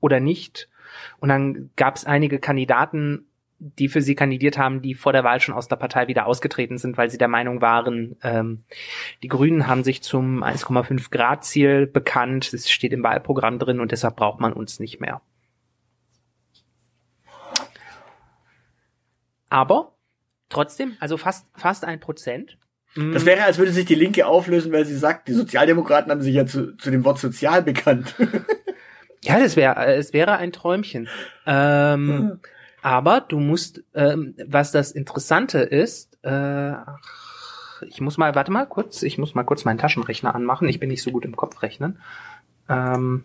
oder 0.00 0.20
nicht. 0.20 0.68
Und 1.18 1.30
dann 1.30 1.70
gab 1.76 1.96
es 1.96 2.04
einige 2.04 2.38
Kandidaten, 2.38 3.29
die 3.60 3.88
für 3.88 4.00
sie 4.00 4.14
kandidiert 4.14 4.56
haben, 4.56 4.80
die 4.80 4.94
vor 4.94 5.12
der 5.12 5.22
Wahl 5.22 5.38
schon 5.38 5.54
aus 5.54 5.68
der 5.68 5.76
Partei 5.76 6.08
wieder 6.08 6.26
ausgetreten 6.26 6.78
sind, 6.78 6.96
weil 6.96 7.10
sie 7.10 7.18
der 7.18 7.28
Meinung 7.28 7.60
waren, 7.60 8.16
ähm, 8.22 8.64
die 9.22 9.28
Grünen 9.28 9.66
haben 9.66 9.84
sich 9.84 10.02
zum 10.02 10.42
1,5 10.42 11.10
Grad 11.10 11.44
Ziel 11.44 11.86
bekannt, 11.86 12.52
es 12.54 12.70
steht 12.70 12.92
im 12.92 13.02
Wahlprogramm 13.02 13.58
drin 13.58 13.78
und 13.78 13.92
deshalb 13.92 14.16
braucht 14.16 14.40
man 14.40 14.54
uns 14.54 14.80
nicht 14.80 15.00
mehr. 15.00 15.20
Aber 19.50 19.94
trotzdem, 20.48 20.96
also 21.00 21.18
fast 21.18 21.46
fast 21.54 21.84
ein 21.84 22.00
Prozent. 22.00 22.56
Das 22.96 23.24
wäre, 23.24 23.44
als 23.44 23.58
würde 23.58 23.70
sich 23.70 23.84
die 23.84 23.94
Linke 23.94 24.26
auflösen, 24.26 24.72
weil 24.72 24.84
sie 24.84 24.96
sagt, 24.96 25.28
die 25.28 25.32
Sozialdemokraten 25.32 26.10
haben 26.10 26.22
sich 26.22 26.34
ja 26.34 26.44
zu, 26.44 26.76
zu 26.76 26.90
dem 26.90 27.04
Wort 27.04 27.20
sozial 27.20 27.62
bekannt. 27.62 28.16
ja, 29.22 29.38
das 29.38 29.54
wäre, 29.54 29.94
es 29.94 30.12
wäre 30.12 30.38
ein 30.38 30.50
Träumchen. 30.50 31.08
Ähm, 31.46 32.40
aber 32.82 33.20
du 33.20 33.40
musst, 33.40 33.82
ähm, 33.94 34.34
was 34.46 34.72
das 34.72 34.92
Interessante 34.92 35.58
ist, 35.58 36.18
äh, 36.22 36.72
ich 37.86 38.00
muss 38.00 38.18
mal, 38.18 38.34
warte 38.34 38.52
mal 38.52 38.66
kurz, 38.66 39.02
ich 39.02 39.18
muss 39.18 39.34
mal 39.34 39.44
kurz 39.44 39.64
meinen 39.64 39.78
Taschenrechner 39.78 40.34
anmachen. 40.34 40.68
Ich 40.68 40.80
bin 40.80 40.90
nicht 40.90 41.02
so 41.02 41.10
gut 41.10 41.24
im 41.24 41.36
Kopfrechnen. 41.36 41.98
Ähm, 42.68 43.24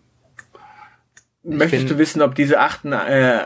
Möchtest 1.42 1.90
du 1.90 1.98
wissen, 1.98 2.22
ob 2.22 2.34
diese 2.34 2.58
achten, 2.58 2.92
äh, 2.92 3.44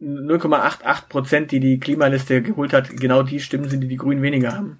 0,88 0.00 1.08
Prozent, 1.08 1.50
die 1.50 1.60
die 1.60 1.80
Klimaliste 1.80 2.42
geholt 2.42 2.72
hat, 2.72 2.96
genau 2.96 3.22
die 3.22 3.40
Stimmen 3.40 3.68
sind, 3.68 3.80
die 3.80 3.88
die 3.88 3.96
Grünen 3.96 4.22
weniger 4.22 4.54
haben? 4.54 4.78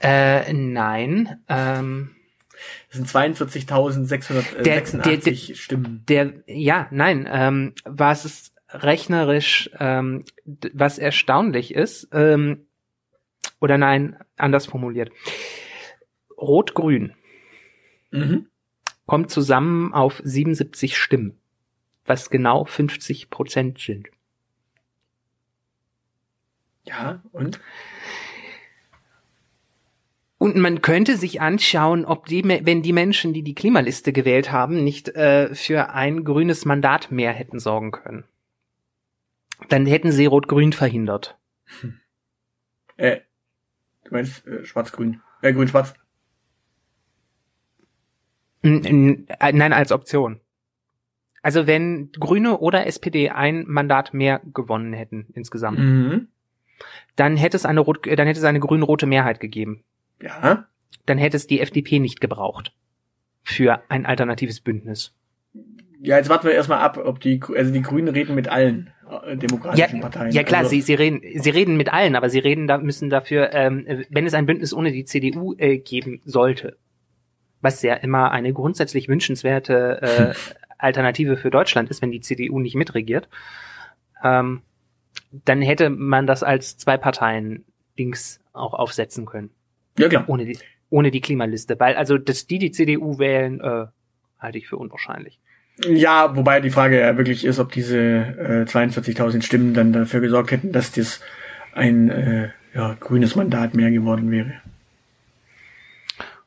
Äh, 0.00 0.52
nein. 0.52 1.40
Ähm, 1.48 2.10
das 2.88 2.96
sind 2.96 3.08
42.686 3.08 5.54
Stimmen. 5.54 6.02
Der, 6.08 6.32
ja, 6.46 6.88
nein. 6.90 7.28
Ähm, 7.30 7.74
was 7.84 8.24
ist 8.24 8.52
rechnerisch 8.70 9.70
ähm, 9.78 10.24
was 10.44 10.98
erstaunlich 10.98 11.74
ist, 11.74 12.08
ähm, 12.12 12.66
oder 13.60 13.78
nein, 13.78 14.16
anders 14.36 14.66
formuliert. 14.66 15.10
Rot-Grün 16.36 17.14
mhm. 18.10 18.46
kommt 19.06 19.30
zusammen 19.30 19.92
auf 19.92 20.20
77 20.22 20.96
Stimmen, 20.96 21.38
was 22.04 22.30
genau 22.30 22.64
50 22.64 23.30
Prozent 23.30 23.78
sind. 23.78 24.08
Ja, 26.84 27.22
und? 27.32 27.60
Und 30.38 30.56
man 30.56 30.82
könnte 30.82 31.16
sich 31.16 31.40
anschauen, 31.40 32.04
ob 32.04 32.26
die, 32.26 32.44
wenn 32.44 32.82
die 32.82 32.92
Menschen, 32.92 33.32
die 33.32 33.42
die 33.42 33.56
Klimaliste 33.56 34.12
gewählt 34.12 34.52
haben, 34.52 34.84
nicht 34.84 35.08
äh, 35.08 35.52
für 35.52 35.90
ein 35.90 36.22
grünes 36.22 36.64
Mandat 36.64 37.10
mehr 37.10 37.32
hätten 37.32 37.58
sorgen 37.58 37.90
können 37.90 38.24
dann 39.68 39.86
hätten 39.86 40.12
sie 40.12 40.26
Rot-Grün 40.26 40.72
verhindert. 40.72 41.38
Hm. 41.80 42.00
Äh, 42.96 43.20
du 44.04 44.12
meinst 44.12 44.46
äh, 44.46 44.64
Schwarz-Grün. 44.64 45.20
Äh, 45.42 45.52
Grün-Schwarz. 45.52 45.94
Nein, 48.62 49.72
als 49.72 49.92
Option. 49.92 50.40
Also 51.42 51.66
wenn 51.66 52.10
Grüne 52.12 52.58
oder 52.58 52.86
SPD 52.86 53.30
ein 53.30 53.64
Mandat 53.66 54.12
mehr 54.12 54.40
gewonnen 54.52 54.92
hätten 54.92 55.28
insgesamt, 55.34 55.78
mhm. 55.78 56.28
dann 57.14 57.36
hätte 57.36 57.56
es 57.56 57.64
eine 57.64 57.80
rot, 57.80 58.06
dann 58.06 58.26
hätte 58.26 58.40
es 58.40 58.44
eine 58.44 58.60
grün-rote 58.60 59.06
Mehrheit 59.06 59.38
gegeben. 59.38 59.84
Ja. 60.20 60.66
Dann 61.06 61.18
hätte 61.18 61.36
es 61.36 61.46
die 61.46 61.60
FDP 61.60 62.00
nicht 62.00 62.20
gebraucht 62.20 62.74
für 63.42 63.82
ein 63.88 64.04
alternatives 64.04 64.60
Bündnis. 64.60 65.14
Ja, 66.00 66.16
jetzt 66.16 66.28
warten 66.28 66.46
wir 66.46 66.54
erstmal 66.54 66.78
ab, 66.78 66.98
ob 67.02 67.20
die, 67.20 67.40
also 67.56 67.72
die 67.72 67.82
Grünen 67.82 68.08
reden 68.08 68.34
mit 68.34 68.48
allen 68.48 68.90
äh, 69.24 69.36
demokratischen 69.36 69.96
ja, 69.96 70.02
Parteien. 70.02 70.32
Ja 70.32 70.42
klar, 70.44 70.60
also, 70.60 70.70
sie, 70.70 70.80
sie 70.80 70.94
reden, 70.94 71.20
sie 71.40 71.50
reden 71.50 71.76
mit 71.76 71.92
allen, 71.92 72.14
aber 72.14 72.30
sie 72.30 72.38
reden 72.38 72.66
da, 72.66 72.78
müssen 72.78 73.10
dafür, 73.10 73.52
ähm, 73.52 73.86
wenn 74.08 74.26
es 74.26 74.34
ein 74.34 74.46
Bündnis 74.46 74.72
ohne 74.72 74.92
die 74.92 75.04
CDU 75.04 75.54
äh, 75.58 75.78
geben 75.78 76.20
sollte, 76.24 76.76
was 77.60 77.82
ja 77.82 77.94
immer 77.94 78.30
eine 78.30 78.52
grundsätzlich 78.52 79.08
wünschenswerte 79.08 80.02
äh, 80.02 80.34
Alternative 80.78 81.36
für 81.36 81.50
Deutschland 81.50 81.90
ist, 81.90 82.02
wenn 82.02 82.12
die 82.12 82.20
CDU 82.20 82.60
nicht 82.60 82.76
mitregiert, 82.76 83.28
ähm, 84.22 84.62
dann 85.44 85.60
hätte 85.62 85.90
man 85.90 86.26
das 86.26 86.42
als 86.42 86.76
zwei 86.78 86.96
Parteien 86.96 87.64
Dings 87.98 88.40
auch 88.52 88.74
aufsetzen 88.74 89.26
können. 89.26 89.50
Ja 89.98 90.08
klar. 90.08 90.24
Ohne 90.28 90.44
die, 90.44 90.58
ohne 90.90 91.10
die 91.10 91.20
Klimaliste, 91.20 91.78
weil 91.80 91.96
also 91.96 92.18
dass 92.18 92.46
die 92.46 92.58
die 92.58 92.70
CDU 92.70 93.18
wählen, 93.18 93.60
äh, 93.60 93.86
halte 94.38 94.58
ich 94.58 94.68
für 94.68 94.76
unwahrscheinlich. 94.76 95.40
Ja, 95.86 96.34
wobei 96.34 96.60
die 96.60 96.70
Frage 96.70 97.00
ja 97.00 97.16
wirklich 97.16 97.44
ist, 97.44 97.58
ob 97.58 97.70
diese 97.72 97.98
äh, 97.98 98.64
42.000 98.64 99.42
Stimmen 99.42 99.74
dann 99.74 99.92
dafür 99.92 100.20
gesorgt 100.20 100.50
hätten, 100.50 100.72
dass 100.72 100.90
das 100.90 101.20
ein 101.72 102.10
äh, 102.10 102.48
ja, 102.74 102.96
grünes 102.98 103.36
Mandat 103.36 103.74
mehr 103.74 103.90
geworden 103.90 104.30
wäre. 104.30 104.54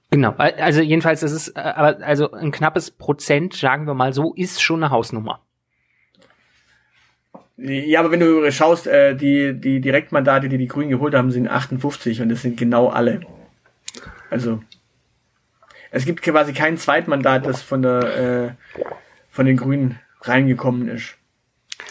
Genau, 0.10 0.32
also 0.38 0.82
jedenfalls 0.82 1.24
ist 1.24 1.32
es, 1.32 1.48
äh, 1.50 1.60
aber 1.60 2.06
also 2.06 2.32
ein 2.32 2.52
knappes 2.52 2.92
Prozent, 2.92 3.54
sagen 3.54 3.88
wir 3.88 3.94
mal 3.94 4.12
so, 4.12 4.34
ist 4.34 4.62
schon 4.62 4.84
eine 4.84 4.92
Hausnummer. 4.92 5.40
Ja, 7.56 8.02
aber 8.02 8.12
wenn 8.12 8.20
du 8.20 8.52
schaust, 8.52 8.88
äh, 8.88 9.16
die, 9.16 9.54
die 9.54 9.80
Direktmandate, 9.80 10.50
die 10.50 10.58
die 10.58 10.68
Grünen 10.68 10.90
geholt 10.90 11.14
haben, 11.14 11.32
sind 11.32 11.48
58 11.48 12.22
und 12.22 12.30
das 12.30 12.42
sind 12.42 12.58
genau 12.58 12.90
alle. 12.90 13.22
Also 14.30 14.62
es 15.92 16.06
gibt 16.06 16.22
quasi 16.22 16.54
kein 16.54 16.78
Zweitmandat, 16.78 17.46
das 17.46 17.62
von 17.62 17.82
der 17.82 18.56
äh, 18.78 18.82
von 19.32 19.46
den 19.46 19.58
Grünen 19.58 20.00
reingekommen 20.22 20.88
ist. 20.88 21.18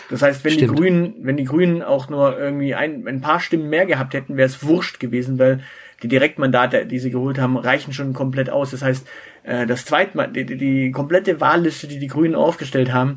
Das 0.08 0.22
heißt, 0.22 0.44
wenn 0.44 0.52
Stimmt. 0.52 0.70
die 0.70 0.74
Grünen, 0.76 1.14
wenn 1.22 1.36
die 1.36 1.44
Grünen 1.44 1.82
auch 1.82 2.08
nur 2.08 2.38
irgendwie 2.38 2.74
ein, 2.74 3.06
ein 3.08 3.20
paar 3.20 3.40
Stimmen 3.40 3.68
mehr 3.68 3.86
gehabt 3.86 4.14
hätten, 4.14 4.36
wäre 4.36 4.46
es 4.46 4.64
wurscht 4.64 5.00
gewesen, 5.00 5.38
weil 5.38 5.62
die 6.02 6.08
Direktmandate, 6.08 6.86
die 6.86 6.98
sie 6.98 7.10
geholt 7.10 7.38
haben, 7.38 7.56
reichen 7.56 7.92
schon 7.92 8.12
komplett 8.12 8.50
aus. 8.50 8.70
Das 8.70 8.82
heißt, 8.82 9.06
äh, 9.42 9.66
das 9.66 9.84
Zweitmandat, 9.84 10.36
die, 10.36 10.56
die 10.56 10.90
komplette 10.92 11.40
Wahlliste, 11.40 11.88
die 11.88 11.98
die 11.98 12.06
Grünen 12.06 12.34
aufgestellt 12.34 12.92
haben, 12.92 13.16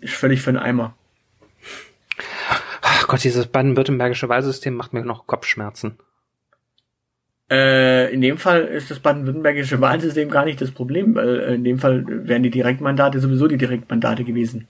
ist 0.00 0.14
völlig 0.14 0.42
für 0.42 0.52
den 0.52 0.58
Eimer. 0.58 0.94
Ach 2.82 3.08
Gott, 3.08 3.24
dieses 3.24 3.46
baden-württembergische 3.46 4.28
Wahlsystem 4.28 4.74
macht 4.74 4.92
mir 4.92 5.04
noch 5.04 5.26
Kopfschmerzen. 5.26 5.98
Äh, 7.50 8.14
in 8.14 8.20
dem 8.20 8.38
Fall 8.38 8.62
ist 8.62 8.90
das 8.90 9.00
baden-württembergische 9.00 9.80
Wahlsystem 9.80 10.30
gar 10.30 10.44
nicht 10.44 10.60
das 10.60 10.70
Problem, 10.70 11.16
weil 11.16 11.40
äh, 11.40 11.54
in 11.54 11.64
dem 11.64 11.78
Fall 11.78 12.04
wären 12.06 12.44
die 12.44 12.50
Direktmandate 12.50 13.18
sowieso 13.18 13.48
die 13.48 13.58
Direktmandate 13.58 14.22
gewesen. 14.22 14.68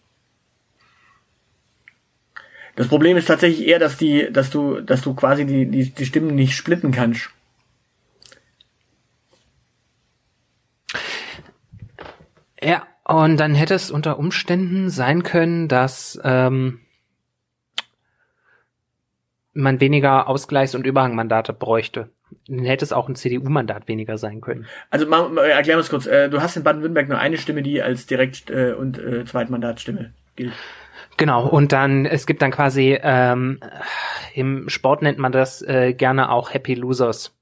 Das 2.76 2.88
Problem 2.88 3.18
ist 3.18 3.26
tatsächlich 3.26 3.68
eher, 3.68 3.78
dass 3.78 3.98
die, 3.98 4.32
dass 4.32 4.48
du, 4.48 4.80
dass 4.80 5.02
du 5.02 5.14
quasi 5.14 5.44
die, 5.44 5.66
die, 5.66 5.90
die 5.90 6.06
Stimmen 6.06 6.34
nicht 6.34 6.54
splitten 6.54 6.92
kannst. 6.92 7.28
Ja, 12.62 12.86
und 13.04 13.38
dann 13.38 13.54
hätte 13.54 13.74
es 13.74 13.90
unter 13.90 14.18
Umständen 14.18 14.88
sein 14.88 15.22
können, 15.22 15.68
dass 15.68 16.18
ähm, 16.24 16.80
man 19.52 19.80
weniger 19.80 20.28
Ausgleichs- 20.28 20.76
und 20.76 20.86
Überhangmandate 20.86 21.52
bräuchte. 21.52 22.08
Dann 22.46 22.64
hätte 22.64 22.84
es 22.84 22.92
auch 22.92 23.08
ein 23.08 23.16
CDU-Mandat 23.16 23.88
weniger 23.88 24.18
sein 24.18 24.40
können. 24.40 24.66
Also 24.90 25.06
mal, 25.06 25.28
mal 25.28 25.46
erklär 25.46 25.76
mal 25.76 25.84
kurz. 25.84 26.06
Äh, 26.06 26.28
du 26.28 26.40
hast 26.40 26.56
in 26.56 26.62
Baden-Württemberg 26.62 27.08
nur 27.08 27.18
eine 27.18 27.38
Stimme, 27.38 27.62
die 27.62 27.82
als 27.82 28.06
Direkt- 28.06 28.50
äh, 28.50 28.72
und 28.72 28.98
äh, 28.98 29.24
Zweitmandatsstimme 29.24 30.12
gilt. 30.36 30.52
Genau, 31.16 31.46
und 31.46 31.72
dann, 31.72 32.06
es 32.06 32.26
gibt 32.26 32.40
dann 32.40 32.50
quasi, 32.50 32.98
ähm, 33.02 33.60
im 34.34 34.68
Sport 34.68 35.02
nennt 35.02 35.18
man 35.18 35.32
das 35.32 35.60
äh, 35.62 35.92
gerne 35.92 36.30
auch 36.30 36.54
Happy 36.54 36.74
Losers. 36.74 37.36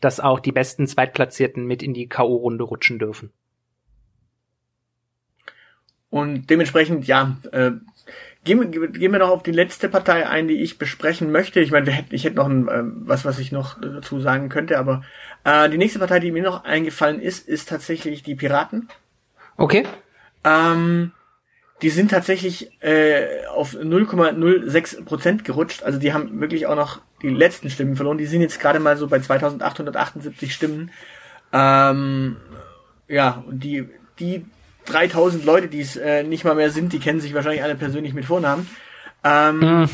Dass 0.00 0.20
auch 0.20 0.40
die 0.40 0.52
besten 0.52 0.86
Zweitplatzierten 0.86 1.64
mit 1.64 1.82
in 1.82 1.94
die 1.94 2.08
K.O.-Runde 2.08 2.62
rutschen 2.62 2.98
dürfen. 2.98 3.32
Und 6.10 6.50
dementsprechend, 6.50 7.06
ja, 7.06 7.38
äh, 7.52 7.70
Gehen, 8.44 8.72
gehen 8.72 9.12
wir 9.12 9.18
noch 9.20 9.30
auf 9.30 9.44
die 9.44 9.52
letzte 9.52 9.88
Partei 9.88 10.28
ein, 10.28 10.48
die 10.48 10.62
ich 10.62 10.76
besprechen 10.76 11.30
möchte. 11.30 11.60
Ich 11.60 11.70
meine, 11.70 11.86
wir 11.86 11.92
hätten, 11.92 12.14
ich 12.14 12.24
hätte 12.24 12.36
noch 12.36 12.48
ein, 12.48 12.66
äh, 12.68 12.82
was, 12.84 13.24
was 13.24 13.38
ich 13.38 13.52
noch 13.52 13.80
dazu 13.80 14.18
sagen 14.18 14.48
könnte, 14.48 14.78
aber 14.78 15.02
äh, 15.44 15.70
die 15.70 15.78
nächste 15.78 16.00
Partei, 16.00 16.18
die 16.18 16.32
mir 16.32 16.42
noch 16.42 16.64
eingefallen 16.64 17.20
ist, 17.20 17.48
ist 17.48 17.68
tatsächlich 17.68 18.24
die 18.24 18.34
Piraten. 18.34 18.88
Okay. 19.56 19.84
Ähm, 20.44 21.12
die 21.82 21.90
sind 21.90 22.10
tatsächlich 22.10 22.70
äh, 22.80 23.46
auf 23.46 23.74
0,06 23.74 25.04
Prozent 25.04 25.44
gerutscht. 25.44 25.82
Also 25.82 25.98
die 25.98 26.12
haben 26.12 26.40
wirklich 26.40 26.66
auch 26.66 26.76
noch 26.76 27.00
die 27.22 27.28
letzten 27.28 27.70
Stimmen 27.70 27.96
verloren. 27.96 28.18
Die 28.18 28.26
sind 28.26 28.40
jetzt 28.40 28.60
gerade 28.60 28.80
mal 28.80 28.96
so 28.96 29.08
bei 29.08 29.20
2878 29.20 30.54
Stimmen. 30.54 30.90
Ähm, 31.52 32.36
ja, 33.08 33.42
und 33.46 33.62
die, 33.64 33.88
die 34.18 34.46
3000 34.86 35.44
Leute, 35.44 35.68
die 35.68 35.80
es 35.80 35.96
äh, 35.96 36.22
nicht 36.22 36.44
mal 36.44 36.54
mehr 36.54 36.70
sind, 36.70 36.92
die 36.92 36.98
kennen 36.98 37.20
sich 37.20 37.34
wahrscheinlich 37.34 37.62
alle 37.62 37.74
persönlich 37.74 38.14
mit 38.14 38.24
Vornamen. 38.24 38.68
Ähm, 39.24 39.60
hm. 39.60 39.90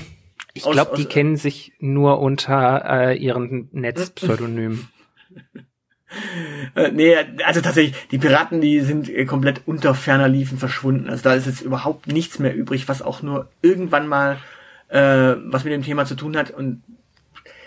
ich 0.54 0.62
glaube, 0.64 0.96
die 0.96 1.04
kennen 1.04 1.36
sich 1.36 1.72
nur 1.78 2.20
unter 2.20 2.84
äh, 2.84 3.16
ihren 3.16 3.68
Netzpseudonymen. 3.72 4.88
äh, 6.74 6.90
nee, 6.90 7.14
also 7.44 7.60
tatsächlich, 7.60 8.08
die 8.10 8.18
Piraten, 8.18 8.60
die 8.60 8.80
sind 8.80 9.08
äh, 9.08 9.24
komplett 9.26 9.62
unter 9.66 9.94
ferner 9.94 10.28
Liefen 10.28 10.58
verschwunden. 10.58 11.10
Also 11.10 11.24
da 11.24 11.34
ist 11.34 11.46
jetzt 11.46 11.60
überhaupt 11.60 12.06
nichts 12.06 12.38
mehr 12.38 12.54
übrig, 12.54 12.88
was 12.88 13.02
auch 13.02 13.22
nur 13.22 13.48
irgendwann 13.62 14.08
mal 14.08 14.38
äh, 14.88 15.36
was 15.44 15.64
mit 15.64 15.72
dem 15.72 15.82
Thema 15.82 16.04
zu 16.06 16.14
tun 16.14 16.36
hat. 16.36 16.50
Und 16.50 16.82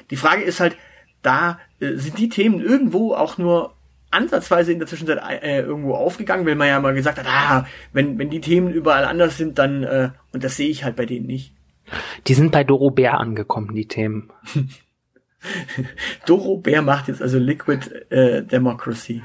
die 0.09 0.15
Frage 0.15 0.43
ist 0.43 0.59
halt, 0.59 0.75
da 1.21 1.59
äh, 1.79 1.95
sind 1.95 2.17
die 2.17 2.29
Themen 2.29 2.59
irgendwo 2.59 3.13
auch 3.13 3.37
nur 3.37 3.73
ansatzweise 4.11 4.71
in 4.71 4.79
der 4.79 4.87
Zwischenzeit 4.87 5.19
äh, 5.41 5.61
irgendwo 5.61 5.95
aufgegangen, 5.95 6.45
weil 6.45 6.55
man 6.55 6.67
ja 6.67 6.79
mal 6.79 6.93
gesagt 6.93 7.17
hat, 7.17 7.25
ah, 7.27 7.65
wenn, 7.93 8.17
wenn 8.19 8.29
die 8.29 8.41
Themen 8.41 8.71
überall 8.71 9.05
anders 9.05 9.37
sind, 9.37 9.57
dann, 9.57 9.83
äh, 9.83 10.09
und 10.33 10.43
das 10.43 10.57
sehe 10.57 10.69
ich 10.69 10.83
halt 10.83 10.95
bei 10.95 11.05
denen 11.05 11.25
nicht. 11.25 11.53
Die 12.27 12.33
sind 12.33 12.51
bei 12.51 12.63
Doro 12.63 12.91
Bär 12.91 13.19
angekommen, 13.19 13.73
die 13.75 13.87
Themen. 13.87 14.31
Doro 16.25 16.57
Bär 16.57 16.81
macht 16.81 17.07
jetzt 17.07 17.21
also 17.21 17.39
Liquid 17.39 17.89
äh, 18.09 18.43
Democracy. 18.43 19.23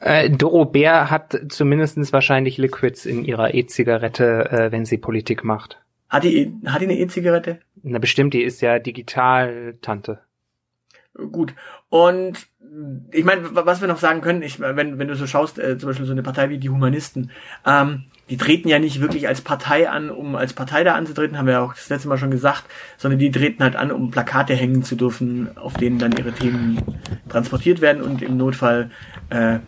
Äh, 0.00 0.30
Doro 0.30 0.64
Bär 0.64 1.10
hat 1.10 1.38
zumindestens 1.48 2.12
wahrscheinlich 2.12 2.58
Liquids 2.58 3.06
in 3.06 3.24
ihrer 3.24 3.54
E-Zigarette, 3.54 4.50
äh, 4.50 4.72
wenn 4.72 4.84
sie 4.84 4.98
Politik 4.98 5.44
macht. 5.44 5.80
Hat 6.08 6.24
die, 6.24 6.52
hat 6.66 6.80
die 6.80 6.86
eine 6.86 6.98
E-Zigarette? 6.98 7.60
Na 7.82 7.98
bestimmt, 7.98 8.34
die 8.34 8.42
ist 8.42 8.60
ja 8.60 8.78
Digital-Tante. 8.78 10.18
Gut. 11.14 11.54
Und 11.90 12.46
ich 13.10 13.24
meine, 13.24 13.54
was 13.54 13.82
wir 13.82 13.88
noch 13.88 13.98
sagen 13.98 14.22
können, 14.22 14.40
ich, 14.40 14.58
wenn, 14.58 14.98
wenn 14.98 15.08
du 15.08 15.14
so 15.14 15.26
schaust, 15.26 15.58
äh, 15.58 15.76
zum 15.76 15.90
Beispiel 15.90 16.06
so 16.06 16.12
eine 16.12 16.22
Partei 16.22 16.48
wie 16.48 16.58
die 16.58 16.70
Humanisten, 16.70 17.30
ähm, 17.66 18.04
die 18.30 18.38
treten 18.38 18.68
ja 18.68 18.78
nicht 18.78 19.00
wirklich 19.00 19.28
als 19.28 19.42
Partei 19.42 19.90
an, 19.90 20.08
um 20.08 20.36
als 20.36 20.54
Partei 20.54 20.84
da 20.84 20.94
anzutreten, 20.94 21.36
haben 21.36 21.46
wir 21.46 21.54
ja 21.54 21.60
auch 21.60 21.74
das 21.74 21.90
letzte 21.90 22.08
Mal 22.08 22.16
schon 22.16 22.30
gesagt, 22.30 22.64
sondern 22.96 23.18
die 23.18 23.30
treten 23.30 23.62
halt 23.62 23.76
an, 23.76 23.92
um 23.92 24.10
Plakate 24.10 24.54
hängen 24.54 24.82
zu 24.82 24.96
dürfen, 24.96 25.54
auf 25.58 25.74
denen 25.74 25.98
dann 25.98 26.12
ihre 26.12 26.32
Themen 26.32 26.80
transportiert 27.28 27.82
werden 27.82 28.02
und 28.02 28.22
im 28.22 28.38
Notfall 28.38 28.90
äh, 29.28 29.58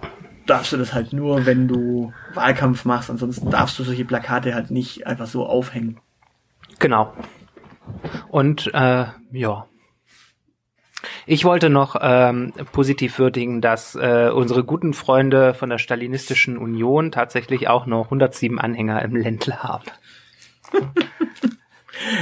darfst 0.46 0.72
du 0.72 0.78
das 0.78 0.94
halt 0.94 1.12
nur, 1.12 1.44
wenn 1.44 1.68
du 1.68 2.12
Wahlkampf 2.32 2.86
machst, 2.86 3.10
ansonsten 3.10 3.50
darfst 3.50 3.78
du 3.78 3.82
solche 3.82 4.06
Plakate 4.06 4.54
halt 4.54 4.70
nicht 4.70 5.06
einfach 5.06 5.26
so 5.26 5.44
aufhängen. 5.44 6.00
Genau. 6.78 7.12
Und 8.28 8.70
äh, 8.72 9.06
ja, 9.32 9.66
ich 11.26 11.44
wollte 11.44 11.70
noch 11.70 11.96
ähm, 12.00 12.52
positiv 12.72 13.18
würdigen, 13.18 13.60
dass 13.60 13.94
äh, 13.94 14.30
unsere 14.32 14.64
guten 14.64 14.92
Freunde 14.92 15.54
von 15.54 15.70
der 15.70 15.78
Stalinistischen 15.78 16.58
Union 16.58 17.10
tatsächlich 17.12 17.68
auch 17.68 17.86
noch 17.86 18.06
107 18.06 18.58
Anhänger 18.58 19.02
im 19.02 19.16
Ländle 19.16 19.62
haben. 19.62 19.84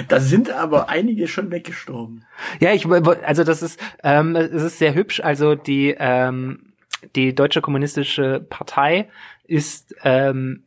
Da 0.09 0.21
sind 0.21 0.51
aber 0.51 0.91
einige 0.91 1.27
schon 1.27 1.51
weggestorben. 1.51 2.25
Ja, 2.61 2.73
ich 2.73 2.87
also 2.87 3.43
das 3.43 3.63
ist 3.63 3.81
ähm, 4.03 4.37
es 4.37 4.63
ist 4.63 4.79
sehr 4.79 4.95
hübsch. 4.95 5.21
Also 5.21 5.55
die 5.55 5.97
ähm, 5.99 6.73
die 7.17 7.35
deutsche 7.35 7.61
kommunistische 7.61 8.45
Partei 8.49 9.09
ist 9.47 9.95
ähm, 10.05 10.65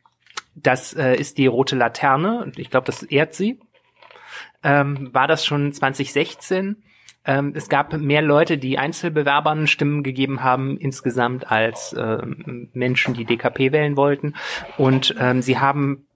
das 0.56 0.94
äh, 0.94 1.16
ist 1.16 1.38
die 1.38 1.48
rote 1.48 1.76
Laterne. 1.76 2.52
Ich 2.56 2.70
glaube, 2.70 2.86
das 2.86 3.04
ehrt 3.04 3.36
sie. 3.36 3.60
Ähm, 4.64 5.14
war 5.14 5.28
das 5.28 5.46
schon 5.46 5.72
2016? 5.74 6.78
Ähm, 7.26 7.54
es 7.56 7.70
gab 7.70 7.94
mehr 7.98 8.22
Leute, 8.22 8.58
die 8.58 8.78
Einzelbewerbern 8.78 9.68
Stimmen 9.68 10.04
gegeben 10.04 10.44
haben 10.44 10.78
insgesamt 10.78 11.52
als 11.52 11.94
äh, 11.94 12.22
Menschen, 12.74 13.14
die 13.14 13.26
DKP 13.26 13.72
wählen 13.72 13.98
wollten. 13.98 14.36
Und 14.78 15.16
ähm, 15.20 15.42
sie 15.42 15.60
haben 15.60 16.08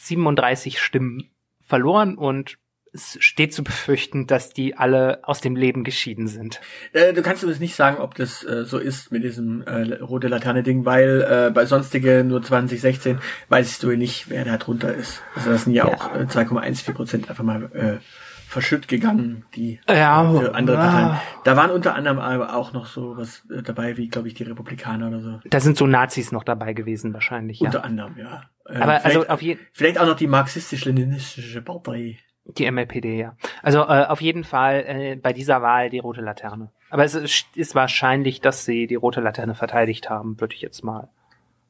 37 0.00 0.80
Stimmen 0.80 1.30
verloren 1.60 2.16
und 2.16 2.58
es 2.92 3.16
steht 3.20 3.54
zu 3.54 3.62
befürchten, 3.62 4.26
dass 4.26 4.50
die 4.50 4.76
alle 4.76 5.20
aus 5.22 5.40
dem 5.40 5.54
Leben 5.54 5.84
geschieden 5.84 6.26
sind. 6.26 6.60
Äh, 6.92 7.12
du 7.12 7.22
kannst 7.22 7.44
uns 7.44 7.60
nicht 7.60 7.74
sagen, 7.74 7.98
ob 7.98 8.14
das 8.14 8.42
äh, 8.44 8.64
so 8.64 8.78
ist 8.78 9.12
mit 9.12 9.22
diesem 9.22 9.62
äh, 9.62 9.94
rote 9.94 10.28
Laterne-Ding, 10.28 10.84
weil 10.84 11.22
äh, 11.22 11.50
bei 11.52 11.66
sonstige 11.66 12.24
nur 12.24 12.42
2016 12.42 13.20
weißt 13.48 13.82
du 13.82 13.96
nicht, 13.96 14.28
wer 14.28 14.44
da 14.44 14.56
drunter 14.56 14.92
ist. 14.92 15.22
Also 15.36 15.50
das 15.50 15.64
sind 15.64 15.74
ja, 15.74 15.86
ja. 15.86 15.94
auch 15.94 16.14
äh, 16.14 16.24
2,14 16.24 16.92
Prozent 16.92 17.30
einfach 17.30 17.44
mal 17.44 17.70
äh, 17.72 18.04
verschütt 18.50 18.88
gegangen, 18.88 19.44
die 19.54 19.78
ja, 19.88 20.28
für 20.28 20.54
andere 20.56 20.76
Parteien. 20.76 21.20
Da 21.44 21.56
waren 21.56 21.70
unter 21.70 21.94
anderem 21.94 22.18
aber 22.18 22.56
auch 22.56 22.72
noch 22.72 22.86
so 22.86 23.16
was 23.16 23.48
äh, 23.48 23.62
dabei, 23.62 23.96
wie 23.96 24.08
glaube 24.08 24.26
ich 24.26 24.34
die 24.34 24.42
Republikaner 24.42 25.06
oder 25.06 25.20
so. 25.20 25.40
Da 25.48 25.60
sind 25.60 25.76
so 25.76 25.86
Nazis 25.86 26.32
noch 26.32 26.42
dabei 26.42 26.72
gewesen 26.72 27.14
wahrscheinlich. 27.14 27.60
Ja. 27.60 27.66
Unter 27.66 27.84
anderem, 27.84 28.16
ja. 28.18 28.42
Ähm, 28.68 28.82
aber 28.82 29.04
also 29.04 29.26
auf 29.28 29.40
jeden 29.40 29.60
vielleicht 29.72 30.00
auch 30.00 30.06
noch 30.06 30.16
die 30.16 30.26
marxistisch-leninistische 30.26 31.62
Partei. 31.62 32.18
Die 32.44 32.68
MLPD, 32.68 33.20
ja. 33.20 33.36
Also 33.62 33.82
äh, 33.82 34.06
auf 34.06 34.20
jeden 34.20 34.42
Fall 34.42 34.84
äh, 34.84 35.14
bei 35.14 35.32
dieser 35.32 35.62
Wahl 35.62 35.88
die 35.88 36.00
rote 36.00 36.20
Laterne. 36.20 36.72
Aber 36.90 37.04
es 37.04 37.14
ist, 37.14 37.46
ist 37.54 37.76
wahrscheinlich, 37.76 38.40
dass 38.40 38.64
sie 38.64 38.88
die 38.88 38.96
rote 38.96 39.20
Laterne 39.20 39.54
verteidigt 39.54 40.10
haben, 40.10 40.40
würde 40.40 40.56
ich 40.56 40.60
jetzt 40.60 40.82
mal 40.82 41.08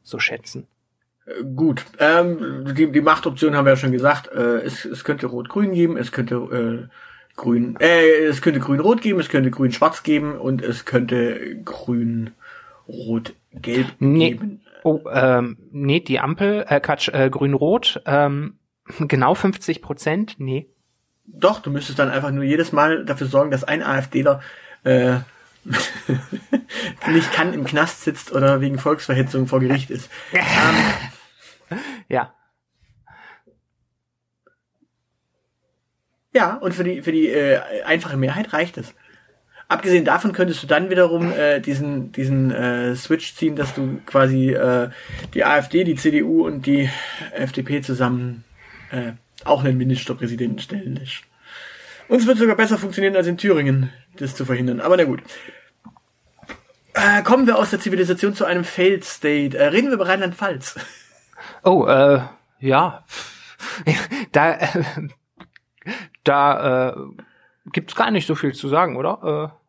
so 0.02 0.18
schätzen. 0.18 0.66
Gut, 1.54 1.84
ähm, 1.98 2.64
die, 2.76 2.90
die 2.90 3.00
Machtoption 3.00 3.54
haben 3.54 3.64
wir 3.64 3.72
ja 3.72 3.76
schon 3.76 3.92
gesagt. 3.92 4.32
Äh, 4.32 4.62
es, 4.62 4.84
es 4.84 5.04
könnte 5.04 5.26
Rot-Grün 5.26 5.72
geben, 5.72 5.96
es 5.96 6.10
könnte 6.12 6.34
äh, 6.34 6.88
Grün, 7.36 7.76
äh, 7.78 8.24
es 8.24 8.42
könnte 8.42 8.58
Grün-Rot 8.60 9.00
geben, 9.00 9.20
es 9.20 9.28
könnte 9.28 9.50
Grün-Schwarz 9.50 10.02
geben 10.02 10.36
und 10.36 10.62
es 10.62 10.84
könnte 10.84 11.56
Grün-Rot-Gelb 11.64 13.86
nee. 13.98 14.30
geben. 14.30 14.60
Oh, 14.82 15.00
ähm, 15.12 15.58
nee, 15.70 16.00
die 16.00 16.20
Ampel, 16.20 16.64
äh, 16.68 16.80
Quatsch, 16.80 17.08
äh, 17.08 17.28
Grün-Rot, 17.30 18.02
ähm, 18.06 18.54
genau 18.98 19.34
50 19.34 19.82
Prozent, 19.82 20.36
nee. 20.38 20.66
Doch, 21.26 21.60
du 21.60 21.70
müsstest 21.70 21.98
dann 21.98 22.10
einfach 22.10 22.30
nur 22.30 22.44
jedes 22.44 22.72
Mal 22.72 23.04
dafür 23.04 23.26
sorgen, 23.28 23.50
dass 23.50 23.64
ein 23.64 23.82
AfDler 23.82 24.40
äh, 24.84 25.18
nicht 27.08 27.32
kann 27.32 27.52
im 27.54 27.64
Knast 27.64 28.02
sitzt 28.02 28.32
oder 28.32 28.61
wegen 28.61 28.78
Volksverhetzung 28.78 29.46
vor 29.46 29.61
Gericht 29.61 29.90
ist. 29.90 30.11
ähm, 30.32 31.78
ja. 32.08 32.34
Ja, 36.32 36.54
und 36.56 36.74
für 36.74 36.84
die 36.84 37.02
für 37.02 37.12
die 37.12 37.28
äh, 37.28 37.61
einfache 37.84 38.16
Mehrheit 38.16 38.52
reicht 38.52 38.78
es. 38.78 38.94
Abgesehen 39.68 40.04
davon 40.04 40.32
könntest 40.32 40.62
du 40.62 40.66
dann 40.66 40.90
wiederum 40.90 41.32
äh, 41.32 41.61
diesen 41.61 42.12
diesen 42.12 42.50
äh, 42.52 42.94
Switch 42.94 43.34
ziehen, 43.34 43.56
dass 43.56 43.74
du 43.74 44.00
quasi 44.06 44.50
äh, 44.52 44.90
die 45.34 45.44
AfD, 45.44 45.84
die 45.84 45.96
CDU 45.96 46.46
und 46.46 46.66
die 46.66 46.88
FDP 47.32 47.80
zusammen 47.82 48.44
äh, 48.90 49.12
auch 49.44 49.64
einen 49.64 49.76
Ministerpräsidenten 49.76 50.61
stellen 50.61 50.96
lässt. 50.96 51.22
Und 52.11 52.18
es 52.18 52.26
wird 52.26 52.38
sogar 52.38 52.56
besser 52.56 52.76
funktionieren 52.76 53.14
als 53.14 53.28
in 53.28 53.36
Thüringen, 53.36 53.92
das 54.16 54.34
zu 54.34 54.44
verhindern. 54.44 54.80
Aber 54.80 54.96
na 54.96 55.04
gut. 55.04 55.22
Äh, 56.92 57.22
kommen 57.22 57.46
wir 57.46 57.56
aus 57.56 57.70
der 57.70 57.78
Zivilisation 57.78 58.34
zu 58.34 58.44
einem 58.44 58.64
Failed 58.64 59.04
State. 59.04 59.56
Äh, 59.56 59.66
reden 59.66 59.86
wir 59.86 59.94
über 59.94 60.08
Rheinland-Pfalz. 60.08 60.74
Oh, 61.62 61.86
äh, 61.86 62.20
ja. 62.58 63.04
da, 64.32 64.54
äh, 64.54 64.84
da 66.24 66.88
äh, 66.88 66.96
gibt's 67.72 67.94
gar 67.94 68.11
nicht 68.11 68.26
so 68.26 68.34
viel 68.34 68.54
zu 68.54 68.68
sagen, 68.68 68.96
oder? 68.96 69.52
Äh, 69.54 69.61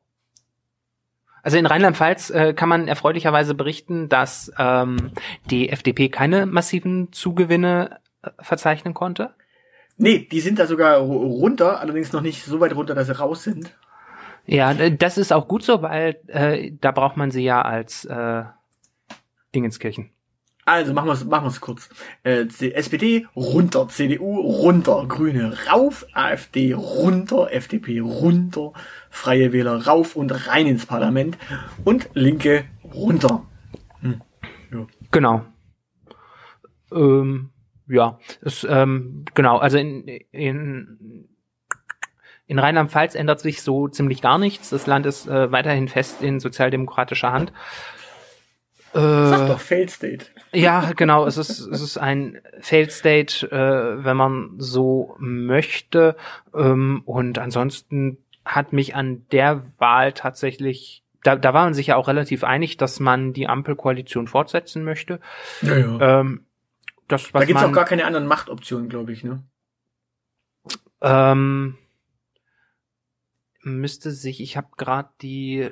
also 1.43 1.57
in 1.59 1.67
Rheinland-Pfalz 1.67 2.31
äh, 2.31 2.53
kann 2.55 2.69
man 2.69 2.87
erfreulicherweise 2.87 3.53
berichten, 3.53 4.09
dass 4.09 4.51
ähm, 4.57 5.11
die 5.51 5.69
FDP 5.69 6.09
keine 6.09 6.47
massiven 6.47 7.13
Zugewinne 7.13 7.99
äh, 8.23 8.31
verzeichnen 8.39 8.95
konnte. 8.95 9.35
Nee, 10.01 10.27
die 10.31 10.39
sind 10.39 10.57
da 10.57 10.65
sogar 10.65 10.97
runter, 10.97 11.79
allerdings 11.79 12.11
noch 12.11 12.21
nicht 12.21 12.43
so 12.43 12.59
weit 12.59 12.75
runter, 12.75 12.95
dass 12.95 13.05
sie 13.05 13.15
raus 13.19 13.43
sind. 13.43 13.71
Ja, 14.47 14.73
das 14.73 15.19
ist 15.19 15.31
auch 15.31 15.47
gut 15.47 15.61
so, 15.61 15.83
weil 15.83 16.19
äh, 16.25 16.71
da 16.81 16.91
braucht 16.91 17.17
man 17.17 17.29
sie 17.29 17.43
ja 17.43 17.61
als 17.61 18.05
äh, 18.05 18.43
Dingenskirchen. 19.53 20.09
Also 20.65 20.93
machen 20.93 21.05
wir 21.05 21.13
es 21.13 21.23
machen 21.23 21.45
wir's 21.45 21.61
kurz. 21.61 21.89
Äh, 22.23 22.47
SPD 22.47 23.27
runter, 23.35 23.89
CDU 23.89 24.39
runter, 24.39 25.05
Grüne 25.07 25.55
rauf, 25.71 26.07
AfD 26.13 26.73
runter, 26.73 27.49
FDP 27.51 27.99
runter, 27.99 28.73
Freie 29.11 29.53
Wähler 29.53 29.85
rauf 29.85 30.15
und 30.15 30.47
rein 30.47 30.65
ins 30.65 30.87
Parlament 30.87 31.37
und 31.85 32.09
Linke 32.15 32.65
runter. 32.91 33.45
Hm. 34.01 34.21
Ja. 34.71 34.87
Genau. 35.11 35.45
Ähm, 36.91 37.51
ja, 37.91 38.19
es, 38.41 38.65
ähm, 38.69 39.25
genau, 39.33 39.57
also 39.57 39.77
in, 39.77 40.07
in, 40.31 41.27
in 42.47 42.59
Rheinland-Pfalz 42.59 43.15
ändert 43.15 43.41
sich 43.41 43.61
so 43.61 43.87
ziemlich 43.89 44.21
gar 44.21 44.37
nichts. 44.37 44.69
Das 44.69 44.87
Land 44.87 45.05
ist 45.05 45.27
äh, 45.27 45.51
weiterhin 45.51 45.89
fest 45.89 46.21
in 46.21 46.39
sozialdemokratischer 46.39 47.31
Hand. 47.31 47.51
Äh, 48.93 48.99
Sag 48.99 49.47
doch 49.47 49.59
Failed 49.59 49.91
State. 49.91 50.25
Ja, 50.53 50.91
genau. 50.95 51.25
Es 51.25 51.37
ist, 51.37 51.59
es 51.59 51.81
ist 51.81 51.97
ein 51.97 52.41
Failed 52.59 52.91
State, 52.91 53.47
äh, 53.51 54.03
wenn 54.03 54.17
man 54.17 54.55
so 54.57 55.15
möchte. 55.19 56.15
Ähm, 56.53 57.01
und 57.05 57.39
ansonsten 57.39 58.17
hat 58.45 58.73
mich 58.73 58.95
an 58.95 59.25
der 59.31 59.63
Wahl 59.77 60.13
tatsächlich, 60.13 61.03
da, 61.23 61.35
da 61.35 61.53
war 61.53 61.65
man 61.65 61.73
sich 61.73 61.87
ja 61.87 61.95
auch 61.95 62.07
relativ 62.07 62.43
einig, 62.43 62.77
dass 62.77 62.99
man 62.99 63.33
die 63.33 63.47
Ampelkoalition 63.47 64.27
fortsetzen 64.27 64.83
möchte. 64.83 65.19
Ja, 65.61 65.77
ja. 65.77 66.19
Ähm, 66.19 66.45
das, 67.11 67.33
was 67.33 67.41
da 67.41 67.45
gibt's 67.45 67.63
auch 67.63 67.71
gar 67.71 67.85
keine 67.85 68.05
anderen 68.05 68.27
Machtoptionen, 68.27 68.89
glaube 68.89 69.11
ich, 69.11 69.23
ne? 69.23 69.43
Ähm, 71.01 71.77
müsste 73.63 74.11
sich, 74.11 74.41
ich 74.41 74.57
habe 74.57 74.67
gerade 74.77 75.09
die 75.21 75.71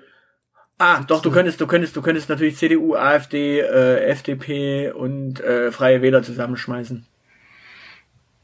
Ah, 0.81 1.03
doch, 1.05 1.21
du 1.21 1.29
könntest, 1.29 1.59
du 1.59 1.67
könntest, 1.67 1.93
du 1.97 2.01
könntest 2.01 2.29
natürlich 2.29 2.55
CDU, 2.55 2.95
AfD, 2.95 3.59
äh, 3.59 4.05
FDP 4.05 4.91
und 4.91 5.41
äh, 5.41 5.73
Freie 5.73 6.01
Wähler 6.01 6.23
zusammenschmeißen. 6.23 7.05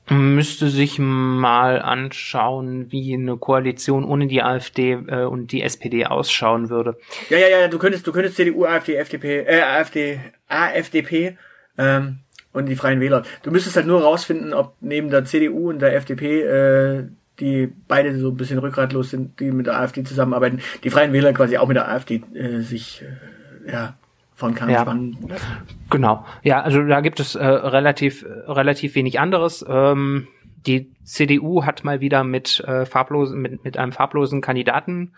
Müsste 0.09 0.67
sich 0.67 0.99
mal 0.99 1.81
anschauen, 1.81 2.91
wie 2.91 3.13
eine 3.13 3.37
Koalition 3.37 4.03
ohne 4.03 4.27
die 4.27 4.43
AfD 4.43 4.91
äh, 5.07 5.23
und 5.23 5.53
die 5.53 5.61
SPD 5.61 6.05
ausschauen 6.05 6.69
würde. 6.69 6.97
Ja, 7.29 7.37
ja, 7.37 7.47
ja, 7.47 7.67
du 7.69 7.79
könntest, 7.79 8.05
du 8.05 8.11
könntest 8.11 8.35
CDU, 8.35 8.65
AfD, 8.65 8.95
FDP, 8.95 9.45
äh, 9.47 9.61
AfD, 9.61 10.19
AfDP 10.49 11.37
ähm, 11.77 12.19
und 12.55 12.67
die 12.67 12.75
Freien 12.75 13.01
Wähler. 13.01 13.23
Du 13.43 13.51
müsstest 13.51 13.75
halt 13.75 13.85
nur 13.85 14.01
rausfinden, 14.01 14.53
ob 14.53 14.75
neben 14.81 15.09
der 15.09 15.25
CDU 15.25 15.69
und 15.69 15.79
der 15.79 15.95
FDP 15.95 16.41
äh, 16.41 17.03
die 17.39 17.71
beide 17.87 18.17
so 18.17 18.29
ein 18.29 18.37
bisschen 18.37 18.59
rückgratlos 18.59 19.09
sind, 19.09 19.39
die 19.39 19.51
mit 19.51 19.67
der 19.67 19.79
AfD 19.79 20.03
zusammenarbeiten, 20.03 20.61
die 20.83 20.89
Freien 20.89 21.13
Wähler 21.13 21.33
quasi 21.33 21.57
auch 21.57 21.67
mit 21.67 21.75
der 21.75 21.89
AfD 21.89 22.21
äh, 22.33 22.61
sich 22.61 23.03
äh, 23.03 23.71
ja 23.71 23.95
von 24.35 24.53
Kahn 24.53 24.69
ja. 24.69 24.81
spannen 24.81 25.17
lassen. 25.27 25.45
Genau. 25.89 26.25
Ja, 26.43 26.61
also 26.61 26.81
da 26.83 27.01
gibt 27.01 27.19
es 27.19 27.35
äh, 27.35 27.45
relativ 27.45 28.25
relativ 28.47 28.95
wenig 28.95 29.19
anderes. 29.19 29.65
Ähm, 29.67 30.27
die 30.65 30.91
CDU 31.03 31.63
hat 31.63 31.83
mal 31.83 32.01
wieder 32.01 32.23
mit 32.23 32.61
äh, 32.61 32.85
farblosen 32.85 33.41
mit 33.41 33.63
mit 33.63 33.77
einem 33.77 33.91
farblosen 33.91 34.41
Kandidaten 34.41 35.13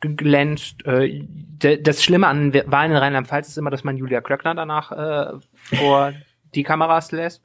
geglänzt. 0.00 0.86
Äh, 0.86 1.24
das 1.58 2.02
Schlimme 2.02 2.26
an 2.26 2.54
Wahlen 2.54 2.92
in 2.92 2.96
Rheinland-Pfalz 2.96 3.48
ist 3.48 3.58
immer, 3.58 3.70
dass 3.70 3.84
man 3.84 3.96
Julia 3.96 4.20
Klöckner 4.20 4.54
danach 4.54 4.92
äh, 4.92 5.38
vor 5.52 6.12
die 6.54 6.62
Kameras 6.62 7.12
lässt. 7.12 7.42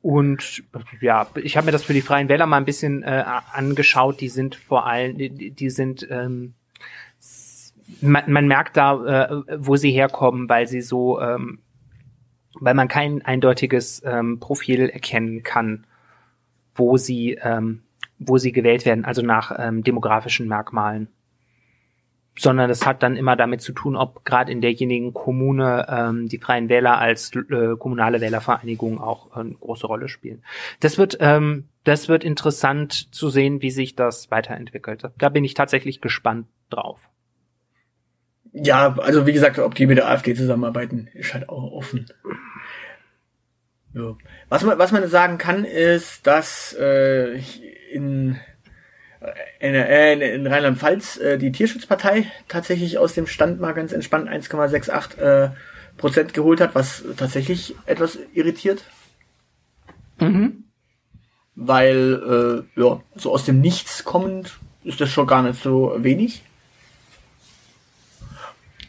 Und 0.00 0.62
ja, 1.00 1.26
ich 1.42 1.56
habe 1.56 1.66
mir 1.66 1.72
das 1.72 1.84
für 1.84 1.92
die 1.92 2.02
Freien 2.02 2.28
Wähler 2.28 2.46
mal 2.46 2.58
ein 2.58 2.64
bisschen 2.64 3.02
äh, 3.02 3.24
angeschaut. 3.52 4.20
Die 4.20 4.28
sind 4.28 4.54
vor 4.54 4.86
allem, 4.86 5.18
die, 5.18 5.50
die 5.50 5.70
sind, 5.70 6.06
ähm, 6.10 6.54
man, 8.00 8.30
man 8.30 8.46
merkt 8.46 8.76
da, 8.76 9.24
äh, 9.24 9.42
wo 9.58 9.76
sie 9.76 9.90
herkommen, 9.90 10.48
weil 10.48 10.68
sie 10.68 10.82
so, 10.82 11.20
ähm, 11.20 11.58
weil 12.54 12.74
man 12.74 12.88
kein 12.88 13.24
eindeutiges 13.24 14.02
ähm, 14.04 14.38
Profil 14.40 14.88
erkennen 14.88 15.42
kann, 15.42 15.86
wo 16.74 16.96
sie, 16.96 17.38
ähm, 17.42 17.82
wo 18.18 18.38
sie 18.38 18.52
gewählt 18.52 18.86
werden, 18.86 19.04
also 19.04 19.22
nach 19.22 19.52
ähm, 19.58 19.82
demografischen 19.82 20.48
Merkmalen 20.48 21.08
sondern 22.38 22.70
es 22.70 22.86
hat 22.86 23.02
dann 23.02 23.16
immer 23.16 23.36
damit 23.36 23.60
zu 23.60 23.72
tun, 23.72 23.96
ob 23.96 24.24
gerade 24.24 24.52
in 24.52 24.60
derjenigen 24.60 25.12
Kommune 25.12 25.86
ähm, 25.88 26.28
die 26.28 26.38
Freien 26.38 26.68
Wähler 26.68 26.98
als 26.98 27.32
äh, 27.34 27.76
kommunale 27.76 28.20
Wählervereinigung 28.20 29.00
auch 29.00 29.36
eine 29.36 29.54
große 29.54 29.86
Rolle 29.86 30.08
spielen. 30.08 30.42
Das 30.80 30.98
wird, 30.98 31.18
ähm, 31.20 31.68
das 31.84 32.08
wird 32.08 32.24
interessant 32.24 33.12
zu 33.14 33.28
sehen, 33.28 33.60
wie 33.60 33.70
sich 33.70 33.96
das 33.96 34.30
weiterentwickelt. 34.30 35.02
Da 35.18 35.28
bin 35.28 35.44
ich 35.44 35.54
tatsächlich 35.54 36.00
gespannt 36.00 36.46
drauf. 36.70 37.08
Ja, 38.52 38.96
also 38.98 39.26
wie 39.26 39.32
gesagt, 39.32 39.58
ob 39.58 39.74
die 39.74 39.86
mit 39.86 39.98
der 39.98 40.08
AfD 40.08 40.34
zusammenarbeiten, 40.34 41.08
ist 41.14 41.34
halt 41.34 41.48
auch 41.48 41.72
offen. 41.72 42.06
Ja. 43.94 44.16
Was 44.48 44.62
man, 44.64 44.78
was 44.78 44.92
man 44.92 45.06
sagen 45.08 45.38
kann, 45.38 45.64
ist, 45.64 46.26
dass 46.26 46.74
äh, 46.78 47.40
in 47.92 48.38
in, 49.60 49.74
äh, 49.74 50.34
in 50.34 50.46
Rheinland-Pfalz 50.46 51.16
äh, 51.18 51.38
die 51.38 51.52
Tierschutzpartei 51.52 52.30
tatsächlich 52.46 52.98
aus 52.98 53.14
dem 53.14 53.26
Stand 53.26 53.60
mal 53.60 53.72
ganz 53.72 53.92
entspannt 53.92 54.28
1,68 54.28 55.18
äh, 55.18 55.50
Prozent 55.96 56.32
geholt 56.32 56.60
hat, 56.60 56.74
was 56.74 57.04
tatsächlich 57.16 57.74
etwas 57.86 58.18
irritiert. 58.32 58.84
Mhm. 60.20 60.64
Weil, 61.56 62.64
äh, 62.76 62.80
ja, 62.80 63.00
so 63.16 63.32
aus 63.32 63.44
dem 63.44 63.60
Nichts 63.60 64.04
kommend 64.04 64.58
ist 64.84 65.00
das 65.00 65.10
schon 65.10 65.26
gar 65.26 65.42
nicht 65.42 65.60
so 65.60 65.96
wenig. 65.98 66.42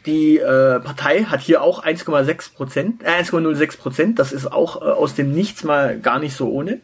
Die 0.06 0.38
äh, 0.38 0.80
Partei 0.80 1.24
hat 1.24 1.40
hier 1.40 1.62
auch 1.62 1.84
1,6 1.84 2.54
Prozent, 2.54 3.02
äh, 3.02 3.22
1,06 3.22 3.76
Prozent. 3.76 4.18
Das 4.18 4.32
ist 4.32 4.50
auch 4.50 4.80
äh, 4.80 4.84
aus 4.84 5.14
dem 5.14 5.32
Nichts 5.32 5.64
mal 5.64 5.98
gar 5.98 6.20
nicht 6.20 6.34
so 6.34 6.48
ohne. 6.48 6.80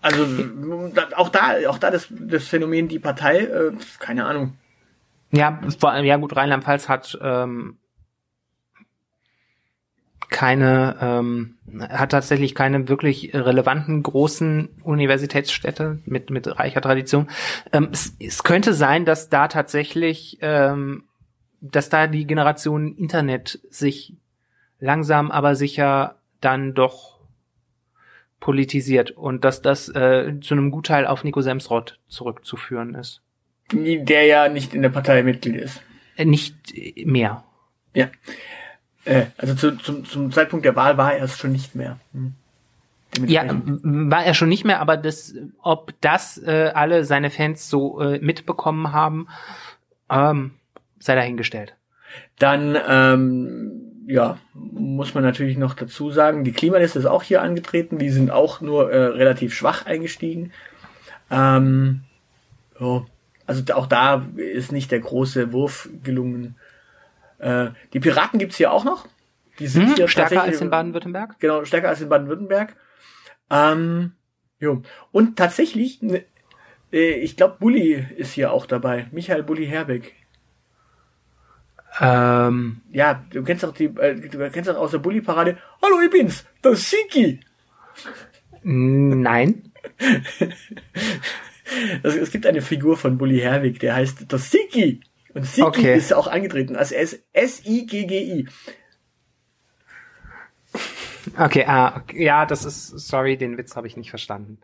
Also 0.00 0.26
auch 1.16 1.28
da, 1.28 1.56
auch 1.68 1.78
da 1.78 1.90
das, 1.90 2.08
das 2.10 2.46
Phänomen 2.46 2.88
die 2.88 2.98
Partei, 2.98 3.40
äh, 3.40 3.72
keine 3.98 4.26
Ahnung. 4.26 4.56
Ja, 5.32 5.60
vor 5.78 5.90
allem, 5.90 6.04
ja 6.04 6.16
gut, 6.16 6.36
Rheinland-Pfalz 6.36 6.88
hat 6.88 7.18
ähm, 7.20 7.76
keine, 10.30 10.96
ähm, 11.00 11.56
hat 11.80 12.12
tatsächlich 12.12 12.54
keine 12.54 12.88
wirklich 12.88 13.34
relevanten 13.34 14.02
großen 14.02 14.68
Universitätsstädte 14.82 15.98
mit 16.04 16.30
mit 16.30 16.46
reicher 16.58 16.80
Tradition. 16.80 17.28
Ähm, 17.72 17.88
es, 17.92 18.14
es 18.20 18.44
könnte 18.44 18.74
sein, 18.74 19.04
dass 19.04 19.28
da 19.28 19.48
tatsächlich, 19.48 20.38
ähm, 20.42 21.04
dass 21.60 21.88
da 21.88 22.06
die 22.06 22.26
Generation 22.26 22.94
Internet 22.96 23.58
sich 23.70 24.14
langsam 24.80 25.30
aber 25.30 25.56
sicher 25.56 26.16
dann 26.40 26.74
doch 26.74 27.17
politisiert 28.40 29.10
und 29.10 29.44
dass 29.44 29.62
das 29.62 29.88
äh, 29.88 30.34
zu 30.40 30.54
einem 30.54 30.70
Gutteil 30.70 31.06
auf 31.06 31.24
Nico 31.24 31.40
Semsrott 31.40 31.98
zurückzuführen 32.08 32.94
ist. 32.94 33.20
Der 33.72 34.24
ja 34.24 34.48
nicht 34.48 34.74
in 34.74 34.82
der 34.82 34.88
Partei 34.88 35.22
Mitglied 35.22 35.56
ist. 35.56 35.82
Äh, 36.16 36.24
nicht 36.24 36.56
mehr. 37.04 37.44
Ja. 37.94 38.08
Äh, 39.04 39.26
also 39.36 39.54
zu, 39.54 39.76
zum, 39.76 40.04
zum 40.04 40.32
Zeitpunkt 40.32 40.64
der 40.64 40.76
Wahl 40.76 40.96
war 40.96 41.14
er 41.14 41.24
es 41.24 41.36
schon 41.36 41.52
nicht 41.52 41.74
mehr. 41.74 41.98
Hm. 42.12 42.34
Ja, 43.26 43.44
war 43.48 44.24
er 44.24 44.34
schon 44.34 44.50
nicht 44.50 44.64
mehr, 44.64 44.80
aber 44.80 44.96
das, 44.96 45.34
ob 45.62 45.94
das 46.00 46.38
äh, 46.38 46.70
alle 46.74 47.04
seine 47.04 47.30
Fans 47.30 47.68
so 47.68 48.00
äh, 48.00 48.18
mitbekommen 48.20 48.92
haben, 48.92 49.28
ähm, 50.10 50.52
sei 50.98 51.14
dahingestellt. 51.14 51.74
Dann, 52.38 52.76
ähm, 52.86 53.87
ja, 54.08 54.38
muss 54.54 55.12
man 55.12 55.22
natürlich 55.22 55.58
noch 55.58 55.74
dazu 55.74 56.10
sagen, 56.10 56.42
die 56.42 56.52
Klimaliste 56.52 56.98
ist 56.98 57.04
auch 57.04 57.22
hier 57.22 57.42
angetreten, 57.42 57.98
die 57.98 58.08
sind 58.08 58.30
auch 58.30 58.62
nur 58.62 58.90
äh, 58.90 59.04
relativ 59.04 59.54
schwach 59.54 59.84
eingestiegen. 59.84 60.50
Ähm, 61.30 62.04
oh, 62.80 63.02
also 63.44 63.62
auch 63.74 63.86
da 63.86 64.26
ist 64.36 64.72
nicht 64.72 64.90
der 64.92 65.00
große 65.00 65.52
Wurf 65.52 65.90
gelungen. 66.02 66.56
Äh, 67.36 67.68
die 67.92 68.00
Piraten 68.00 68.38
gibt's 68.38 68.56
hier 68.56 68.72
auch 68.72 68.82
noch. 68.82 69.06
Die 69.58 69.66
sind 69.66 69.88
hm, 69.88 69.94
hier 69.96 70.08
stärker 70.08 70.42
als 70.42 70.62
in 70.62 70.70
Baden-Württemberg? 70.70 71.38
Genau, 71.38 71.66
stärker 71.66 71.90
als 71.90 72.00
in 72.00 72.08
Baden-Württemberg. 72.08 72.76
Ähm, 73.50 74.12
jo. 74.58 74.80
Und 75.12 75.36
tatsächlich, 75.36 76.00
äh, 76.02 77.10
ich 77.10 77.36
glaube, 77.36 77.56
Bulli 77.60 78.06
ist 78.16 78.32
hier 78.32 78.52
auch 78.52 78.64
dabei. 78.64 79.08
Michael 79.12 79.42
Bulli 79.42 79.66
Herbeck. 79.66 80.14
Ähm. 82.00 82.80
Ja, 82.92 83.24
du 83.30 83.42
kennst 83.42 83.64
doch 83.64 83.74
die, 83.74 83.86
äh, 83.86 84.14
du 84.14 84.50
kennst 84.50 84.70
doch 84.70 84.76
aus 84.76 84.92
der 84.92 84.98
Bulli-Parade. 84.98 85.58
Hallo, 85.82 86.00
ich 86.00 86.10
bin's, 86.10 86.44
der 86.62 86.76
Siki. 86.76 87.40
Nein. 88.62 89.72
also, 92.02 92.18
es 92.18 92.30
gibt 92.30 92.46
eine 92.46 92.62
Figur 92.62 92.96
von 92.96 93.18
Bully 93.18 93.40
Herwig, 93.40 93.80
der 93.80 93.94
heißt 93.94 94.30
der 94.30 94.38
Siki. 94.38 95.00
Und 95.34 95.44
Siki 95.44 95.66
okay. 95.66 95.96
ist 95.96 96.12
auch 96.12 96.26
angetreten, 96.26 96.76
also 96.76 96.94
S-I-G-G-I. 96.94 98.46
Okay, 101.36 101.64
ah, 101.66 102.02
ja, 102.14 102.46
das 102.46 102.64
ist, 102.64 102.88
sorry, 102.88 103.36
den 103.36 103.58
Witz 103.58 103.76
habe 103.76 103.86
ich 103.86 103.96
nicht 103.96 104.10
verstanden. 104.10 104.58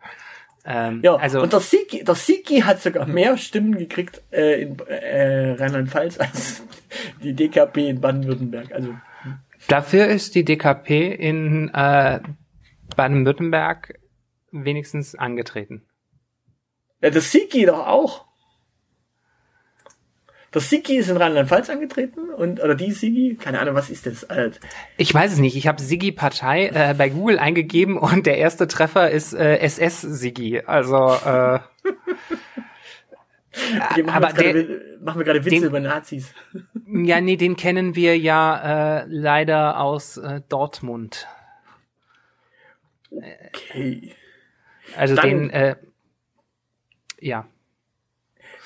Ähm, 0.66 1.00
ja, 1.02 1.16
also, 1.16 1.42
und 1.42 1.52
der 1.52 1.60
Siki, 1.60 2.04
der 2.04 2.14
Siki 2.14 2.60
hat 2.60 2.80
sogar 2.80 3.06
mehr 3.06 3.36
Stimmen 3.36 3.76
gekriegt 3.76 4.22
äh, 4.32 4.62
in 4.62 4.78
äh, 4.78 5.52
Rheinland-Pfalz 5.52 6.18
als 6.18 6.62
die 7.22 7.34
DKP 7.34 7.88
in 7.88 8.00
Baden-Württemberg. 8.00 8.72
Also 8.72 8.94
dafür 9.68 10.06
ist 10.06 10.34
die 10.34 10.44
DKP 10.44 11.12
in 11.12 11.68
äh, 11.74 12.20
Baden-Württemberg 12.96 13.98
wenigstens 14.52 15.14
angetreten. 15.14 15.82
Ja, 17.02 17.10
der 17.10 17.20
Siki 17.20 17.66
doch 17.66 17.86
auch. 17.86 18.23
Der 20.54 20.60
Sigi 20.60 20.96
ist 20.96 21.10
in 21.10 21.16
Rheinland-Pfalz 21.16 21.68
angetreten 21.68 22.30
und 22.30 22.62
oder 22.62 22.76
die 22.76 22.92
Sigi, 22.92 23.36
keine 23.40 23.58
Ahnung, 23.58 23.74
was 23.74 23.90
ist 23.90 24.06
das? 24.06 24.30
Alt. 24.30 24.60
Ich 24.96 25.12
weiß 25.12 25.32
es 25.32 25.38
nicht. 25.40 25.56
Ich 25.56 25.66
habe 25.66 25.82
Sigi 25.82 26.12
Partei 26.12 26.68
äh, 26.68 26.94
bei 26.96 27.08
Google 27.08 27.40
eingegeben 27.40 27.98
und 27.98 28.24
der 28.24 28.38
erste 28.38 28.68
Treffer 28.68 29.10
ist 29.10 29.34
äh, 29.34 29.58
SS 29.58 30.00
Sigi. 30.02 30.60
Also 30.64 30.96
äh, 30.96 31.58
okay, 33.90 34.02
machen 34.04 34.24
aber 34.24 34.36
wir 34.36 34.52
der, 34.52 34.80
machen 35.00 35.18
wir 35.18 35.24
gerade 35.24 35.44
Witze 35.44 35.56
den, 35.56 35.64
über 35.64 35.80
Nazis. 35.80 36.32
ja, 36.86 37.20
nee, 37.20 37.36
den 37.36 37.56
kennen 37.56 37.96
wir 37.96 38.16
ja 38.16 39.00
äh, 39.00 39.06
leider 39.08 39.80
aus 39.80 40.18
äh, 40.18 40.40
Dortmund. 40.48 41.26
Okay. 43.10 44.14
Also 44.96 45.16
Dann, 45.16 45.28
den 45.28 45.50
äh, 45.50 45.74
ja 47.18 47.48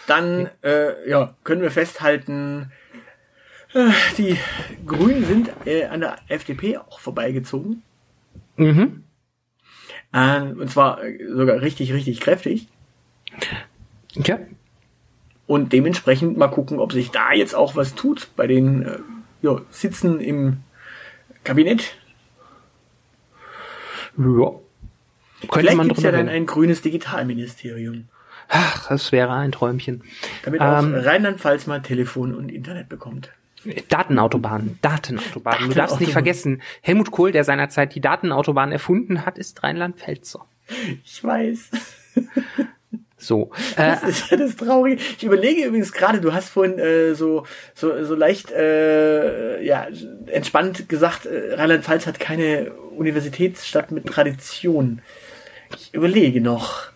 dann 0.08 0.50
äh, 0.62 1.08
ja, 1.08 1.34
können 1.44 1.62
wir 1.62 1.70
festhalten, 1.70 2.72
äh, 3.74 3.90
die 4.16 4.38
Grünen 4.86 5.24
sind 5.24 5.50
äh, 5.66 5.84
an 5.84 6.00
der 6.00 6.16
FDP 6.28 6.78
auch 6.78 7.00
vorbeigezogen. 7.00 7.82
Mhm. 8.56 9.04
Äh, 10.12 10.40
und 10.40 10.70
zwar 10.70 11.02
äh, 11.04 11.18
sogar 11.28 11.60
richtig, 11.60 11.92
richtig 11.92 12.20
kräftig. 12.20 12.68
Ja. 14.14 14.38
Und 15.46 15.72
dementsprechend 15.72 16.36
mal 16.36 16.48
gucken, 16.48 16.78
ob 16.78 16.92
sich 16.92 17.10
da 17.10 17.32
jetzt 17.32 17.54
auch 17.54 17.76
was 17.76 17.94
tut 17.94 18.28
bei 18.36 18.46
den 18.46 18.82
äh, 18.82 18.98
ja, 19.42 19.60
Sitzen 19.70 20.20
im 20.20 20.58
Kabinett. 21.44 21.96
Ja. 24.16 24.24
Könnte 24.24 25.58
Vielleicht 25.60 25.76
man 25.76 25.88
gibt's 25.88 26.02
ja 26.02 26.10
dann 26.10 26.28
ein 26.28 26.46
grünes 26.46 26.82
Digitalministerium. 26.82 28.08
Ach, 28.48 28.88
das 28.88 29.12
wäre 29.12 29.32
ein 29.34 29.52
Träumchen. 29.52 30.02
Damit 30.44 30.60
auch 30.60 30.82
ähm, 30.82 30.94
Rheinland-Pfalz 30.94 31.66
mal 31.66 31.80
Telefon 31.80 32.34
und 32.34 32.50
Internet 32.50 32.88
bekommt. 32.88 33.30
Datenautobahn, 33.88 34.78
Datenautobahn. 34.82 35.68
Du 35.68 35.74
darfst 35.74 36.00
nicht 36.00 36.12
vergessen, 36.12 36.62
Helmut 36.80 37.10
Kohl, 37.10 37.32
der 37.32 37.44
seinerzeit 37.44 37.94
die 37.94 38.00
Datenautobahn 38.00 38.72
erfunden 38.72 39.26
hat, 39.26 39.36
ist 39.36 39.62
Rheinland-Pfälzer. 39.62 40.46
Ich 41.04 41.22
weiß. 41.22 41.70
So. 43.20 43.50
Das 43.76 44.04
äh, 44.04 44.08
ist 44.08 44.30
ja 44.30 44.36
das 44.36 44.56
Traurige. 44.56 45.02
Ich 45.16 45.24
überlege 45.24 45.64
übrigens 45.64 45.92
gerade, 45.92 46.20
du 46.20 46.32
hast 46.32 46.50
vorhin 46.50 46.78
äh, 46.78 47.14
so, 47.14 47.44
so, 47.74 48.04
so 48.04 48.14
leicht 48.14 48.52
äh, 48.52 49.60
ja, 49.62 49.88
entspannt 50.26 50.88
gesagt, 50.88 51.26
äh, 51.26 51.54
Rheinland-Pfalz 51.54 52.06
hat 52.06 52.20
keine 52.20 52.70
Universitätsstadt 52.96 53.90
mit 53.90 54.06
Tradition. 54.06 55.02
Ich 55.76 55.92
überlege 55.92 56.40
noch. 56.40 56.92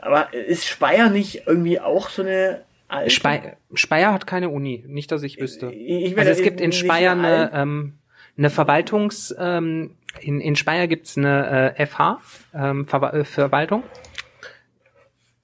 Aber 0.00 0.32
ist 0.32 0.66
Speyer 0.66 1.10
nicht 1.10 1.46
irgendwie 1.46 1.80
auch 1.80 2.08
so 2.08 2.22
eine 2.22 2.64
alte? 2.88 3.10
Speyer, 3.10 3.56
Speyer 3.74 4.12
hat 4.12 4.26
keine 4.26 4.48
Uni, 4.48 4.84
nicht, 4.86 5.10
dass 5.12 5.22
ich 5.22 5.40
wüsste. 5.40 5.70
Ich 5.70 6.16
also 6.16 6.30
es 6.30 6.42
gibt 6.42 6.60
in 6.60 6.72
Speyer 6.72 7.12
eine, 7.12 7.50
ähm, 7.52 7.98
eine 8.36 8.50
Verwaltungs, 8.50 9.34
ähm, 9.38 9.96
in, 10.20 10.40
in 10.40 10.56
Speyer 10.56 10.86
gibt's 10.86 11.16
eine 11.16 11.74
äh, 11.76 11.86
FH, 11.86 12.20
ähm, 12.54 12.86
Ver 12.86 13.14
äh, 13.14 13.24
Verwaltung. 13.24 13.82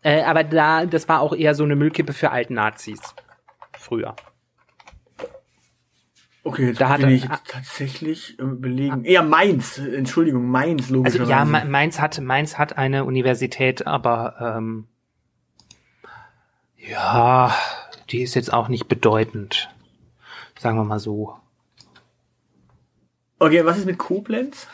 Äh, 0.02 0.22
aber 0.22 0.44
da, 0.44 0.86
das 0.86 1.08
war 1.08 1.20
auch 1.20 1.34
eher 1.34 1.54
so 1.54 1.64
eine 1.64 1.76
Müllkippe 1.76 2.12
für 2.12 2.30
alten 2.30 2.54
Nazis. 2.54 3.00
Früher. 3.78 4.14
Okay, 6.46 6.66
jetzt 6.68 6.80
da 6.80 6.98
bin 6.98 7.08
ich 7.08 7.26
tatsächlich 7.48 8.38
überlegen. 8.38 9.04
Eher 9.04 9.22
Mainz, 9.22 9.78
Entschuldigung, 9.78 10.46
Mainz, 10.46 10.90
logischerweise. 10.90 11.34
Also 11.34 11.54
ja, 11.54 11.64
Mainz 11.64 12.00
hat, 12.00 12.20
Mainz 12.20 12.58
hat 12.58 12.76
eine 12.76 13.06
Universität, 13.06 13.86
aber 13.86 14.56
ähm, 14.58 14.86
ja, 16.76 17.54
die 18.10 18.20
ist 18.20 18.34
jetzt 18.34 18.52
auch 18.52 18.68
nicht 18.68 18.88
bedeutend. 18.88 19.70
Sagen 20.58 20.76
wir 20.76 20.84
mal 20.84 20.98
so. 20.98 21.34
Okay, 23.38 23.64
was 23.64 23.78
ist 23.78 23.86
mit 23.86 23.96
Koblenz? 23.96 24.68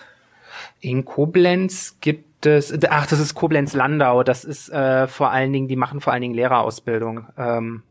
In 0.80 1.04
Koblenz 1.04 1.98
gibt 2.00 2.46
es, 2.46 2.72
ach, 2.88 3.06
das 3.06 3.20
ist 3.20 3.34
Koblenz-Landau. 3.34 4.24
Das 4.24 4.44
ist 4.44 4.70
äh, 4.70 5.06
vor 5.06 5.30
allen 5.30 5.52
Dingen, 5.52 5.68
die 5.68 5.76
machen 5.76 6.00
vor 6.00 6.12
allen 6.12 6.22
Dingen 6.22 6.34
Lehrerausbildung. 6.34 7.26
Ähm, 7.36 7.82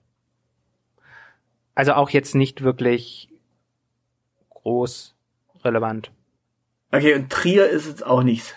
also 1.75 1.93
auch 1.93 2.09
jetzt 2.09 2.35
nicht 2.35 2.61
wirklich 2.61 3.28
groß 4.63 5.15
relevant. 5.63 6.11
Okay, 6.91 7.13
und 7.15 7.29
Trier 7.29 7.67
ist 7.67 7.87
jetzt 7.87 8.05
auch 8.05 8.23
nichts. 8.23 8.55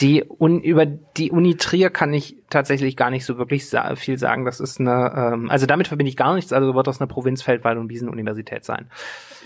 Die 0.00 0.24
Un 0.24 0.60
über 0.60 0.86
die 0.86 1.30
Uni 1.30 1.56
Trier 1.56 1.88
kann 1.88 2.12
ich 2.12 2.42
tatsächlich 2.50 2.96
gar 2.96 3.10
nicht 3.10 3.24
so 3.24 3.38
wirklich 3.38 3.68
sa 3.68 3.94
viel 3.94 4.18
sagen. 4.18 4.44
Das 4.44 4.58
ist 4.58 4.80
eine, 4.80 5.12
ähm, 5.16 5.50
also 5.50 5.66
damit 5.66 5.86
verbinde 5.86 6.08
ich 6.08 6.16
gar 6.16 6.34
nichts. 6.34 6.52
Also 6.52 6.74
wird 6.74 6.86
das 6.88 7.00
eine 7.00 7.06
Provinz 7.06 7.42
Feldwald 7.42 7.78
und 7.78 7.88
Wiesenuniversität 7.90 8.64
sein. 8.64 8.90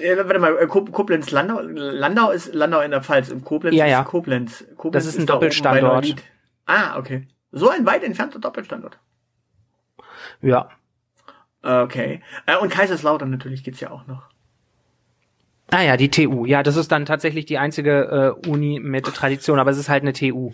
Ja, 0.01 0.17
warte 0.17 0.39
mal, 0.39 0.57
äh, 0.57 0.67
Koblenz 0.67 1.31
Landau, 1.33 1.61
Landau 1.61 2.31
ist 2.31 2.55
Landau 2.55 2.81
in 2.81 2.93
der 2.93 3.03
Pfalz 3.03 3.31
und 3.31 3.45
Koblenz 3.45 3.77
ja, 3.77 3.87
ja. 3.87 4.01
ist 4.01 4.07
Koblenz. 4.07 4.65
Koblenz 4.77 5.05
das 5.05 5.13
ist 5.13 5.19
ein 5.19 5.23
ist 5.23 5.31
Doppelstandort. 5.31 6.15
Ah, 6.65 6.99
okay. 6.99 7.29
So 7.51 7.69
ein 7.69 7.85
weit 7.85 8.03
entfernter 8.03 8.39
Doppelstandort. 8.39 8.99
Ja. 10.41 10.71
Okay. 11.63 12.23
Äh, 12.47 12.57
und 12.57 12.71
Kaiserslautern 12.71 13.31
natürlich 13.31 13.65
geht's 13.65 13.81
ja 13.81 13.91
auch 13.91 14.07
noch. 14.07 14.31
Ah 15.71 15.83
ja, 15.83 15.97
die 15.97 16.11
TU. 16.11 16.47
Ja, 16.47 16.63
das 16.63 16.77
ist 16.77 16.91
dann 16.91 17.05
tatsächlich 17.05 17.45
die 17.45 17.59
einzige 17.59 18.37
äh, 18.45 18.49
Uni 18.49 18.81
mit 18.81 19.05
Tradition, 19.05 19.59
aber 19.59 19.71
es 19.71 19.79
ist 19.79 19.89
halt 19.89 20.03
eine 20.03 20.15
TU. 20.15 20.53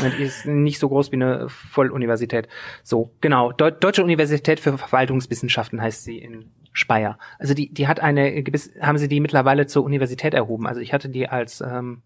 Die 0.00 0.22
ist 0.22 0.46
nicht 0.46 0.78
so 0.78 0.88
groß 0.88 1.10
wie 1.10 1.16
eine 1.16 1.48
Volluniversität. 1.48 2.48
So, 2.82 3.10
genau. 3.20 3.52
Deu 3.52 3.70
Deutsche 3.70 4.04
Universität 4.04 4.60
für 4.60 4.76
Verwaltungswissenschaften 4.76 5.80
heißt 5.80 6.04
sie 6.04 6.18
in 6.18 6.50
Speyer. 6.72 7.18
Also 7.38 7.54
die, 7.54 7.72
die 7.72 7.88
hat 7.88 8.00
eine, 8.00 8.44
haben 8.80 8.98
sie 8.98 9.08
die 9.08 9.20
mittlerweile 9.20 9.66
zur 9.66 9.84
Universität 9.84 10.34
erhoben. 10.34 10.66
Also 10.66 10.80
ich 10.80 10.92
hatte 10.92 11.08
die 11.08 11.28
als 11.28 11.60
ähm, 11.60 12.02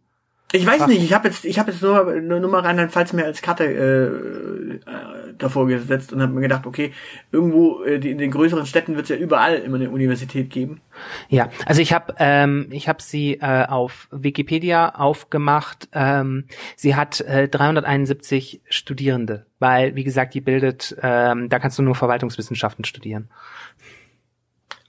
Ich 0.53 0.65
weiß 0.65 0.87
nicht, 0.87 1.03
ich 1.03 1.13
habe 1.13 1.27
jetzt, 1.27 1.45
ich 1.45 1.59
habe 1.59 1.73
jetzt 1.73 1.83
nur, 1.83 2.21
nur, 2.21 2.49
mal 2.49 2.61
Rheinland-Pfalz 2.61 3.13
mir 3.13 3.25
als 3.25 3.43
Karte 3.43 3.65
äh, 3.65 4.77
äh, 4.77 5.35
davor 5.37 5.67
gesetzt 5.67 6.13
und 6.13 6.23
habe 6.23 6.33
mir 6.33 6.41
gedacht, 6.41 6.67
okay, 6.67 6.93
irgendwo 7.33 7.83
äh, 7.83 7.99
die, 7.99 8.13
in 8.13 8.19
den 8.19 8.31
größeren 8.31 8.65
Städten 8.65 8.95
wird 8.95 9.05
es 9.05 9.09
ja 9.11 9.17
überall 9.17 9.57
immer 9.57 9.77
eine 9.77 9.91
Universität 9.91 10.51
geben. 10.51 10.81
Ja, 11.29 11.51
also 11.67 11.83
ich 11.83 11.93
habe 11.93 12.15
ähm, 12.21 12.69
ich 12.71 12.89
habe 12.89 13.03
sie 13.03 13.35
äh, 13.41 13.67
auf 13.67 14.07
Wikipedia 14.13 14.95
aufgemacht. 14.95 15.89
Ähm, 15.93 16.45
sie 16.77 16.95
hat 16.95 17.21
äh, 17.23 17.49
371 17.49 18.63
Studierende, 18.69 19.47
weil 19.59 19.97
wie 19.97 20.05
gesagt, 20.05 20.33
die 20.35 20.41
bildet, 20.41 20.97
ähm, 21.03 21.49
da 21.49 21.59
kannst 21.59 21.77
du 21.79 21.83
nur 21.83 21.97
Verwaltungswissenschaften 21.97 22.85
studieren. 22.85 23.29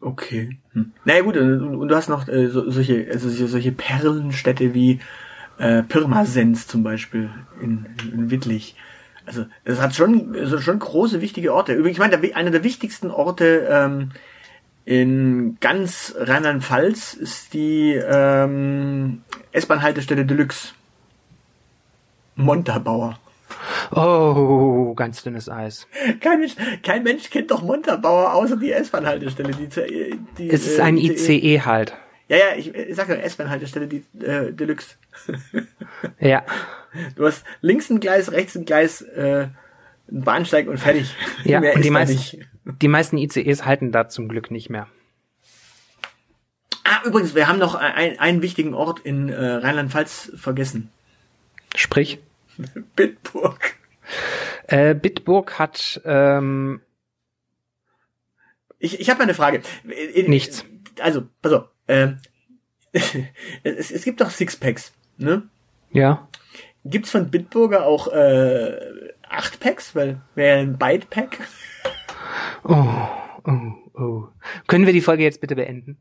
Okay. 0.01 0.59
Hm. 0.73 0.91
Naja 1.03 1.23
gut, 1.23 1.35
und, 1.37 1.75
und, 1.77 1.87
du 1.87 1.95
hast 1.95 2.09
noch 2.09 2.27
äh, 2.27 2.47
so, 2.49 2.69
solche, 2.69 3.07
also 3.11 3.29
solche 3.47 3.71
Perlenstädte 3.71 4.75
wie 4.75 4.99
äh, 5.57 5.83
Pirmasens 5.83 6.67
zum 6.67 6.83
Beispiel 6.83 7.29
in, 7.61 7.85
in 8.11 8.29
Wittlich. 8.29 8.75
Also 9.25 9.45
es 9.65 9.81
hat 9.81 9.93
schon, 9.93 10.35
also 10.35 10.59
schon 10.59 10.79
große, 10.79 11.21
wichtige 11.21 11.53
Orte. 11.53 11.73
Übrigens, 11.73 11.97
ich 11.97 11.99
meine, 11.99 12.17
der, 12.17 12.37
einer 12.37 12.51
der 12.51 12.63
wichtigsten 12.63 13.11
Orte 13.11 13.67
ähm, 13.69 14.11
in 14.85 15.57
ganz 15.59 16.15
Rheinland-Pfalz 16.17 17.13
ist 17.13 17.53
die 17.53 17.91
ähm, 17.93 19.23
S-Bahn-Haltestelle 19.51 20.25
Deluxe. 20.25 20.69
Montabaur. 22.35 23.19
Oh, 23.91 24.93
ganz 24.95 25.23
dünnes 25.23 25.49
Eis. 25.49 25.87
Kein 26.21 26.39
Mensch, 26.39 26.55
kein 26.83 27.03
Mensch 27.03 27.29
kennt 27.29 27.51
doch 27.51 27.63
Montabaur 27.63 28.33
außer 28.33 28.55
die 28.55 28.71
S-Bahn-Haltestelle. 28.71 29.51
Die, 29.51 29.67
die, 30.37 30.49
es 30.49 30.65
ist 30.65 30.79
ein 30.79 30.97
ICE 30.97 31.61
halt. 31.65 31.93
Ja, 32.27 32.37
ja, 32.37 32.55
ich, 32.57 32.73
ich 32.73 32.95
sag 32.95 33.07
ja 33.09 33.15
S-Bahn-Haltestelle, 33.15 33.87
die 33.87 34.03
äh, 34.19 34.51
Deluxe. 34.51 34.95
ja. 36.19 36.43
Du 37.15 37.25
hast 37.25 37.45
links 37.61 37.89
ein 37.89 37.99
Gleis, 37.99 38.31
rechts 38.31 38.55
ein 38.55 38.65
Gleis, 38.65 39.01
äh, 39.01 39.47
ein 40.09 40.23
Bahnsteig 40.23 40.67
und 40.67 40.77
fertig. 40.77 41.15
Ja, 41.43 41.59
und 41.59 41.83
die, 41.83 41.89
meisten, 41.89 42.45
die 42.65 42.87
meisten 42.87 43.17
ICEs 43.17 43.65
halten 43.65 43.91
da 43.91 44.09
zum 44.09 44.27
Glück 44.27 44.51
nicht 44.51 44.69
mehr. 44.69 44.87
Ah, 46.83 47.01
übrigens, 47.05 47.35
wir 47.35 47.47
haben 47.47 47.59
noch 47.59 47.75
ein, 47.75 48.19
einen 48.19 48.41
wichtigen 48.41 48.73
Ort 48.73 48.99
in 48.99 49.29
äh, 49.29 49.35
Rheinland-Pfalz 49.35 50.33
vergessen. 50.35 50.91
Sprich? 51.75 52.19
Bitburg. 52.95 53.75
Äh, 54.67 54.95
Bitburg 54.95 55.59
hat 55.59 56.01
ähm, 56.05 56.81
ich, 58.79 58.99
ich 58.99 59.09
habe 59.09 59.23
eine 59.23 59.33
Frage. 59.33 59.61
Nichts. 59.83 60.65
Also, 60.99 61.27
pass 61.41 61.53
auf. 61.53 61.69
Äh, 61.87 62.09
es, 63.63 63.91
es 63.91 64.03
gibt 64.03 64.21
doch 64.21 64.29
Sixpacks, 64.29 64.93
ne? 65.17 65.43
Ja. 65.91 66.27
Gibt's 66.85 67.11
von 67.11 67.29
Bitburger 67.29 67.85
auch 67.85 68.07
äh, 68.07 68.77
acht 69.27 69.59
Packs? 69.59 69.95
Weil 69.95 70.21
wäre 70.35 70.59
ein 70.59 70.77
Byte-Pack. 70.77 71.39
Oh, 72.63 73.07
oh, 73.45 73.71
oh. 73.93 74.23
Können 74.67 74.85
wir 74.85 74.93
die 74.93 75.01
Folge 75.01 75.23
jetzt 75.23 75.41
bitte 75.41 75.55
beenden? 75.55 75.97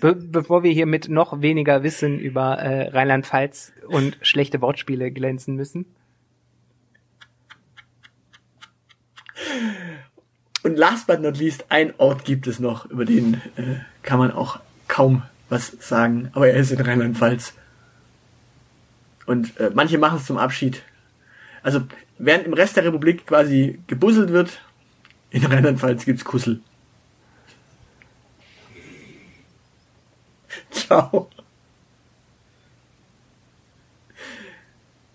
Be 0.00 0.14
bevor 0.14 0.62
wir 0.62 0.70
hier 0.70 0.86
mit 0.86 1.08
noch 1.08 1.40
weniger 1.40 1.82
Wissen 1.82 2.18
über 2.18 2.58
äh, 2.58 2.88
Rheinland-Pfalz 2.88 3.72
und 3.88 4.18
schlechte 4.22 4.60
Wortspiele 4.60 5.10
glänzen 5.10 5.56
müssen. 5.56 5.86
Und 10.62 10.76
last 10.76 11.06
but 11.06 11.20
not 11.20 11.38
least, 11.38 11.64
ein 11.70 11.94
Ort 11.98 12.24
gibt 12.24 12.46
es 12.46 12.60
noch, 12.60 12.84
über 12.90 13.06
den 13.06 13.34
äh, 13.56 13.80
kann 14.02 14.18
man 14.18 14.30
auch 14.30 14.60
kaum 14.90 15.22
was 15.48 15.68
sagen, 15.80 16.30
aber 16.32 16.48
er 16.48 16.56
ist 16.56 16.72
in 16.72 16.80
Rheinland-Pfalz. 16.80 17.54
Und 19.24 19.58
äh, 19.58 19.70
manche 19.72 19.98
machen 19.98 20.18
es 20.18 20.26
zum 20.26 20.36
Abschied. 20.36 20.82
Also, 21.62 21.82
während 22.18 22.44
im 22.44 22.52
Rest 22.52 22.76
der 22.76 22.84
Republik 22.84 23.26
quasi 23.26 23.80
gebusselt 23.86 24.30
wird, 24.30 24.60
in 25.30 25.44
Rheinland-Pfalz 25.44 26.04
gibt's 26.04 26.24
Kussel. 26.24 26.60
Ciao. 30.70 31.30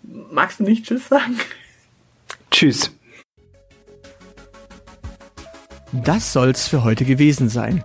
Magst 0.02 0.60
du 0.60 0.64
nicht 0.64 0.86
Tschüss 0.86 1.08
sagen? 1.08 1.38
Tschüss. 2.50 2.90
Das 5.92 6.32
soll's 6.32 6.68
für 6.68 6.84
heute 6.84 7.04
gewesen 7.04 7.48
sein. 7.48 7.84